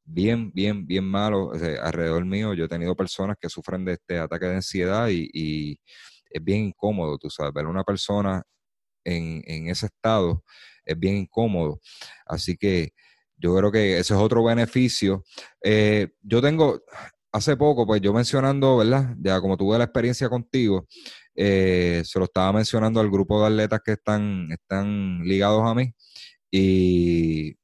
bien, 0.05 0.53
bien, 0.53 0.87
bien 0.87 1.05
malo 1.05 1.53
alrededor 1.83 2.25
mío. 2.25 2.55
Yo 2.55 2.65
he 2.65 2.69
tenido 2.69 2.95
personas 2.95 3.37
que 3.41 3.49
sufren 3.49 3.85
de 3.85 3.95
este 3.95 4.19
ataque 4.19 4.47
de 4.47 4.57
ansiedad 4.57 5.09
y, 5.11 5.81
es 6.31 6.43
bien 6.43 6.65
incómodo, 6.65 7.17
tú 7.17 7.31
sabes, 7.31 7.53
ver 7.55 7.67
una 7.67 7.85
persona 7.85 8.43
en, 9.05 9.41
en, 9.47 9.69
ese 9.69 9.87
estado 9.87 10.43
es 10.85 10.99
bien 10.99 11.17
incómodo. 11.17 11.81
Así 12.27 12.57
que 12.57 12.93
yo 13.37 13.57
creo 13.57 13.73
que 13.73 13.99
ese 13.99 14.15
es 14.15 14.21
otro 14.21 14.45
beneficio. 14.45 15.25
Eh, 15.63 16.09
yo 16.23 16.41
tengo, 16.41 16.83
hace 17.33 17.57
poco, 17.57 17.87
pues 17.87 18.01
yo 18.01 18.13
mencionando, 18.13 18.77
¿verdad? 18.79 19.15
Ya 19.21 19.41
como 19.41 19.57
tuve 19.57 19.79
la 19.79 19.85
experiencia 19.85 20.29
contigo, 20.29 20.87
eh, 21.35 22.03
se 22.05 22.19
lo 22.19 22.27
estaba 22.27 22.53
mencionando 22.53 23.01
al 23.01 23.11
grupo 23.11 23.41
de 23.41 23.47
atletas 23.49 23.81
que 23.85 23.93
están, 23.93 24.49
están 24.51 25.23
ligados 25.25 25.63
a 25.69 25.75
mí. 25.75 25.93
Y 26.51 27.57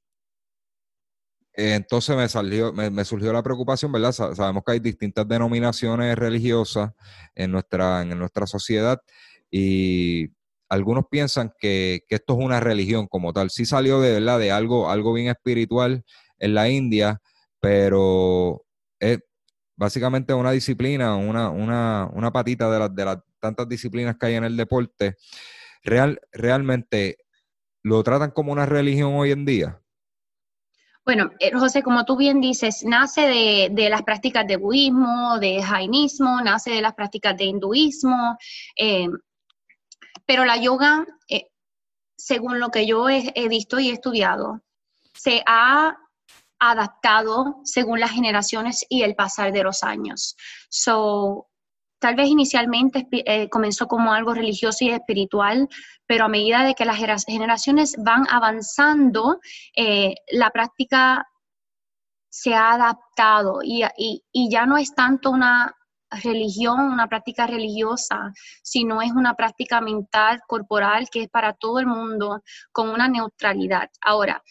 entonces 1.53 2.17
me, 2.17 2.29
salió, 2.29 2.73
me, 2.73 3.05
surgió 3.05 3.33
la 3.33 3.43
preocupación, 3.43 3.93
¿verdad? 3.93 4.13
Sabemos 4.13 4.63
que 4.65 4.73
hay 4.73 4.81
distintas 4.81 5.29
denominaciones 5.29 6.17
religiosas 6.17 6.93
en 7.35 7.53
nuestra, 7.53 8.03
en 8.03 8.19
nuestra 8.19 8.47
sociedad 8.47 9.01
y 9.51 10.29
algunos 10.71 11.05
piensan 11.11 11.53
que, 11.59 12.05
esto 12.09 12.39
es 12.39 12.45
una 12.45 12.61
religión 12.61 13.09
como 13.09 13.33
tal. 13.33 13.51
Sí 13.51 13.67
salió 13.67 14.01
de 14.01 14.13
verdad 14.13 14.39
de 14.39 14.53
algo, 14.53 14.89
algo 14.89 15.13
bien 15.13 15.29
espiritual 15.29 16.05
en 16.39 16.55
la 16.55 16.69
India, 16.71 17.21
pero 17.59 18.65
es 18.99 19.19
básicamente 19.77 20.33
una 20.33 20.53
disciplina, 20.53 21.17
una, 21.17 21.51
una, 21.51 22.09
una 22.13 22.33
patita 22.33 22.71
de, 22.71 22.79
las 22.79 22.95
de 22.95 23.05
las 23.05 23.19
tantas 23.41 23.69
disciplinas 23.69 24.17
que 24.17 24.27
hay 24.27 24.35
en 24.37 24.45
el 24.45 24.57
deporte. 24.57 25.17
Real, 25.83 26.21
realmente 26.33 27.19
lo 27.83 28.03
tratan 28.05 28.31
como 28.31 28.53
una 28.53 28.67
religión 28.67 29.15
hoy 29.15 29.33
en 29.33 29.45
día. 29.45 29.81
Bueno, 31.05 31.31
eh, 31.41 31.51
José, 31.53 31.83
como 31.83 32.05
tú 32.05 32.17
bien 32.17 32.41
dices, 32.41 32.85
nace 32.85 33.23
de, 33.73 33.89
las 33.89 34.03
prácticas 34.03 34.47
de 34.47 34.57
budismo, 34.57 35.39
de 35.41 35.63
jainismo, 35.63 36.41
nace 36.43 36.71
de 36.71 36.83
las 36.83 36.95
prácticas 36.95 37.37
de 37.37 37.47
hinduismo, 37.47 38.37
eh, 38.77 39.09
pero 40.31 40.45
la 40.45 40.59
yoga, 40.59 41.05
eh, 41.29 41.49
según 42.17 42.61
lo 42.61 42.69
que 42.69 42.87
yo 42.87 43.09
he, 43.09 43.49
visto 43.49 43.81
y 43.81 43.91
estudiado, 43.91 44.63
se 45.13 45.43
ha 45.45 45.97
adaptado 46.61 47.57
según 47.65 47.99
las 47.99 48.13
generaciones 48.13 48.87
y 48.89 49.03
el 49.03 49.17
pasar 49.17 49.51
de 49.51 49.65
los 49.65 49.83
años. 49.83 50.37
So, 50.69 51.49
tal 51.99 52.15
vez 52.15 52.29
inicialmente 52.29 53.09
comenzó 53.51 53.89
como 53.89 54.13
algo 54.13 54.33
religioso 54.33 54.85
y 54.85 54.91
espiritual, 54.91 55.69
pero 56.07 56.27
a 56.27 56.29
medida 56.29 56.63
de 56.63 56.77
que 56.77 56.85
las 56.85 57.25
generaciones 57.27 57.97
van 57.99 58.25
avanzando, 58.31 59.41
eh, 59.75 60.15
la 60.31 60.51
práctica 60.51 61.27
se 62.29 62.55
ha 62.55 62.75
adaptado 62.75 63.63
y, 63.65 63.83
ya 64.49 64.65
no 64.65 64.77
es 64.77 64.95
tanto 64.95 65.33
una 65.33 65.75
religión, 66.11 66.81
una 66.81 67.09
práctica 67.09 67.47
religiosa, 67.47 68.33
sino 68.63 69.01
es 69.03 69.13
una 69.13 69.35
práctica 69.35 69.81
mental, 69.81 70.41
corporal, 70.47 71.09
que 71.11 71.23
es 71.23 71.29
para 71.29 71.53
todo 71.53 71.79
el 71.79 71.87
mundo, 71.87 72.43
con 72.73 72.89
una 72.89 73.09
neutralidad. 73.09 73.91
Ahora, 74.01 74.43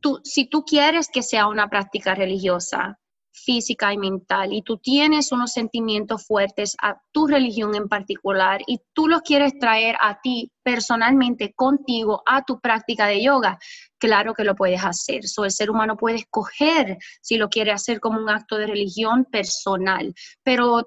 tú, 0.00 0.20
si 0.24 0.48
tú 0.48 0.64
quieres 0.64 1.08
que 1.08 1.22
sea 1.22 1.46
una 1.46 1.68
práctica 1.68 2.14
religiosa, 2.14 2.98
física 3.32 3.92
y 3.92 3.98
mental 3.98 4.52
y 4.52 4.62
tú 4.62 4.78
tienes 4.78 5.32
unos 5.32 5.52
sentimientos 5.52 6.26
fuertes 6.26 6.76
a 6.82 7.00
tu 7.12 7.26
religión 7.26 7.74
en 7.74 7.88
particular 7.88 8.60
y 8.66 8.80
tú 8.92 9.08
los 9.08 9.22
quieres 9.22 9.58
traer 9.58 9.96
a 10.00 10.20
ti 10.20 10.50
personalmente 10.62 11.52
contigo 11.54 12.22
a 12.26 12.44
tu 12.44 12.60
práctica 12.60 13.06
de 13.06 13.22
yoga, 13.22 13.58
claro 13.98 14.34
que 14.34 14.44
lo 14.44 14.54
puedes 14.54 14.84
hacer. 14.84 15.26
So, 15.26 15.44
el 15.44 15.50
ser 15.50 15.70
humano 15.70 15.96
puede 15.96 16.16
escoger 16.16 16.98
si 17.20 17.36
lo 17.36 17.48
quiere 17.48 17.72
hacer 17.72 18.00
como 18.00 18.20
un 18.20 18.28
acto 18.28 18.56
de 18.56 18.66
religión 18.66 19.24
personal, 19.24 20.14
pero 20.42 20.86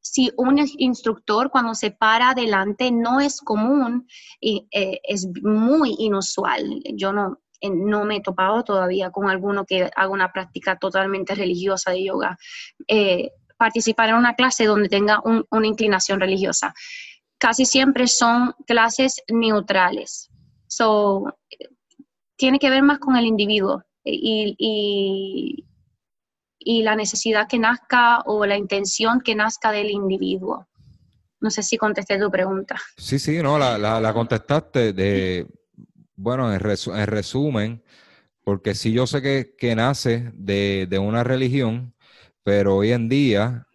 si 0.00 0.30
un 0.36 0.64
instructor 0.78 1.50
cuando 1.50 1.74
se 1.74 1.90
para 1.90 2.30
adelante 2.30 2.90
no 2.92 3.20
es 3.20 3.40
común, 3.40 4.06
y, 4.40 4.68
eh, 4.70 5.00
es 5.02 5.26
muy 5.42 5.96
inusual. 5.98 6.80
Yo 6.94 7.12
no, 7.12 7.38
no 7.62 8.04
me 8.04 8.16
he 8.16 8.20
topado 8.20 8.62
todavía 8.64 9.10
con 9.10 9.28
alguno 9.28 9.64
que 9.64 9.90
haga 9.94 10.08
una 10.08 10.32
práctica 10.32 10.76
totalmente 10.76 11.34
religiosa 11.34 11.90
de 11.90 12.04
yoga. 12.04 12.38
Eh, 12.88 13.30
participar 13.56 14.10
en 14.10 14.16
una 14.16 14.34
clase 14.34 14.66
donde 14.66 14.88
tenga 14.88 15.22
una 15.24 15.66
inclinación 15.66 16.20
religiosa. 16.20 16.74
Casi 17.38 17.64
siempre 17.64 18.06
son 18.06 18.54
clases 18.66 19.22
neutrales. 19.28 20.30
So, 20.66 21.24
tiene 22.36 22.58
que 22.58 22.70
ver 22.70 22.82
más 22.82 22.98
con 22.98 23.16
el 23.16 23.26
individuo 23.26 23.82
y, 24.04 25.64
la 26.82 26.96
necesidad 26.96 27.48
que 27.48 27.58
nazca 27.58 28.20
o 28.26 28.44
la 28.44 28.56
intención 28.56 29.20
que 29.20 29.34
nazca 29.34 29.72
del 29.72 29.90
individuo. 29.90 30.68
No 31.40 31.50
sé 31.50 31.62
si 31.62 31.76
contesté 31.76 32.18
tu 32.18 32.30
pregunta. 32.30 32.76
Sí, 32.96 33.18
sí, 33.18 33.40
no, 33.42 33.58
la 33.58 34.12
contestaste 34.12 34.92
de 34.92 35.46
bueno, 36.16 36.52
en, 36.52 36.60
resumen, 36.60 37.82
porque 38.44 38.74
sí 38.74 38.92
yo 38.92 39.06
sé 39.06 39.22
que, 39.58 39.76
nace 39.76 40.30
de, 40.34 40.98
una 40.98 41.24
religión, 41.24 41.94
pero 42.42 42.76
hoy 42.76 42.92
en 42.92 43.08
día, 43.08 43.66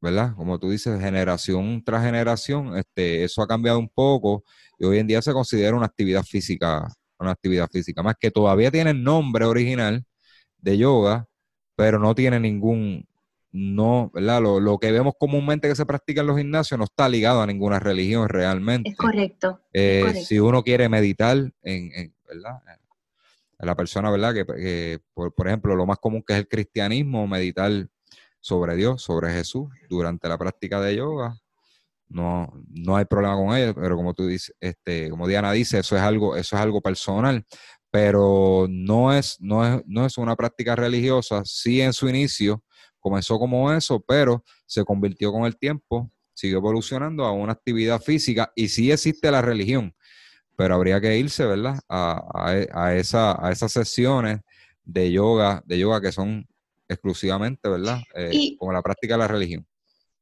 ¿verdad? 0.00 0.34
Como 0.36 0.58
tú 0.58 0.70
dices, 0.70 1.00
generación 1.00 1.82
tras 1.84 2.04
generación, 2.04 2.76
este, 2.78 3.24
eso 3.24 3.42
ha 3.42 3.46
cambiado 3.48 3.78
un 3.78 3.88
poco 3.88 4.44
y 4.78 4.86
hoy 4.86 4.98
en 4.98 5.06
día 5.06 5.22
se 5.22 5.32
considera 5.32 5.76
una 5.76 5.86
actividad 5.86 6.24
física, 6.24 6.88
una 7.18 7.32
actividad 7.32 7.68
física, 7.70 8.02
más 8.02 8.16
que 8.20 8.30
todavía 8.30 8.70
tiene 8.70 8.90
el 8.90 9.02
nombre 9.02 9.44
original 9.44 10.04
de 10.58 10.78
yoga, 10.78 11.26
pero 11.76 11.98
no 11.98 12.14
tiene 12.14 12.40
ningún, 12.40 13.06
no, 13.52 14.10
¿verdad? 14.14 14.40
Lo, 14.40 14.60
lo, 14.60 14.78
que 14.78 14.90
vemos 14.90 15.14
comúnmente 15.18 15.68
que 15.68 15.76
se 15.76 15.84
practica 15.84 16.22
en 16.22 16.26
los 16.26 16.38
gimnasios 16.38 16.78
no 16.78 16.84
está 16.84 17.08
ligado 17.08 17.42
a 17.42 17.46
ninguna 17.46 17.78
religión 17.78 18.28
realmente. 18.28 18.90
Es 18.90 18.96
correcto. 18.96 19.60
Eh, 19.72 20.24
si 20.26 20.38
uno 20.38 20.62
quiere 20.62 20.88
meditar 20.88 21.52
en, 21.62 22.14
¿verdad? 22.26 22.60
La 23.58 23.76
persona, 23.76 24.10
¿verdad? 24.10 24.34
Que, 24.34 25.00
por, 25.12 25.34
por, 25.34 25.46
ejemplo, 25.46 25.76
lo 25.76 25.86
más 25.86 25.98
común 25.98 26.24
que 26.26 26.32
es 26.32 26.38
el 26.40 26.48
cristianismo, 26.48 27.26
meditar 27.26 27.70
sobre 28.40 28.74
Dios, 28.74 29.02
sobre 29.02 29.32
Jesús, 29.32 29.68
durante 29.88 30.28
la 30.28 30.38
práctica 30.38 30.80
de 30.80 30.96
yoga, 30.96 31.38
no, 32.08 32.52
no 32.68 32.96
hay 32.96 33.04
problema 33.04 33.36
con 33.36 33.56
ello, 33.56 33.74
pero 33.74 33.96
como 33.96 34.14
tú 34.14 34.26
dices, 34.26 34.54
este, 34.60 35.10
como 35.10 35.28
Diana 35.28 35.52
dice, 35.52 35.78
eso 35.78 35.96
es 35.96 36.02
algo, 36.02 36.36
eso 36.36 36.56
es 36.56 36.62
algo 36.62 36.80
personal, 36.80 37.44
pero 37.90 38.66
no 38.68 39.12
es, 39.12 39.36
no 39.40 39.64
es, 39.64 39.82
no 39.86 40.06
es 40.06 40.18
una 40.18 40.36
práctica 40.36 40.74
religiosa, 40.74 41.42
sí 41.44 41.80
en 41.80 41.92
su 41.92 42.08
inicio 42.08 42.62
comenzó 43.02 43.38
como 43.38 43.72
eso, 43.72 44.00
pero 44.00 44.44
se 44.64 44.84
convirtió 44.84 45.32
con 45.32 45.44
el 45.44 45.58
tiempo, 45.58 46.10
siguió 46.32 46.58
evolucionando 46.58 47.24
a 47.24 47.32
una 47.32 47.52
actividad 47.52 48.00
física 48.00 48.52
y 48.54 48.68
sí 48.68 48.90
existe 48.90 49.30
la 49.30 49.42
religión, 49.42 49.94
pero 50.56 50.76
habría 50.76 51.00
que 51.00 51.18
irse, 51.18 51.44
¿verdad? 51.44 51.80
A, 51.88 52.24
a, 52.72 52.94
esa, 52.94 53.44
a 53.44 53.50
esas 53.50 53.72
sesiones 53.72 54.40
de 54.84 55.10
yoga, 55.10 55.62
de 55.66 55.78
yoga 55.78 56.00
que 56.00 56.12
son 56.12 56.46
exclusivamente, 56.88 57.68
¿verdad? 57.68 58.00
Eh, 58.14 58.56
como 58.56 58.72
la 58.72 58.82
práctica 58.82 59.14
de 59.14 59.18
la 59.18 59.28
religión. 59.28 59.66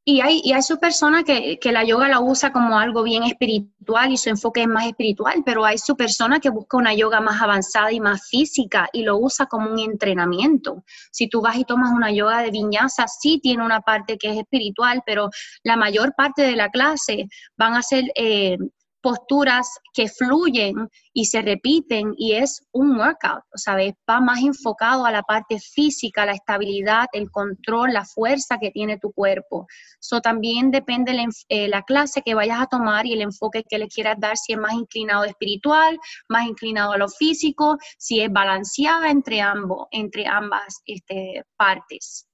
Y 0.03 0.23
hay, 0.23 0.41
y 0.43 0.53
hay 0.53 0.63
su 0.63 0.79
persona 0.79 1.23
que, 1.25 1.59
que, 1.59 1.73
la 1.73 1.85
yoga 1.85 2.09
la 2.09 2.21
usa 2.21 2.53
como 2.53 2.79
algo 2.79 3.03
bien 3.03 3.23
espiritual 3.25 4.11
y 4.11 4.17
su 4.17 4.31
enfoque 4.31 4.63
es 4.63 4.67
más 4.67 4.87
espiritual, 4.87 5.43
pero 5.45 5.65
hay 5.65 5.77
su 5.77 5.95
persona 5.95 6.41
que 6.41 6.49
busca 6.49 6.79
una 6.79 6.95
yoga 6.95 7.21
más 7.21 7.41
avanzada 7.43 7.93
y 7.93 8.01
más 8.01 8.27
física 8.27 8.89
y 8.93 9.03
lo 9.03 9.19
usa 9.19 9.47
como 9.47 9.71
un 9.71 9.79
entrenamiento. 9.79 10.85
Si 11.13 11.29
tú 11.29 11.43
vas 11.43 11.57
y 11.57 11.65
tomas 11.65 11.93
una 11.93 12.11
yoga 12.11 12.43
de 12.43 12.51
viñasa, 12.51 13.07
sí 13.09 13.41
tiene 13.43 13.65
una 13.65 13.83
parte 13.83 14.17
que 14.17 14.31
es 14.31 14.39
espiritual, 14.39 15.03
pero 15.05 15.29
la 15.65 15.77
mayor 15.77 16.15
parte 16.17 16.43
de 16.43 16.57
la 16.57 16.71
clase 16.71 17.29
van 17.57 17.75
a 17.75 17.83
ser 17.83 18.05
eh, 18.15 18.57
posturas 19.01 19.69
que 19.93 20.09
fluyen 20.09 20.89
y 21.13 21.27
se 21.27 21.43
repiten 21.43 22.15
y 22.17 22.35
es 22.35 22.61
un 22.73 22.99
workout, 22.99 23.43
sea, 23.55 23.77
va 24.09 24.21
más 24.21 24.41
enfocado 24.41 25.05
a 25.07 25.11
la 25.11 25.23
parte 25.23 25.59
física, 25.59 26.27
la 26.27 26.33
estabilidad, 26.33 27.07
el 27.13 27.31
control, 27.31 27.93
la 27.93 28.05
fuerza 28.05 28.59
que 28.59 28.71
tiene 28.71 28.99
tu 28.99 29.13
cuerpo. 29.13 29.67
Eso 30.01 30.21
también 30.21 30.71
depende 30.71 31.13
de 31.13 31.29
eh, 31.49 31.69
la 31.69 31.83
clase 31.83 32.23
que 32.23 32.35
vayas 32.35 32.61
a 32.61 32.67
tomar 32.67 33.07
y 33.07 33.13
el 33.13 33.23
enfoque 33.23 33.65
que 33.69 33.79
le 33.79 33.89
quieras 33.89 34.17
dar, 34.19 34.37
si 34.37 34.53
es 34.53 34.59
más 34.59 34.75
inclinado 34.75 35.25
espiritual, 35.25 35.99
más 36.29 36.47
inclinado 36.47 36.93
a 36.93 36.99
lo 36.99 37.09
físico, 37.09 37.79
si 37.99 38.21
es 38.21 38.31
balanceada 38.31 39.11
entre 39.11 39.41
ambos, 39.41 39.87
entre 39.91 40.27
ambas 40.27 40.81
este, 40.87 41.45
partes. 41.57 42.27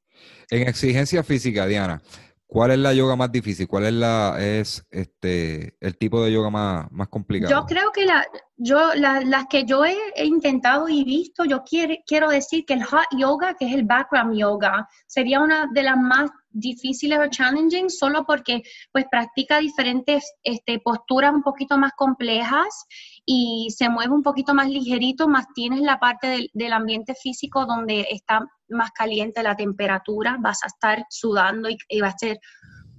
En 0.51 0.69
exigencia 0.69 1.23
física, 1.23 1.67
Diana, 1.67 2.01
¿Cuál 2.47 2.71
es 2.71 2.79
la 2.79 2.95
yoga 2.95 3.17
más 3.17 3.33
difícil? 3.33 3.67
¿Cuál 3.67 3.87
es 3.87 3.93
la 3.93 4.37
es 4.39 4.87
este 4.91 5.77
el 5.81 5.97
tipo 5.99 6.23
de 6.23 6.33
yoga 6.33 6.51
más, 6.51 6.91
más 6.93 7.09
complicado? 7.09 7.53
Yo 7.53 7.67
creo 7.67 7.91
que 7.93 8.07
la, 8.07 8.25
yo, 8.59 8.95
las 8.95 9.47
que 9.49 9.65
yo 9.65 9.85
he, 9.85 9.97
intentado 10.25 10.89
y 10.89 11.05
visto, 11.05 11.45
yo 11.45 11.63
quiero, 11.63 11.95
quiero 12.07 12.31
decir 12.31 12.65
que 12.65 12.75
el 12.75 12.85
hot 12.85 13.07
yoga, 13.17 13.55
que 13.55 13.67
es 13.67 13.75
el 13.75 13.85
background 13.85 14.37
yoga, 14.37 14.89
sería 15.07 15.41
una 15.41 15.69
de 15.73 15.83
las 15.83 15.97
más 15.97 16.31
difíciles 16.49 17.19
o 17.19 17.29
challenging, 17.29 17.91
solo 17.91 18.25
porque 18.25 18.63
pues 18.93 19.05
practica 19.11 19.59
diferentes 19.59 20.25
este, 20.43 20.79
posturas 20.79 21.35
un 21.35 21.43
poquito 21.43 21.77
más 21.77 21.93
complejas 21.97 22.87
y 23.27 23.69
se 23.77 23.91
mueve 23.91 24.15
un 24.15 24.23
poquito 24.23 24.55
más 24.55 24.69
ligerito, 24.71 25.29
más 25.29 25.47
tienes 25.55 25.81
la 25.81 25.99
parte 25.99 26.27
del, 26.29 26.51
del 26.55 26.73
ambiente 26.73 27.15
físico 27.15 27.67
donde 27.67 28.07
está 28.11 28.41
más 28.69 28.91
caliente 28.93 29.43
la 29.43 29.57
temperatura, 29.57 30.39
vas 30.41 30.63
a 30.65 30.69
estar 30.69 31.05
sudando 31.11 31.69
y, 31.69 32.01
va, 32.01 32.09
a 32.09 32.19
ser, 32.19 32.39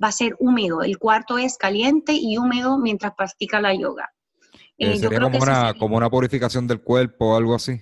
va 0.01 0.09
a 0.09 0.11
ser 0.11 0.35
húmedo. 0.39 0.81
El 0.81 0.97
cuarto 0.97 1.37
es 1.37 1.57
caliente 1.57 2.13
y 2.13 2.37
húmedo 2.37 2.77
mientras 2.77 3.13
practica 3.15 3.59
la 3.59 3.73
yoga. 3.73 4.11
Eh, 4.77 4.93
eh, 4.93 4.97
sería 4.97 5.19
como 5.19 5.37
una, 5.39 5.73
como 5.73 5.97
una 5.97 6.09
purificación 6.09 6.67
del 6.67 6.81
cuerpo 6.81 7.33
o 7.33 7.37
algo 7.37 7.55
así. 7.55 7.81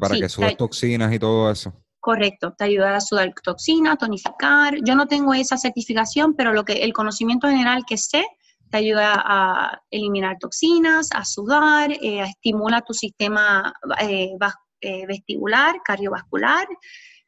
para 0.00 0.16
que 0.16 0.28
sudas 0.28 0.56
toxinas 0.56 1.12
y 1.12 1.18
todo 1.18 1.50
eso. 1.50 1.72
Correcto, 2.00 2.54
te 2.56 2.64
ayuda 2.64 2.96
a 2.96 3.00
sudar 3.00 3.34
toxinas, 3.42 3.98
tonificar. 3.98 4.76
Yo 4.84 4.94
no 4.94 5.06
tengo 5.06 5.34
esa 5.34 5.56
certificación, 5.56 6.34
pero 6.34 6.52
lo 6.52 6.64
que 6.64 6.84
el 6.84 6.92
conocimiento 6.92 7.48
general 7.48 7.84
que 7.86 7.98
sé 7.98 8.24
te 8.70 8.78
ayuda 8.78 9.14
a 9.24 9.82
eliminar 9.90 10.38
toxinas, 10.38 11.08
a 11.12 11.24
sudar, 11.24 11.90
eh, 11.92 12.20
estimula 12.20 12.82
tu 12.82 12.94
sistema 12.94 13.72
eh, 14.00 14.30
eh, 14.80 15.06
vestibular, 15.06 15.76
cardiovascular 15.84 16.66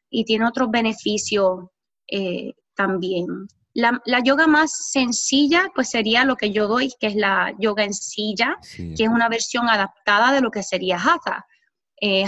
y 0.09 0.23
tiene 0.25 0.47
otros 0.47 0.69
beneficios 0.69 1.65
también. 2.75 3.47
La, 3.73 4.01
yoga 4.23 4.47
más 4.47 4.71
sencilla, 4.91 5.71
pues 5.73 5.89
sería 5.89 6.25
lo 6.25 6.35
que 6.35 6.51
yo 6.51 6.67
doy, 6.67 6.91
que 6.99 7.07
es 7.07 7.15
la 7.15 7.53
yoga 7.57 7.83
en 7.83 7.93
silla, 7.93 8.57
que 8.75 9.03
es 9.03 9.09
una 9.09 9.29
versión 9.29 9.69
adaptada 9.69 10.33
de 10.33 10.41
lo 10.41 10.51
que 10.51 10.63
sería 10.63 10.97
hatha. 10.97 11.45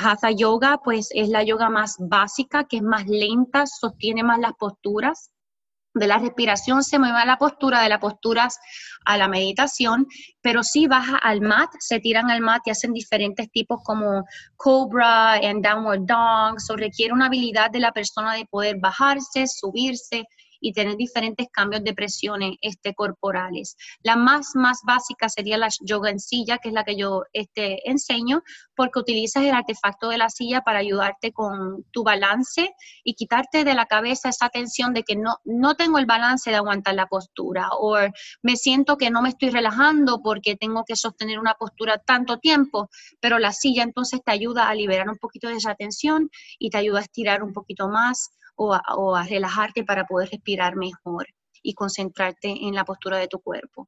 hatha 0.01 0.31
yoga, 0.31 0.79
pues 0.83 1.09
es 1.11 1.29
la 1.29 1.43
yoga 1.43 1.69
más 1.69 1.97
básica, 1.99 2.63
que 2.63 2.77
es 2.77 2.83
más 2.83 3.07
lenta, 3.07 3.65
sostiene 3.65 4.23
más 4.23 4.39
las 4.39 4.53
posturas 4.53 5.33
de 5.93 6.07
la 6.07 6.17
respiración 6.17 6.83
se 6.83 6.97
mueve 6.97 7.19
a 7.19 7.25
la 7.25 7.37
postura, 7.37 7.81
de 7.81 7.89
la 7.89 7.99
postura 7.99 8.49
a 9.05 9.17
la 9.17 9.27
meditación, 9.27 10.07
pero 10.41 10.63
si 10.63 10.87
baja 10.87 11.17
al 11.17 11.41
mat, 11.41 11.69
se 11.79 11.99
tiran 11.99 12.31
al 12.31 12.41
mat 12.41 12.61
y 12.65 12.71
hacen 12.71 12.93
diferentes 12.93 13.51
tipos 13.51 13.81
como 13.83 14.25
cobra 14.55 15.33
and 15.33 15.63
downward 15.63 16.05
dog, 16.05 16.57
eso 16.57 16.75
requiere 16.75 17.13
una 17.13 17.27
habilidad 17.27 17.69
de 17.69 17.79
la 17.79 17.91
persona 17.91 18.33
de 18.33 18.45
poder 18.45 18.77
bajarse, 18.79 19.45
subirse, 19.47 20.25
y 20.63 20.71
tener 20.71 20.95
diferentes 20.95 21.47
cambios 21.51 21.83
de 21.83 21.93
presiones 21.93 22.55
este, 22.61 22.95
corporales. 22.95 23.75
La 24.01 24.15
más, 24.15 24.55
más 24.55 24.79
básica 24.83 25.27
sería 25.27 25.57
la 25.57 25.67
yoga 25.81 26.09
en 26.09 26.19
silla, 26.19 26.57
que 26.57 26.69
es 26.69 26.73
la 26.73 26.85
que 26.85 26.95
yo 26.95 27.23
este, 27.33 27.89
enseño, 27.89 28.43
porque 28.73 28.99
utilizas 28.99 29.43
el 29.43 29.53
artefacto 29.53 30.07
de 30.07 30.17
la 30.17 30.29
silla 30.29 30.61
para 30.61 30.79
ayudarte 30.79 31.33
con 31.33 31.83
tu 31.91 32.03
balance 32.03 32.73
y 33.03 33.13
quitarte 33.15 33.65
de 33.65 33.73
la 33.73 33.87
cabeza 33.87 34.29
esa 34.29 34.47
tensión 34.47 34.93
de 34.93 35.03
que 35.03 35.17
no, 35.17 35.35
no 35.43 35.75
tengo 35.75 35.99
el 35.99 36.05
balance 36.05 36.49
de 36.49 36.55
aguantar 36.55 36.95
la 36.95 37.07
postura 37.07 37.67
o 37.77 37.97
me 38.41 38.55
siento 38.55 38.97
que 38.97 39.09
no 39.09 39.21
me 39.21 39.29
estoy 39.29 39.49
relajando 39.49 40.21
porque 40.23 40.55
tengo 40.55 40.85
que 40.85 40.95
sostener 40.95 41.39
una 41.39 41.55
postura 41.55 41.97
tanto 41.97 42.39
tiempo, 42.39 42.89
pero 43.19 43.37
la 43.37 43.51
silla 43.51 43.83
entonces 43.83 44.21
te 44.23 44.31
ayuda 44.31 44.69
a 44.69 44.75
liberar 44.75 45.09
un 45.09 45.17
poquito 45.17 45.49
de 45.49 45.55
esa 45.55 45.75
tensión 45.75 46.29
y 46.57 46.69
te 46.69 46.77
ayuda 46.77 46.99
a 46.99 47.03
estirar 47.03 47.43
un 47.43 47.51
poquito 47.51 47.89
más 47.89 48.31
o 48.55 48.73
a, 49.15 49.23
relajarte 49.23 49.83
para 49.83 50.05
poder 50.05 50.29
respirar 50.29 50.75
mejor 50.75 51.27
y 51.61 51.73
concentrarte 51.73 52.49
en 52.49 52.75
la 52.75 52.85
postura 52.85 53.17
de 53.17 53.27
tu 53.27 53.39
cuerpo. 53.39 53.87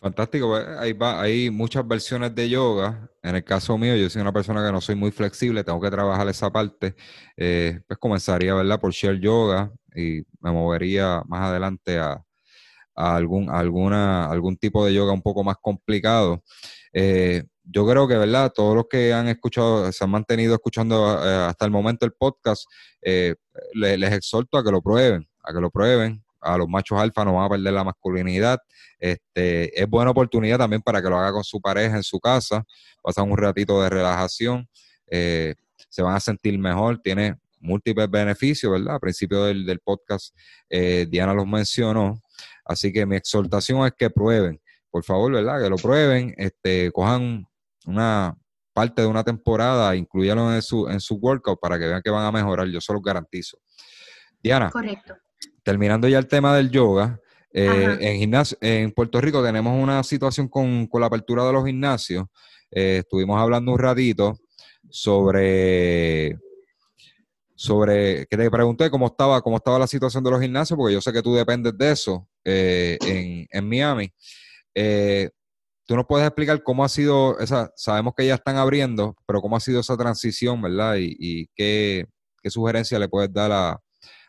Fantástico, 0.00 0.48
pues, 0.48 0.66
hay, 0.78 0.96
hay 1.00 1.50
muchas 1.50 1.86
versiones 1.86 2.34
de 2.34 2.48
yoga. 2.48 3.08
En 3.22 3.36
el 3.36 3.44
caso 3.44 3.78
mío, 3.78 3.94
yo 3.94 4.10
soy 4.10 4.20
una 4.20 4.32
persona 4.32 4.64
que 4.66 4.72
no 4.72 4.80
soy 4.80 4.96
muy 4.96 5.12
flexible, 5.12 5.62
tengo 5.62 5.80
que 5.80 5.90
trabajar 5.90 6.28
esa 6.28 6.50
parte. 6.50 6.96
Eh, 7.36 7.80
pues 7.86 7.98
comenzaría, 7.98 8.54
¿verdad? 8.54 8.80
Por 8.80 8.92
share 8.92 9.20
yoga 9.20 9.70
y 9.94 10.22
me 10.40 10.50
movería 10.50 11.22
más 11.28 11.42
adelante 11.42 11.98
a, 11.98 12.20
algún, 12.96 13.48
alguna, 13.48 14.26
algún 14.26 14.56
tipo 14.56 14.84
de 14.84 14.92
yoga 14.92 15.12
un 15.12 15.22
poco 15.22 15.44
más 15.44 15.56
complicado. 15.60 16.42
Eh, 16.92 17.44
yo 17.64 17.86
creo 17.86 18.08
que, 18.08 18.16
¿verdad? 18.16 18.52
Todos 18.54 18.74
los 18.74 18.86
que 18.88 19.12
han 19.12 19.28
escuchado, 19.28 19.90
se 19.92 20.04
han 20.04 20.10
mantenido 20.10 20.54
escuchando 20.54 21.18
eh, 21.24 21.46
hasta 21.46 21.64
el 21.64 21.70
momento 21.70 22.04
el 22.06 22.12
podcast, 22.12 22.64
eh, 23.02 23.34
les, 23.74 24.12
exhorto 24.12 24.58
a 24.58 24.64
que 24.64 24.70
lo 24.70 24.82
prueben, 24.82 25.28
a 25.42 25.52
que 25.52 25.60
lo 25.60 25.70
prueben. 25.70 26.22
A 26.44 26.58
los 26.58 26.68
machos 26.68 26.98
alfa 26.98 27.24
no 27.24 27.34
van 27.34 27.44
a 27.46 27.48
perder 27.50 27.72
la 27.72 27.84
masculinidad. 27.84 28.58
Este, 28.98 29.80
es 29.80 29.88
buena 29.88 30.10
oportunidad 30.10 30.58
también 30.58 30.82
para 30.82 31.00
que 31.00 31.08
lo 31.08 31.16
haga 31.16 31.30
con 31.30 31.44
su 31.44 31.60
pareja 31.60 31.94
en 31.94 32.02
su 32.02 32.18
casa, 32.18 32.64
pasan 33.00 33.30
un 33.30 33.38
ratito 33.38 33.80
de 33.80 33.88
relajación, 33.88 34.68
eh, 35.08 35.54
se 35.88 36.02
van 36.02 36.16
a 36.16 36.20
sentir 36.20 36.58
mejor, 36.58 36.98
tiene 36.98 37.36
múltiples 37.60 38.10
beneficios, 38.10 38.72
¿verdad? 38.72 38.94
Al 38.94 39.00
principio 39.00 39.44
del, 39.44 39.64
del 39.64 39.78
podcast 39.78 40.34
Diana 40.68 41.32
los 41.32 41.46
mencionó. 41.46 42.20
Así 42.64 42.92
que 42.92 43.06
mi 43.06 43.14
exhortación 43.14 43.86
es 43.86 43.92
que 43.96 44.10
prueben, 44.10 44.60
por 44.90 45.04
favor, 45.04 45.32
¿verdad? 45.32 45.62
Que 45.62 45.70
lo 45.70 45.76
prueben, 45.76 46.34
este, 46.38 46.90
cojan 46.90 47.46
una 47.86 48.36
parte 48.72 49.02
de 49.02 49.08
una 49.08 49.24
temporada, 49.24 49.94
incluyanlo 49.94 50.54
en 50.54 50.62
su, 50.62 50.88
en 50.88 51.00
su 51.00 51.16
workout 51.16 51.60
para 51.60 51.78
que 51.78 51.86
vean 51.86 52.02
que 52.02 52.10
van 52.10 52.24
a 52.24 52.32
mejorar, 52.32 52.66
yo 52.68 52.80
se 52.80 52.92
los 52.92 53.02
garantizo. 53.02 53.58
Diana, 54.42 54.70
Correcto. 54.70 55.14
terminando 55.62 56.08
ya 56.08 56.18
el 56.18 56.26
tema 56.26 56.56
del 56.56 56.70
yoga, 56.70 57.20
eh, 57.52 57.98
en, 58.00 58.18
gimnasio, 58.18 58.56
en 58.60 58.92
Puerto 58.92 59.20
Rico 59.20 59.42
tenemos 59.44 59.80
una 59.80 60.02
situación 60.02 60.48
con, 60.48 60.88
la 60.94 61.06
apertura 61.06 61.44
de 61.44 61.52
los 61.52 61.66
gimnasios. 61.66 62.24
Eh, 62.70 62.98
estuvimos 63.00 63.38
hablando 63.38 63.72
un 63.72 63.78
ratito 63.78 64.38
sobre 64.88 66.38
sobre 67.54 68.26
que 68.26 68.36
te 68.36 68.50
pregunté 68.50 68.90
cómo 68.90 69.06
estaba 69.06 69.40
cómo 69.40 69.58
estaba 69.58 69.78
la 69.78 69.86
situación 69.86 70.24
de 70.24 70.30
los 70.30 70.40
gimnasios 70.40 70.76
porque 70.76 70.94
yo 70.94 71.00
sé 71.00 71.12
que 71.12 71.22
tú 71.22 71.34
dependes 71.34 71.76
de 71.76 71.92
eso 71.92 72.26
eh, 72.44 72.98
en, 73.02 73.46
en, 73.50 73.68
Miami 73.68 74.12
tú 75.92 75.96
nos 75.96 76.06
puedes 76.06 76.26
explicar 76.26 76.62
cómo 76.62 76.86
ha 76.86 76.88
sido 76.88 77.38
esa, 77.38 77.70
sabemos 77.76 78.14
que 78.16 78.26
ya 78.26 78.36
están 78.36 78.56
abriendo, 78.56 79.14
pero 79.26 79.42
cómo 79.42 79.56
ha 79.56 79.60
sido 79.60 79.80
esa 79.80 79.94
transición, 79.94 80.62
¿verdad? 80.62 80.94
Y, 80.98 81.48
qué, 81.54 82.06
sugerencia 82.46 82.98
le 82.98 83.10
puedes 83.10 83.30
dar 83.30 83.52
a, 83.52 83.78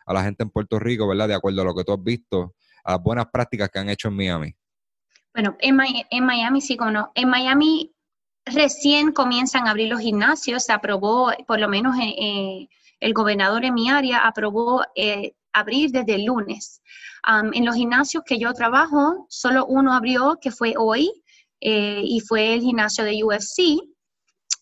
la 0.06 0.22
gente 0.22 0.42
en 0.42 0.50
Puerto 0.50 0.78
Rico, 0.78 1.08
¿verdad? 1.08 1.26
De 1.26 1.34
acuerdo 1.34 1.62
a 1.62 1.64
lo 1.64 1.74
que 1.74 1.82
tú 1.82 1.94
has 1.94 2.02
visto, 2.02 2.54
a 2.84 2.92
las 2.92 3.02
buenas 3.02 3.28
prácticas 3.32 3.70
que 3.70 3.78
han 3.78 3.88
hecho 3.88 4.08
en 4.08 4.16
Miami. 4.16 4.54
Bueno, 5.32 5.56
en, 5.58 6.26
Miami 6.26 6.60
sí, 6.60 6.76
como 6.76 6.90
no. 6.90 7.12
En 7.14 7.30
Miami 7.30 7.94
recién 8.44 9.12
comienzan 9.12 9.66
a 9.66 9.70
abrir 9.70 9.88
los 9.88 10.00
gimnasios, 10.00 10.64
se 10.64 10.72
aprobó, 10.74 11.32
por 11.46 11.60
lo 11.60 11.68
menos 11.70 11.96
eh, 11.96 12.14
eh, 12.20 12.68
el 13.00 13.14
gobernador 13.14 13.64
en 13.64 13.72
mi 13.72 13.88
área 13.88 14.18
aprobó 14.18 14.84
eh, 14.94 15.32
abrir 15.54 15.92
desde 15.92 16.16
el 16.16 16.26
lunes. 16.26 16.82
en 17.54 17.64
los 17.64 17.74
gimnasios 17.74 18.22
que 18.26 18.38
yo 18.38 18.52
trabajo, 18.52 19.24
solo 19.30 19.64
uno 19.64 19.94
abrió, 19.94 20.36
que 20.42 20.50
fue 20.50 20.74
hoy, 20.76 21.23
eh, 21.66 22.02
y 22.04 22.20
fue 22.20 22.52
el 22.52 22.60
gimnasio 22.60 23.04
de 23.04 23.24
UFC. 23.24 23.80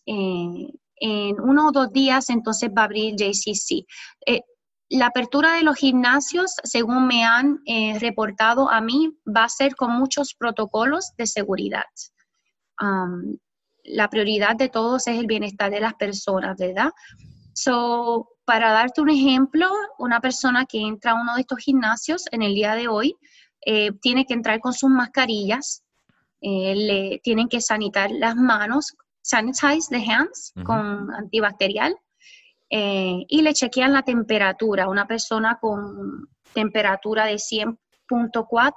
Eh, 0.05 0.71
en 0.95 1.41
uno 1.41 1.67
o 1.67 1.71
dos 1.73 1.91
días 1.91 2.29
entonces 2.29 2.69
va 2.75 2.83
a 2.83 2.85
abrir 2.85 3.15
JCC. 3.17 3.85
Eh, 4.25 4.41
la 4.89 5.07
apertura 5.07 5.55
de 5.55 5.63
los 5.63 5.75
gimnasios, 5.75 6.53
según 6.63 7.07
me 7.07 7.25
han 7.25 7.59
reportado 7.99 8.69
a 8.69 8.79
mí, 8.79 9.11
va 9.25 9.45
a 9.45 9.49
ser 9.49 9.75
con 9.75 9.91
muchos 9.91 10.35
protocolos 10.35 11.11
de 11.17 11.25
seguridad. 11.25 11.85
La 13.85 14.09
prioridad 14.09 14.55
de 14.55 14.69
todos 14.69 15.07
es 15.07 15.17
el 15.17 15.25
bienestar 15.25 15.71
de 15.71 15.79
las 15.79 15.95
personas, 15.95 16.57
¿verdad? 16.57 16.91
So, 17.53 18.29
para 18.45 18.71
darte 18.71 19.01
un 19.01 19.09
ejemplo, 19.09 19.67
una 19.97 20.21
persona 20.21 20.65
que 20.65 20.79
entra 20.79 21.13
a 21.13 21.21
uno 21.21 21.35
de 21.35 21.41
estos 21.41 21.57
gimnasios 21.57 22.25
en 22.31 22.43
el 22.43 22.53
día 22.53 22.75
de 22.75 22.87
hoy 22.87 23.15
tiene 23.99 24.25
que 24.25 24.35
entrar 24.35 24.59
con 24.59 24.73
sus 24.73 24.91
mascarillas, 24.91 25.83
eh, 26.45 26.75
le 26.75 27.21
tienen 27.23 27.47
que 27.47 27.61
sanitar 27.61 28.11
las 28.11 28.35
manos, 28.35 28.97
sanitize 29.21 29.87
the 29.89 30.03
hands 30.03 30.51
con 30.65 31.09
antibacterial 31.13 31.95
eh, 32.69 33.23
y 33.29 33.41
le 33.41 33.53
chequean 33.53 33.93
la 33.93 34.01
temperatura. 34.01 34.89
Una 34.89 35.07
persona 35.07 35.57
con 35.61 36.27
temperatura 36.53 37.25
de 37.25 37.35
100.4 37.35 38.73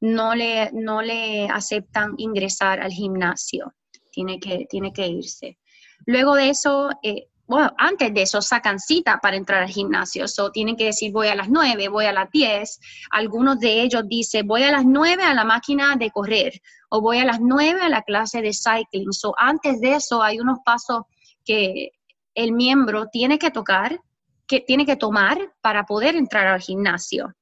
no 0.00 0.34
le, 0.34 0.72
no 0.72 1.00
le 1.00 1.46
aceptan 1.48 2.14
ingresar 2.18 2.80
al 2.80 2.90
gimnasio, 2.90 3.72
tiene 4.10 4.40
que, 4.40 4.66
tiene 4.68 4.92
que 4.92 5.06
irse. 5.06 5.58
Luego 6.06 6.34
de 6.34 6.50
eso, 6.50 6.90
eh, 7.04 7.28
bueno, 7.46 7.72
antes 7.78 8.12
de 8.12 8.22
eso 8.22 8.42
sacan 8.42 8.80
cita 8.80 9.18
para 9.22 9.36
entrar 9.36 9.62
al 9.62 9.68
gimnasio, 9.68 10.24
o 10.38 10.50
tienen 10.50 10.76
que 10.76 10.86
decir 10.86 11.12
voy 11.12 11.28
a 11.28 11.34
las 11.34 11.48
9, 11.48 11.88
voy 11.88 12.06
a 12.06 12.12
las 12.12 12.30
10. 12.30 12.80
Algunos 13.10 13.60
de 13.60 13.82
ellos 13.82 14.02
dicen 14.08 14.46
voy 14.46 14.64
a 14.64 14.72
las 14.72 14.84
9 14.84 15.22
a 15.22 15.34
la 15.34 15.44
máquina 15.44 15.94
de 15.96 16.10
correr 16.10 16.60
o 16.88 17.00
voy 17.00 17.18
a 17.18 17.24
las 17.24 17.40
9 17.40 17.80
a 17.80 17.88
la 17.88 18.02
clase 18.02 18.42
de 18.42 18.52
cycling. 18.52 19.12
So, 19.12 19.34
antes 19.38 19.80
de 19.80 19.94
eso 19.94 20.22
hay 20.22 20.40
unos 20.40 20.58
pasos 20.64 21.02
que 21.44 21.92
el 22.34 22.52
miembro 22.52 23.06
tiene 23.06 23.38
que 23.38 23.50
tocar, 23.50 24.00
que 24.46 24.60
tiene 24.60 24.84
que 24.84 24.96
tomar 24.96 25.38
para 25.60 25.84
poder 25.84 26.16
entrar 26.16 26.46
al 26.48 26.60
gimnasio. 26.60 27.32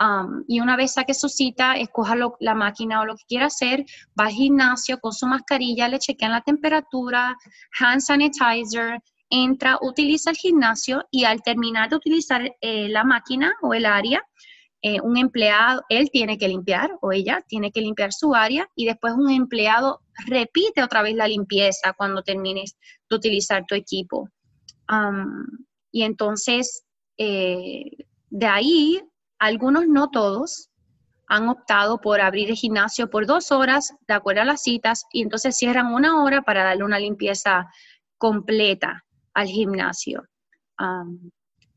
Um, 0.00 0.44
y 0.46 0.60
una 0.60 0.76
vez 0.76 0.92
saque 0.92 1.12
su 1.12 1.28
cita, 1.28 1.74
escoja 1.74 2.14
la 2.38 2.54
máquina 2.54 3.00
o 3.00 3.04
lo 3.04 3.16
que 3.16 3.24
quiera 3.26 3.46
hacer, 3.46 3.84
va 4.18 4.26
al 4.26 4.32
gimnasio 4.32 5.00
con 5.00 5.12
su 5.12 5.26
mascarilla, 5.26 5.88
le 5.88 5.98
chequean 5.98 6.30
la 6.30 6.40
temperatura, 6.40 7.36
hand 7.80 8.00
sanitizer, 8.00 9.00
entra, 9.30 9.78
utiliza 9.80 10.30
el 10.30 10.36
gimnasio 10.36 11.06
y 11.10 11.24
al 11.24 11.42
terminar 11.42 11.90
de 11.90 11.96
utilizar 11.96 12.56
eh, 12.60 12.88
la 12.88 13.04
máquina 13.04 13.54
o 13.62 13.74
el 13.74 13.86
área, 13.86 14.22
eh, 14.80 15.00
un 15.00 15.16
empleado, 15.16 15.82
él 15.88 16.08
tiene 16.10 16.38
que 16.38 16.48
limpiar 16.48 16.92
o 17.00 17.10
ella 17.12 17.44
tiene 17.48 17.72
que 17.72 17.80
limpiar 17.80 18.12
su 18.12 18.34
área 18.34 18.68
y 18.76 18.86
después 18.86 19.14
un 19.14 19.30
empleado 19.30 20.00
repite 20.26 20.82
otra 20.82 21.02
vez 21.02 21.16
la 21.16 21.26
limpieza 21.26 21.94
cuando 21.94 22.22
termines 22.22 22.76
de 23.10 23.16
utilizar 23.16 23.64
tu 23.66 23.74
equipo. 23.74 24.28
y 25.90 26.02
entonces, 26.02 26.84
eh, 27.18 28.06
de 28.30 28.46
ahí, 28.46 29.02
algunos, 29.38 29.86
no 29.86 30.10
todos, 30.10 30.70
han 31.26 31.48
optado 31.48 32.00
por 32.00 32.20
abrir 32.20 32.48
el 32.50 32.56
gimnasio 32.56 33.10
por 33.10 33.26
dos 33.26 33.52
horas, 33.52 33.92
de 34.06 34.14
acuerdo 34.14 34.42
a 34.42 34.44
las 34.46 34.62
citas, 34.62 35.04
y 35.12 35.22
entonces 35.22 35.56
cierran 35.56 35.92
una 35.92 36.22
hora 36.22 36.42
para 36.42 36.64
darle 36.64 36.84
una 36.84 36.98
limpieza 36.98 37.66
completa 38.16 39.04
al 39.38 39.48
gimnasio. 39.48 40.24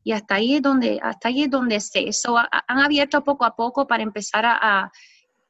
y 0.04 0.12
hasta 0.12 0.34
ahí 0.34 0.56
es 0.56 0.62
donde, 0.62 0.98
hasta 1.00 1.28
ahí 1.28 1.44
es 1.44 1.50
donde 1.50 1.78
se, 1.80 2.08
eso 2.08 2.36
han 2.36 2.78
abierto 2.78 3.22
poco 3.22 3.44
a 3.44 3.54
poco 3.54 3.86
para 3.86 4.02
empezar 4.02 4.44
a, 4.44 4.90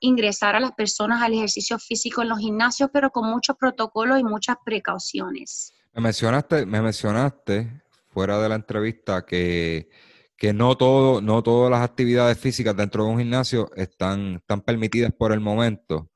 ingresar 0.05 0.57
a 0.57 0.61
las 0.61 0.73
personas 0.73 1.23
al 1.23 1.33
ejercicio 1.33 1.79
físico 1.79 2.23
en 2.23 2.29
los 2.29 2.39
gimnasios, 2.41 2.91
pero 2.93 3.11
con 3.11 3.31
muchos 3.31 3.57
protocolos 3.57 4.19
y 4.19 4.25
muchas 4.25 4.57
precauciones. 4.65 5.73
Me 5.95 6.03
mencionaste, 6.03 6.67
me 6.67 6.83
mencionaste 6.83 7.83
fuera 8.09 8.41
de 8.41 8.49
la 8.49 8.57
entrevista 8.57 9.25
que, 9.25 9.89
que 10.37 10.53
no 10.53 10.77
todo, 10.77 11.21
no 11.21 11.41
todas 11.43 11.71
las 11.71 11.83
actividades 11.83 12.37
físicas 12.37 12.77
dentro 12.77 13.05
de 13.05 13.11
un 13.11 13.19
gimnasio 13.19 13.71
están, 13.77 14.37
están 14.37 14.61
permitidas 14.63 15.13
por 15.13 15.33
el 15.33 15.39
momento. 15.39 16.11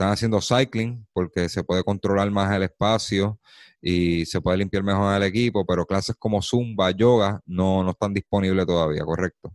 Están 0.00 0.14
haciendo 0.14 0.40
cycling 0.40 1.06
porque 1.12 1.46
se 1.50 1.62
puede 1.62 1.84
controlar 1.84 2.30
más 2.30 2.50
el 2.56 2.62
espacio 2.62 3.38
y 3.82 4.24
se 4.24 4.40
puede 4.40 4.56
limpiar 4.56 4.82
mejor 4.82 5.14
el 5.14 5.24
equipo, 5.24 5.66
pero 5.66 5.84
clases 5.84 6.16
como 6.18 6.40
Zumba, 6.40 6.90
yoga, 6.90 7.42
no, 7.44 7.84
no 7.84 7.90
están 7.90 8.14
disponibles 8.14 8.64
todavía, 8.64 9.04
¿correcto? 9.04 9.52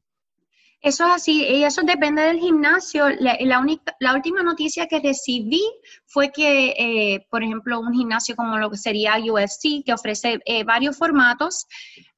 Eso 0.82 1.04
es 1.04 1.12
así, 1.14 1.43
y 1.48 1.64
eso 1.64 1.82
depende 1.82 2.22
del 2.22 2.38
gimnasio. 2.38 3.06
La, 3.20 3.60
única, 3.60 3.96
la 4.00 4.14
última 4.14 4.43
noticia 4.43 4.86
que 4.86 5.00
recibí 5.00 5.64
fue 6.06 6.32
que, 6.32 6.76
eh, 6.78 7.26
por 7.32 7.41
ejemplo, 7.41 7.80
un 7.80 7.91
gimnasio 7.91 8.36
como 8.36 8.60
lo 8.60 8.70
que 8.70 8.78
sería 8.78 9.18
UFC, 9.18 9.84
que 9.84 9.93
ofrece 9.93 10.39
eh, 10.46 10.64
varios 10.64 10.96
formatos, 10.96 11.66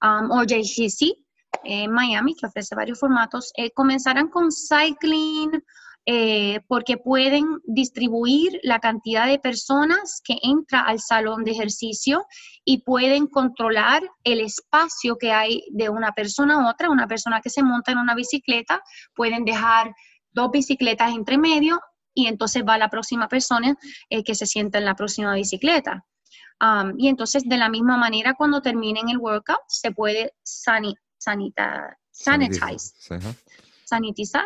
um, 0.03 0.31
o 0.31 0.43
JCC 0.43 1.15
en 1.63 1.93
Miami, 1.93 2.35
que 2.35 2.45
ofrece 2.45 2.75
varios 2.75 2.99
formatos, 2.99 3.53
eh, 3.55 3.71
comenzarán 3.71 4.27
con 4.27 4.49
cycling, 4.51 5.63
eh, 6.09 6.61
porque 6.69 6.97
pueden 6.97 7.59
distribuir 7.65 8.61
la 8.63 8.79
cantidad 8.79 9.27
de 9.27 9.39
personas 9.39 10.21
que 10.23 10.37
entra 10.41 10.79
al 10.79 11.01
salón 11.01 11.43
de 11.43 11.51
ejercicio 11.51 12.25
y 12.63 12.83
pueden 12.83 13.27
controlar 13.27 14.03
el 14.23 14.39
espacio 14.39 15.17
que 15.17 15.33
hay 15.33 15.65
de 15.69 15.89
una 15.89 16.13
persona 16.13 16.53
a 16.53 16.69
otra. 16.69 16.89
Una 16.89 17.09
persona 17.09 17.41
que 17.41 17.49
se 17.49 17.61
monta 17.61 17.91
en 17.91 17.97
una 17.97 18.15
bicicleta, 18.15 18.81
pueden 19.15 19.43
dejar 19.43 19.93
dos 20.31 20.49
bicicletas 20.49 21.13
entre 21.13 21.37
medio 21.37 21.81
y 22.13 22.27
entonces 22.27 22.63
va 22.65 22.77
la 22.77 22.89
próxima 22.89 23.27
persona 23.27 23.75
eh, 24.09 24.23
que 24.23 24.33
se 24.33 24.45
sienta 24.45 24.77
en 24.77 24.85
la 24.85 24.95
próxima 24.95 25.35
bicicleta. 25.35 26.05
Um, 26.61 26.93
y 26.97 27.09
entonces, 27.09 27.43
de 27.45 27.57
la 27.57 27.67
misma 27.67 27.97
manera, 27.97 28.33
cuando 28.33 28.61
terminen 28.61 29.09
el 29.09 29.17
workout, 29.17 29.59
se 29.67 29.91
puede 29.91 30.33
sanitizar, 30.41 31.97
sanitizar, 32.13 32.71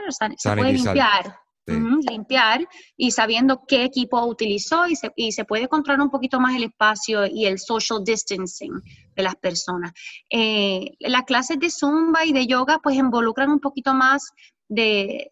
se 0.10 0.56
puede 0.56 0.74
limpiar 0.74 1.36
limpiar 1.66 2.68
y 2.98 3.12
sabiendo 3.12 3.64
qué 3.68 3.84
equipo 3.84 4.26
utilizó 4.26 4.88
y 4.88 4.96
se, 4.96 5.12
y 5.16 5.32
se, 5.32 5.46
puede 5.46 5.68
controlar 5.68 6.02
un 6.02 6.10
poquito 6.10 6.40
más 6.40 6.56
el 6.56 6.64
espacio 6.64 7.26
y 7.26 7.46
el 7.46 7.60
social 7.60 8.04
distancing 8.04 8.82
de 9.16 9.24
las 9.24 9.36
personas. 9.36 9.94
Eh, 10.30 10.92
las 11.00 11.24
clases 11.24 11.60
de 11.60 11.70
zumba 11.70 12.26
y 12.26 12.34
de 12.34 12.48
yoga 12.48 12.80
pues 12.82 12.96
involucran 12.96 13.50
un 13.50 13.60
poquito 13.60 13.94
más 13.94 14.32
de 14.68 15.32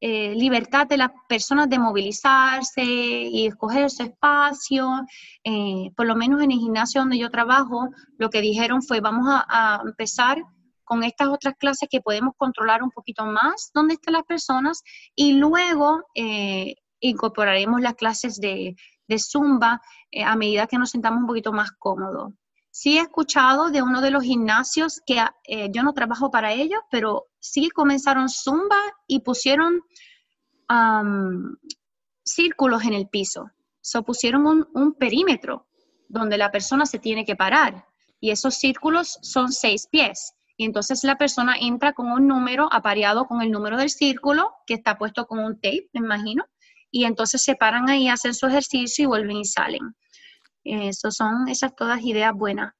eh, 0.00 0.34
libertad 0.34 0.86
de 0.86 0.98
las 0.98 1.10
personas 1.28 1.68
de 1.68 1.78
movilizarse 1.78 2.84
y 2.84 3.46
escoger 3.46 3.90
su 3.90 4.02
espacio. 4.02 4.88
Eh, 5.42 5.90
por 5.96 6.06
lo 6.06 6.14
menos 6.14 6.42
en 6.42 6.50
el 6.50 6.58
gimnasio 6.58 7.00
donde 7.00 7.18
yo 7.18 7.30
trabajo, 7.30 7.88
lo 8.18 8.30
que 8.30 8.40
dijeron 8.40 8.82
fue 8.82 9.00
vamos 9.00 9.26
a 9.28 9.80
empezar 9.84 10.42
con 10.84 11.02
estas 11.02 11.28
otras 11.28 11.54
clases 11.56 11.88
que 11.90 12.00
podemos 12.00 12.34
controlar 12.36 12.82
un 12.82 12.90
poquito 12.90 13.24
más 13.26 13.70
dónde 13.74 13.94
están 13.94 14.14
las 14.14 14.24
personas 14.24 14.82
y 15.14 15.34
luego 15.34 16.04
eh, 16.14 16.76
incorporaremos 17.00 17.80
las 17.80 17.94
clases 17.94 18.40
de, 18.40 18.76
Zumba 19.18 19.80
eh, 20.10 20.24
a 20.24 20.34
medida 20.36 20.66
que 20.66 20.78
nos 20.78 20.90
sentamos 20.90 21.20
un 21.20 21.26
poquito 21.26 21.52
más 21.52 21.70
cómodos. 21.72 22.32
Sí 22.70 22.98
he 22.98 23.02
escuchado 23.02 23.70
de 23.70 23.82
uno 23.82 24.00
de 24.00 24.10
los 24.10 24.24
gimnasios 24.24 25.00
que 25.06 25.22
eh, 25.44 25.68
yo 25.70 25.82
no 25.82 25.92
trabajo 25.92 26.30
para 26.30 26.52
ellos, 26.52 26.80
pero 26.90 27.26
sí 27.38 27.70
comenzaron 27.70 28.28
Zumba 28.28 28.80
y 29.06 29.20
pusieron 29.20 29.82
círculos 32.24 32.84
en 32.84 32.94
el 32.94 33.08
piso. 33.08 33.50
So, 33.80 34.02
pusieron 34.02 34.46
un, 34.46 34.66
un 34.72 34.94
perímetro 34.94 35.68
donde 36.08 36.38
la 36.38 36.50
persona 36.50 36.86
se 36.86 36.98
tiene 36.98 37.24
que 37.24 37.36
parar 37.36 37.86
y 38.18 38.30
esos 38.30 38.54
círculos 38.54 39.18
son 39.20 39.52
seis 39.52 39.86
pies. 39.86 40.34
Y 40.56 40.64
entonces 40.64 41.02
la 41.04 41.16
persona 41.16 41.56
entra 41.60 41.92
con 41.92 42.10
un 42.10 42.26
número 42.28 42.68
apareado 42.72 43.26
con 43.26 43.42
el 43.42 43.50
número 43.50 43.76
del 43.76 43.90
círculo, 43.90 44.52
que 44.66 44.74
está 44.74 44.98
puesto 44.98 45.26
con 45.26 45.40
un 45.40 45.54
tape, 45.54 45.88
me 45.92 46.00
imagino, 46.00 46.44
y 46.90 47.04
entonces 47.04 47.42
se 47.42 47.56
paran 47.56 47.88
ahí, 47.90 48.08
hacen 48.08 48.34
su 48.34 48.46
ejercicio 48.46 49.04
y 49.04 49.06
vuelven 49.06 49.38
y 49.38 49.44
salen. 49.44 49.96
Eso 50.62 51.10
son 51.10 51.48
esas 51.48 51.74
todas 51.74 52.00
ideas 52.02 52.32
buenas. 52.32 52.72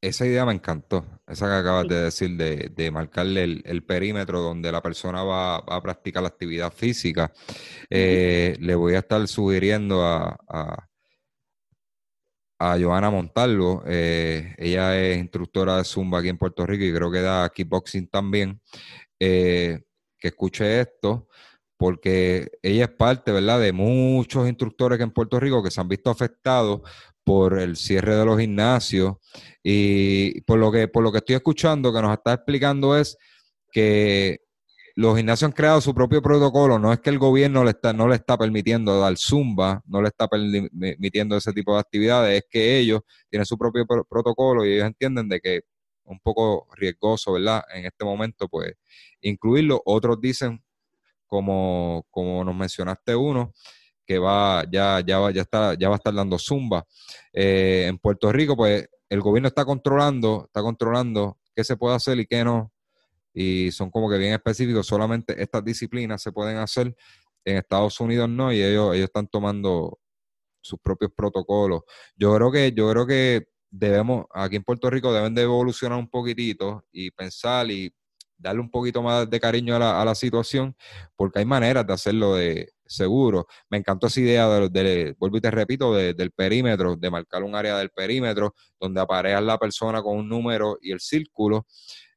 Esa 0.00 0.26
idea 0.26 0.44
me 0.44 0.52
encantó, 0.52 1.06
esa 1.26 1.46
que 1.46 1.54
acabas 1.54 1.88
de 1.88 2.02
decir, 2.02 2.36
de, 2.36 2.70
de 2.74 2.90
marcarle 2.90 3.62
el, 3.64 3.84
perímetro 3.84 4.42
donde 4.42 4.70
la 4.70 4.82
persona 4.82 5.22
va, 5.22 5.56
a 5.56 5.82
practicar 5.82 6.22
la 6.22 6.28
actividad 6.28 6.70
física. 6.70 7.32
Eh, 7.88 8.54
le 8.60 8.74
voy 8.74 8.96
a 8.96 8.98
estar 8.98 9.26
sugiriendo 9.26 10.04
a 10.04 10.36
a 10.46 10.88
Joana 12.58 13.10
Montalvo. 13.10 13.82
Eh, 13.86 14.54
ella 14.58 15.00
es 15.00 15.18
instructora 15.18 15.78
de 15.78 15.84
Zumba 15.84 16.18
aquí 16.20 16.28
en 16.28 16.38
Puerto 16.38 16.66
Rico 16.66 16.84
y 16.84 16.94
creo 16.94 17.10
que 17.10 17.20
da 17.20 17.48
kickboxing 17.50 18.08
también. 18.08 18.60
Eh, 19.20 19.80
que 20.18 20.28
escuche 20.28 20.80
esto, 20.80 21.28
porque 21.76 22.50
ella 22.62 22.84
es 22.84 22.90
parte, 22.90 23.30
¿verdad?, 23.30 23.60
de 23.60 23.72
muchos 23.72 24.48
instructores 24.48 24.96
que 24.96 25.04
en 25.04 25.10
Puerto 25.10 25.38
Rico 25.38 25.62
que 25.62 25.70
se 25.70 25.80
han 25.80 25.88
visto 25.88 26.08
afectados 26.10 26.80
por 27.22 27.58
el 27.58 27.76
cierre 27.76 28.16
de 28.16 28.24
los 28.24 28.38
gimnasios 28.38 29.16
y 29.62 30.40
por 30.42 30.58
lo 30.58 30.70
que 30.70 30.88
por 30.88 31.02
lo 31.02 31.10
que 31.10 31.18
estoy 31.18 31.36
escuchando 31.36 31.92
que 31.92 32.02
nos 32.02 32.12
está 32.12 32.34
explicando 32.34 32.96
es 32.96 33.16
que 33.72 34.43
los 34.96 35.16
gimnasios 35.16 35.48
han 35.48 35.52
creado 35.52 35.80
su 35.80 35.92
propio 35.94 36.22
protocolo, 36.22 36.78
no 36.78 36.92
es 36.92 37.00
que 37.00 37.10
el 37.10 37.18
gobierno 37.18 37.64
le 37.64 37.70
está, 37.70 37.92
no 37.92 38.06
le 38.06 38.14
está 38.14 38.38
permitiendo 38.38 38.98
dar 39.00 39.16
zumba, 39.16 39.82
no 39.86 40.00
le 40.00 40.08
está 40.08 40.28
permitiendo 40.28 41.36
ese 41.36 41.52
tipo 41.52 41.74
de 41.74 41.80
actividades, 41.80 42.38
es 42.38 42.44
que 42.48 42.78
ellos 42.78 43.00
tienen 43.28 43.44
su 43.44 43.58
propio 43.58 43.84
protocolo 43.86 44.64
y 44.64 44.74
ellos 44.74 44.86
entienden 44.86 45.28
de 45.28 45.40
que 45.40 45.62
un 46.04 46.20
poco 46.20 46.68
riesgoso, 46.76 47.32
¿verdad? 47.32 47.62
En 47.74 47.86
este 47.86 48.04
momento, 48.04 48.48
pues, 48.48 48.74
incluirlo. 49.22 49.82
Otros 49.84 50.20
dicen, 50.20 50.62
como, 51.26 52.06
como 52.10 52.44
nos 52.44 52.54
mencionaste 52.54 53.16
uno, 53.16 53.52
que 54.06 54.18
va, 54.18 54.64
ya, 54.70 55.00
ya 55.04 55.18
va, 55.18 55.30
ya 55.30 55.42
está, 55.42 55.74
ya 55.74 55.88
va 55.88 55.96
a 55.96 55.98
estar 55.98 56.14
dando 56.14 56.38
zumba. 56.38 56.86
Eh, 57.32 57.86
en 57.88 57.98
Puerto 57.98 58.30
Rico, 58.32 58.56
pues, 58.56 58.86
el 59.08 59.20
gobierno 59.20 59.48
está 59.48 59.64
controlando, 59.64 60.44
está 60.46 60.62
controlando 60.62 61.38
qué 61.54 61.64
se 61.64 61.76
puede 61.76 61.96
hacer 61.96 62.18
y 62.18 62.26
qué 62.26 62.44
no 62.44 62.73
y 63.34 63.72
son 63.72 63.90
como 63.90 64.08
que 64.08 64.16
bien 64.16 64.32
específicos, 64.32 64.86
solamente 64.86 65.40
estas 65.42 65.64
disciplinas 65.64 66.22
se 66.22 66.32
pueden 66.32 66.56
hacer, 66.58 66.94
en 67.44 67.58
Estados 67.58 68.00
Unidos 68.00 68.28
no, 68.28 68.52
y 68.52 68.62
ellos, 68.62 68.94
ellos 68.94 69.04
están 69.04 69.26
tomando 69.26 69.98
sus 70.62 70.78
propios 70.78 71.12
protocolos. 71.14 71.82
Yo 72.16 72.34
creo 72.34 72.50
que, 72.50 72.72
yo 72.72 72.90
creo 72.90 73.06
que 73.06 73.48
debemos, 73.70 74.24
aquí 74.32 74.56
en 74.56 74.64
Puerto 74.64 74.88
Rico 74.88 75.12
deben 75.12 75.34
de 75.34 75.42
evolucionar 75.42 75.98
un 75.98 76.08
poquitito 76.08 76.84
y 76.90 77.10
pensar 77.10 77.70
y 77.70 77.92
darle 78.38 78.60
un 78.60 78.70
poquito 78.70 79.02
más 79.02 79.28
de 79.28 79.40
cariño 79.40 79.76
a 79.76 79.78
la, 79.78 80.00
a 80.00 80.04
la 80.04 80.14
situación, 80.14 80.74
porque 81.16 81.40
hay 81.40 81.44
maneras 81.44 81.86
de 81.86 81.92
hacerlo 81.92 82.34
de 82.34 82.72
seguro. 82.86 83.46
Me 83.68 83.78
encantó 83.78 84.06
esa 84.06 84.20
idea, 84.20 84.48
de, 84.48 85.14
vuelvo 85.18 85.36
y 85.36 85.40
te 85.40 85.50
repito, 85.50 85.94
del 85.94 86.30
perímetro, 86.30 86.96
de 86.96 87.10
marcar 87.10 87.42
un 87.42 87.54
área 87.54 87.76
del 87.78 87.90
perímetro 87.90 88.54
donde 88.78 89.00
aparezca 89.00 89.40
la 89.40 89.58
persona 89.58 90.02
con 90.02 90.16
un 90.18 90.28
número 90.28 90.78
y 90.80 90.92
el 90.92 91.00
círculo 91.00 91.66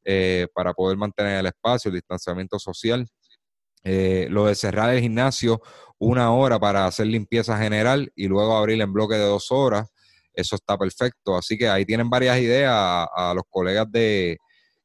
eh, 0.10 0.48
para 0.54 0.74
poder 0.74 0.96
mantener 0.96 1.38
el 1.42 1.48
espacio, 1.48 1.90
el 1.90 1.96
distanciamiento 1.96 2.58
social. 2.60 3.06
Eh, 3.84 4.28
lo 4.30 4.46
de 4.46 4.56
cerrar 4.56 4.94
el 4.94 5.02
gimnasio 5.02 5.62
una 6.00 6.32
hora 6.32 6.58
para 6.60 6.86
hacer 6.86 7.08
limpieza 7.08 7.58
general 7.58 8.10
y 8.16 8.28
luego 8.30 8.56
abrir 8.56 8.80
en 8.82 8.94
bloque 8.94 9.16
de 9.16 9.26
dos 9.26 9.52
horas, 9.52 9.90
eso 10.34 10.56
está 10.56 10.78
perfecto. 10.78 11.36
Así 11.36 11.58
que 11.58 11.68
ahí 11.68 11.86
tienen 11.86 12.10
varias 12.10 12.38
ideas 12.40 12.72
a, 12.74 13.34
los 13.36 13.44
colegas 13.50 13.92
de, 13.92 14.38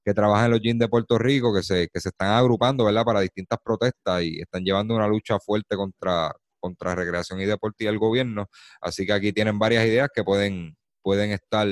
que 0.05 0.13
trabajan 0.13 0.47
en 0.47 0.51
los 0.53 0.61
gyms 0.61 0.81
de 0.81 0.89
Puerto 0.89 1.17
Rico, 1.19 1.55
que 1.55 1.63
se, 1.63 1.87
que 1.87 2.01
se 2.01 2.09
están 2.09 2.31
agrupando, 2.31 2.85
¿verdad?, 2.85 3.05
para 3.05 3.21
distintas 3.21 3.61
protestas 3.65 4.25
y 4.25 4.41
están 4.41 4.65
llevando 4.65 4.97
una 4.97 5.07
lucha 5.07 5.39
fuerte 5.39 5.77
contra, 5.77 6.33
contra 6.59 6.97
recreación 6.97 7.41
y 7.41 7.45
deporte 7.45 7.85
y 7.85 7.87
el 7.87 7.99
gobierno. 8.01 8.49
Así 8.81 9.07
que 9.07 9.13
aquí 9.13 9.33
tienen 9.33 9.57
varias 9.57 9.87
ideas 9.87 10.09
que 10.13 10.25
pueden, 10.25 10.77
pueden 11.01 11.31
estar 11.31 11.69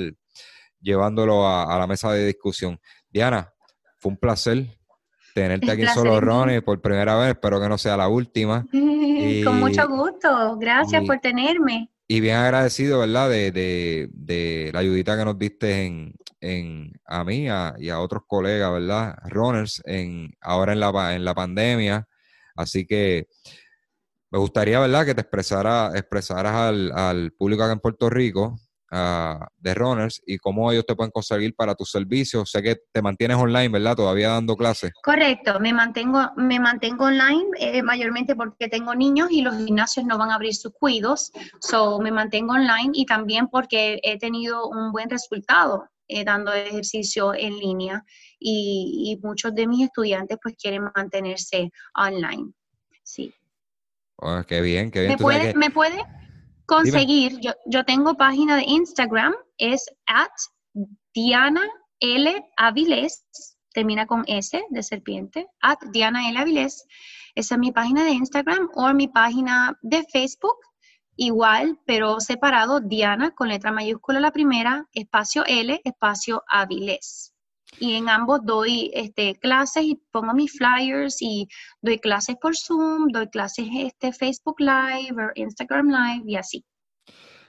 llevándolo 0.79 1.47
a 1.47 1.77
la 1.77 1.85
mesa 1.85 2.11
de 2.13 2.25
discusión. 2.25 2.79
Diana, 3.11 3.53
fue 3.97 4.11
un 4.11 4.17
placer 4.17 4.77
tenerte 5.33 5.71
aquí 5.71 5.81
en 5.81 5.89
Solo 5.89 6.19
Ronnie 6.19 6.61
por 6.61 6.81
primera 6.81 7.17
vez, 7.17 7.29
espero 7.29 7.59
que 7.59 7.69
no 7.69 7.77
sea 7.77 7.97
la 7.97 8.07
última. 8.07 8.65
Con 8.71 9.59
mucho 9.59 9.87
gusto, 9.87 10.57
gracias 10.57 11.03
por 11.05 11.19
tenerme. 11.19 11.89
Y 12.07 12.19
bien 12.19 12.37
agradecido, 12.37 12.99
¿verdad? 12.99 13.29
De, 13.29 14.71
la 14.73 14.79
ayudita 14.79 15.17
que 15.17 15.25
nos 15.25 15.37
diste 15.37 15.85
en, 16.41 16.93
a 17.05 17.23
mí 17.23 17.47
y 17.77 17.89
a 17.89 17.99
otros 17.99 18.23
colegas, 18.27 18.71
¿verdad? 18.71 19.15
Runners, 19.25 19.81
en, 19.85 20.33
ahora 20.41 20.73
en 20.73 20.79
la, 20.79 21.15
en 21.15 21.23
la 21.23 21.33
pandemia. 21.33 22.07
Así 22.55 22.85
que 22.85 23.27
me 24.29 24.39
gustaría, 24.39 24.79
¿verdad? 24.79 25.05
Que 25.05 25.15
te 25.15 25.21
expresara, 25.21 25.91
expresaras 25.95 26.53
al, 26.53 26.91
al 26.93 27.31
público 27.31 27.63
acá 27.63 27.73
en 27.73 27.79
Puerto 27.79 28.09
Rico 28.09 28.59
ah, 28.91 29.47
de 29.57 29.73
runners 29.73 30.21
y 30.25 30.37
cómo 30.37 30.71
ellos 30.71 30.85
te 30.85 30.95
pueden 30.95 31.11
conseguir 31.11 31.55
para 31.55 31.75
tus 31.75 31.89
servicios. 31.89 32.51
Sé 32.51 32.61
que 32.61 32.77
te 32.91 33.01
mantienes 33.01 33.37
online, 33.37 33.69
¿verdad? 33.69 33.95
Todavía 33.95 34.29
dando 34.29 34.55
clases. 34.55 34.91
Correcto, 35.03 35.59
me 35.59 35.73
mantengo, 35.73 36.29
me 36.37 36.59
mantengo 36.59 37.05
online 37.05 37.45
eh, 37.59 37.81
mayormente 37.81 38.35
porque 38.35 38.67
tengo 38.67 38.93
niños 38.95 39.29
y 39.31 39.41
los 39.41 39.55
gimnasios 39.57 40.05
no 40.05 40.17
van 40.17 40.31
a 40.31 40.35
abrir 40.35 40.55
sus 40.55 40.73
cuidos, 40.73 41.31
so 41.59 41.99
me 41.99 42.11
mantengo 42.11 42.53
online 42.53 42.91
y 42.93 43.05
también 43.05 43.47
porque 43.47 43.99
he 44.03 44.17
tenido 44.17 44.67
un 44.67 44.91
buen 44.91 45.09
resultado 45.09 45.89
eh, 46.07 46.25
dando 46.25 46.53
ejercicio 46.53 47.33
en 47.33 47.57
línea 47.57 48.03
y, 48.37 49.17
muchos 49.23 49.55
de 49.55 49.67
mis 49.67 49.85
estudiantes 49.85 50.37
pues 50.41 50.55
quieren 50.55 50.89
mantenerse 50.95 51.71
online. 51.95 52.51
Sí. 53.03 53.33
Oh, 54.17 54.41
qué 54.45 54.61
bien, 54.61 54.91
qué 54.91 55.01
bien. 55.01 55.11
¿Me 55.13 55.17
puede, 55.17 55.53
¿me 55.53 55.69
puede 55.69 56.03
conseguir? 56.71 57.37
Yo, 57.41 57.51
yo 57.65 57.83
tengo 57.83 58.15
página 58.15 58.55
de 58.55 58.63
Instagram, 58.65 59.33
es 59.57 59.85
at 60.05 60.31
Diana 61.13 61.61
L. 61.99 62.45
Avilés, 62.57 63.25
termina 63.73 64.05
con 64.05 64.23
S 64.27 64.61
de 64.69 64.83
serpiente, 64.83 65.47
at 65.61 65.79
Diana 65.91 66.29
L. 66.29 66.39
Avilés. 66.39 66.85
Esa 67.35 67.55
es 67.55 67.59
mi 67.59 67.71
página 67.71 68.05
de 68.05 68.11
Instagram 68.11 68.69
o 68.75 68.93
mi 68.93 69.09
página 69.09 69.77
de 69.81 70.03
Facebook, 70.11 70.57
igual, 71.17 71.77
pero 71.85 72.19
separado, 72.21 72.79
Diana 72.79 73.31
con 73.31 73.49
letra 73.49 73.71
mayúscula 73.71 74.21
la 74.21 74.31
primera, 74.31 74.87
espacio 74.93 75.43
L, 75.45 75.81
espacio 75.83 76.43
Avilés. 76.47 77.33
Y 77.79 77.95
en 77.95 78.09
ambos 78.09 78.41
doy 78.43 78.91
este, 78.93 79.35
clases 79.35 79.83
y 79.83 80.01
pongo 80.11 80.33
mis 80.33 80.51
flyers 80.51 81.21
y 81.21 81.47
doy 81.81 81.99
clases 81.99 82.35
por 82.41 82.55
Zoom, 82.55 83.07
doy 83.07 83.27
clases 83.29 83.67
este, 83.75 84.11
Facebook 84.13 84.59
Live 84.59 85.15
o 85.15 85.31
Instagram 85.35 85.87
Live 85.87 86.23
y 86.25 86.35
así. 86.35 86.65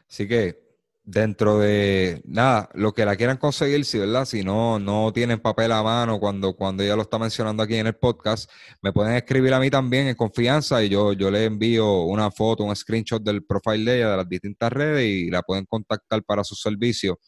Así 0.08 0.28
que 0.28 0.62
dentro 1.04 1.58
de 1.58 2.22
nada, 2.24 2.68
lo 2.74 2.92
que 2.92 3.04
la 3.04 3.16
quieran 3.16 3.36
conseguir, 3.36 3.84
si 3.84 3.98
verdad, 3.98 4.24
si 4.24 4.44
no, 4.44 4.78
no 4.78 5.12
tienen 5.12 5.40
papel 5.40 5.72
a 5.72 5.82
mano 5.82 6.20
cuando, 6.20 6.54
cuando 6.54 6.82
ella 6.82 6.94
lo 6.94 7.02
está 7.02 7.18
mencionando 7.18 7.62
aquí 7.62 7.74
en 7.74 7.88
el 7.88 7.96
podcast, 7.96 8.50
me 8.80 8.92
pueden 8.92 9.14
escribir 9.14 9.52
a 9.52 9.58
mí 9.58 9.68
también 9.68 10.06
en 10.06 10.14
confianza 10.14 10.82
y 10.82 10.88
yo, 10.88 11.12
yo 11.12 11.30
le 11.30 11.44
envío 11.44 12.02
una 12.02 12.30
foto, 12.30 12.64
un 12.64 12.76
screenshot 12.76 13.22
del 13.22 13.44
profile 13.44 13.90
de 13.90 13.98
ella, 13.98 14.10
de 14.10 14.16
las 14.18 14.28
distintas 14.28 14.72
redes 14.72 15.04
y 15.04 15.30
la 15.30 15.42
pueden 15.42 15.66
contactar 15.66 16.22
para 16.22 16.44
su 16.44 16.54
servicio. 16.54 17.18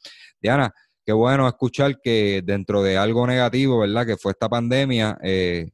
Diana, 0.40 0.72
qué 1.04 1.12
bueno 1.12 1.46
escuchar 1.46 2.00
que 2.00 2.42
dentro 2.44 2.82
de 2.82 2.96
algo 2.96 3.26
negativo, 3.26 3.80
¿verdad? 3.80 4.06
Que 4.06 4.16
fue 4.16 4.32
esta 4.32 4.48
pandemia, 4.48 5.18
eh, 5.22 5.70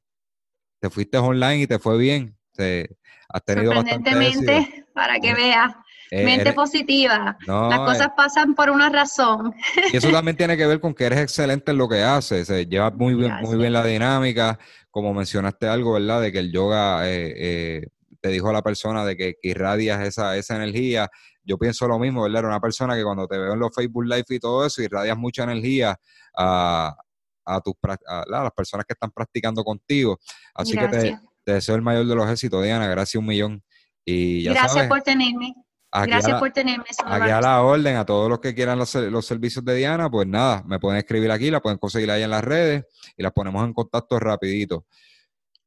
te 0.80 0.90
fuiste 0.90 1.18
online 1.18 1.62
y 1.62 1.66
te 1.66 1.78
fue 1.78 1.96
bien. 1.98 2.36
Te, 2.52 2.96
has 3.28 3.44
tenido 3.44 3.72
Sorprendentemente, 3.72 4.86
para 4.92 5.18
que 5.18 5.34
veas. 5.34 5.72
Eh, 6.12 6.24
Mente 6.24 6.52
positiva. 6.52 7.38
Las 7.46 7.78
cosas 7.78 8.08
eh. 8.08 8.12
pasan 8.16 8.56
por 8.56 8.68
una 8.68 8.88
razón. 8.88 9.54
Y 9.92 9.96
eso 9.96 10.10
también 10.10 10.36
tiene 10.36 10.56
que 10.56 10.66
ver 10.66 10.80
con 10.80 10.92
que 10.92 11.04
eres 11.04 11.20
excelente 11.20 11.70
en 11.70 11.78
lo 11.78 11.88
que 11.88 12.02
haces. 12.02 12.48
llevas 12.68 12.94
muy 12.94 13.14
bien, 13.14 13.32
muy 13.42 13.56
bien 13.56 13.72
la 13.72 13.84
dinámica. 13.84 14.58
Como 14.90 15.14
mencionaste 15.14 15.68
algo, 15.68 15.92
¿verdad? 15.92 16.20
De 16.20 16.32
que 16.32 16.40
el 16.40 16.50
yoga 16.50 17.02
eh, 17.04 17.86
te 18.20 18.28
dijo 18.28 18.48
a 18.48 18.52
la 18.52 18.62
persona 18.62 19.04
de 19.04 19.16
que, 19.16 19.36
irradias 19.42 20.02
esa, 20.02 20.36
esa 20.36 20.56
energía. 20.56 21.08
Yo 21.50 21.58
pienso 21.58 21.88
lo 21.88 21.98
mismo, 21.98 22.22
¿verdad? 22.22 22.38
Era 22.38 22.48
una 22.48 22.60
persona 22.60 22.94
que 22.94 23.02
cuando 23.02 23.26
te 23.26 23.36
veo 23.36 23.54
en 23.54 23.58
los 23.58 23.74
Facebook 23.74 24.04
Live 24.04 24.24
y 24.28 24.38
todo 24.38 24.64
eso, 24.64 24.82
irradias 24.82 25.18
mucha 25.18 25.42
energía 25.42 25.98
a, 26.38 26.96
a, 27.44 27.60
tus, 27.60 27.74
a, 28.06 28.24
las 28.28 28.52
personas 28.52 28.86
que 28.86 28.92
están 28.92 29.10
practicando 29.10 29.64
contigo. 29.64 30.20
Así 30.54 30.76
que 30.78 30.86
te, 30.86 31.18
deseo 31.44 31.74
el 31.74 31.82
mayor 31.82 32.06
de 32.06 32.14
los 32.14 32.30
éxitos, 32.30 32.62
Diana. 32.62 32.86
Gracias 32.86 33.18
un 33.18 33.26
millón. 33.26 33.64
Y 34.04 34.44
Gracias 34.44 34.86
por 34.86 35.02
tenerme. 35.02 35.52
Gracias 35.92 36.38
por 36.38 36.52
tenerme. 36.52 36.84
Aquí 37.04 37.30
a 37.30 37.40
la 37.40 37.62
orden, 37.62 37.96
a 37.96 38.06
todos 38.06 38.30
los 38.30 38.38
que 38.38 38.54
quieran 38.54 38.78
los, 38.78 38.90
servicios 39.26 39.64
de 39.64 39.74
Diana, 39.74 40.08
pues 40.08 40.28
nada, 40.28 40.62
me 40.68 40.78
pueden 40.78 40.98
escribir 40.98 41.32
aquí, 41.32 41.50
la 41.50 41.60
pueden 41.60 41.78
conseguir 41.78 42.12
ahí 42.12 42.22
en 42.22 42.30
las 42.30 42.44
redes 42.44 42.84
y 43.16 43.24
las 43.24 43.32
ponemos 43.32 43.64
en 43.64 43.74
contacto 43.74 44.20
rapidito. 44.20 44.86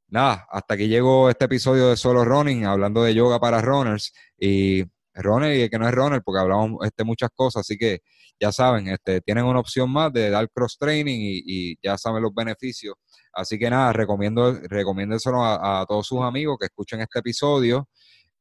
Nada, 0.08 0.48
hasta 0.50 0.76
aquí 0.76 0.88
llegó 0.88 1.30
este 1.30 1.44
episodio 1.44 1.90
de 1.90 1.98
Solo 1.98 2.24
Running, 2.24 2.68
hablando 2.68 3.04
de 3.04 3.14
yoga 3.14 3.42
para 3.42 3.60
runners 3.60 4.14
y 4.40 4.86
runner 5.16 5.56
y 5.56 5.62
el 5.62 5.70
que 5.70 5.80
no 5.80 5.88
es 5.88 5.94
runner, 5.94 6.22
porque 6.24 6.40
hablamos 6.40 6.86
este, 6.86 7.04
muchas 7.04 7.30
cosas, 7.36 7.62
así 7.62 7.78
que 7.78 8.00
ya 8.40 8.52
saben, 8.52 8.88
este, 8.88 9.22
tienen 9.22 9.46
una 9.46 9.60
opción 9.60 9.92
más 9.92 10.12
de 10.12 10.30
dar 10.30 10.50
cross 10.50 10.78
training 10.80 11.20
y, 11.22 11.76
ya 11.82 11.98
saben 11.98 12.24
los 12.24 12.34
beneficios. 12.34 12.96
Así 13.34 13.58
que 13.60 13.70
nada, 13.70 13.94
recomiendo, 13.94 14.60
recomiéndenselo 14.70 15.44
a, 15.44 15.82
a 15.82 15.86
todos 15.86 16.08
sus 16.08 16.22
amigos 16.22 16.58
que 16.60 16.66
escuchen 16.66 17.02
este 17.02 17.20
episodio. 17.20 17.88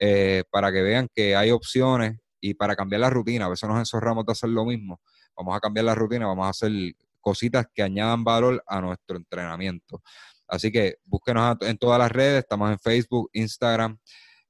Eh, 0.04 0.42
para 0.50 0.72
que 0.72 0.82
vean 0.82 1.06
que 1.14 1.36
hay 1.36 1.52
opciones 1.52 2.18
y 2.40 2.54
para 2.54 2.74
cambiar 2.74 3.02
la 3.02 3.10
rutina. 3.10 3.46
A 3.46 3.48
veces 3.48 3.68
nos 3.68 3.78
encerramos 3.78 4.26
de 4.26 4.32
hacer 4.32 4.50
lo 4.50 4.64
mismo. 4.64 5.00
Vamos 5.36 5.56
a 5.56 5.60
cambiar 5.60 5.84
la 5.84 5.94
rutina, 5.94 6.26
vamos 6.26 6.44
a 6.44 6.50
hacer 6.50 6.72
cositas 7.20 7.66
que 7.72 7.84
añadan 7.84 8.24
valor 8.24 8.60
a 8.66 8.80
nuestro 8.80 9.16
entrenamiento. 9.16 10.02
Así 10.48 10.72
que 10.72 10.96
búsquenos 11.04 11.56
en 11.60 11.78
todas 11.78 12.00
las 12.00 12.10
redes, 12.10 12.40
estamos 12.40 12.72
en 12.72 12.80
Facebook, 12.80 13.30
Instagram, 13.32 13.96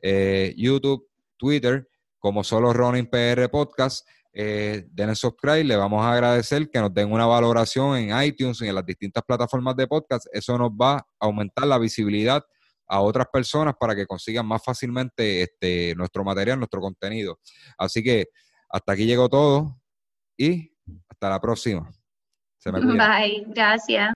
eh, 0.00 0.54
YouTube, 0.56 1.06
Twitter, 1.36 1.86
como 2.22 2.44
solo 2.44 2.72
Running 2.72 3.06
PR 3.06 3.50
Podcast. 3.50 4.08
Eh, 4.32 4.86
den 4.92 5.14
subscribe, 5.14 5.64
le 5.64 5.76
vamos 5.76 6.02
a 6.02 6.12
agradecer 6.12 6.70
que 6.70 6.78
nos 6.78 6.94
den 6.94 7.12
una 7.12 7.26
valoración 7.26 7.96
en 7.98 8.22
iTunes 8.22 8.62
y 8.62 8.68
en 8.68 8.76
las 8.76 8.86
distintas 8.86 9.24
plataformas 9.24 9.74
de 9.76 9.88
podcast. 9.88 10.26
Eso 10.32 10.56
nos 10.56 10.70
va 10.70 10.98
a 10.98 11.06
aumentar 11.18 11.66
la 11.66 11.78
visibilidad 11.78 12.42
a 12.86 13.00
otras 13.00 13.26
personas 13.30 13.74
para 13.78 13.96
que 13.96 14.06
consigan 14.06 14.46
más 14.46 14.62
fácilmente 14.64 15.42
este, 15.42 15.94
nuestro 15.96 16.22
material, 16.22 16.58
nuestro 16.58 16.80
contenido. 16.80 17.40
Así 17.76 18.02
que 18.02 18.28
hasta 18.70 18.92
aquí 18.92 19.04
llegó 19.04 19.28
todo 19.28 19.80
y 20.36 20.72
hasta 21.08 21.28
la 21.28 21.40
próxima. 21.40 21.90
Se 22.56 22.70
me 22.70 22.80
Bye, 22.80 23.46
gracias. 23.48 24.10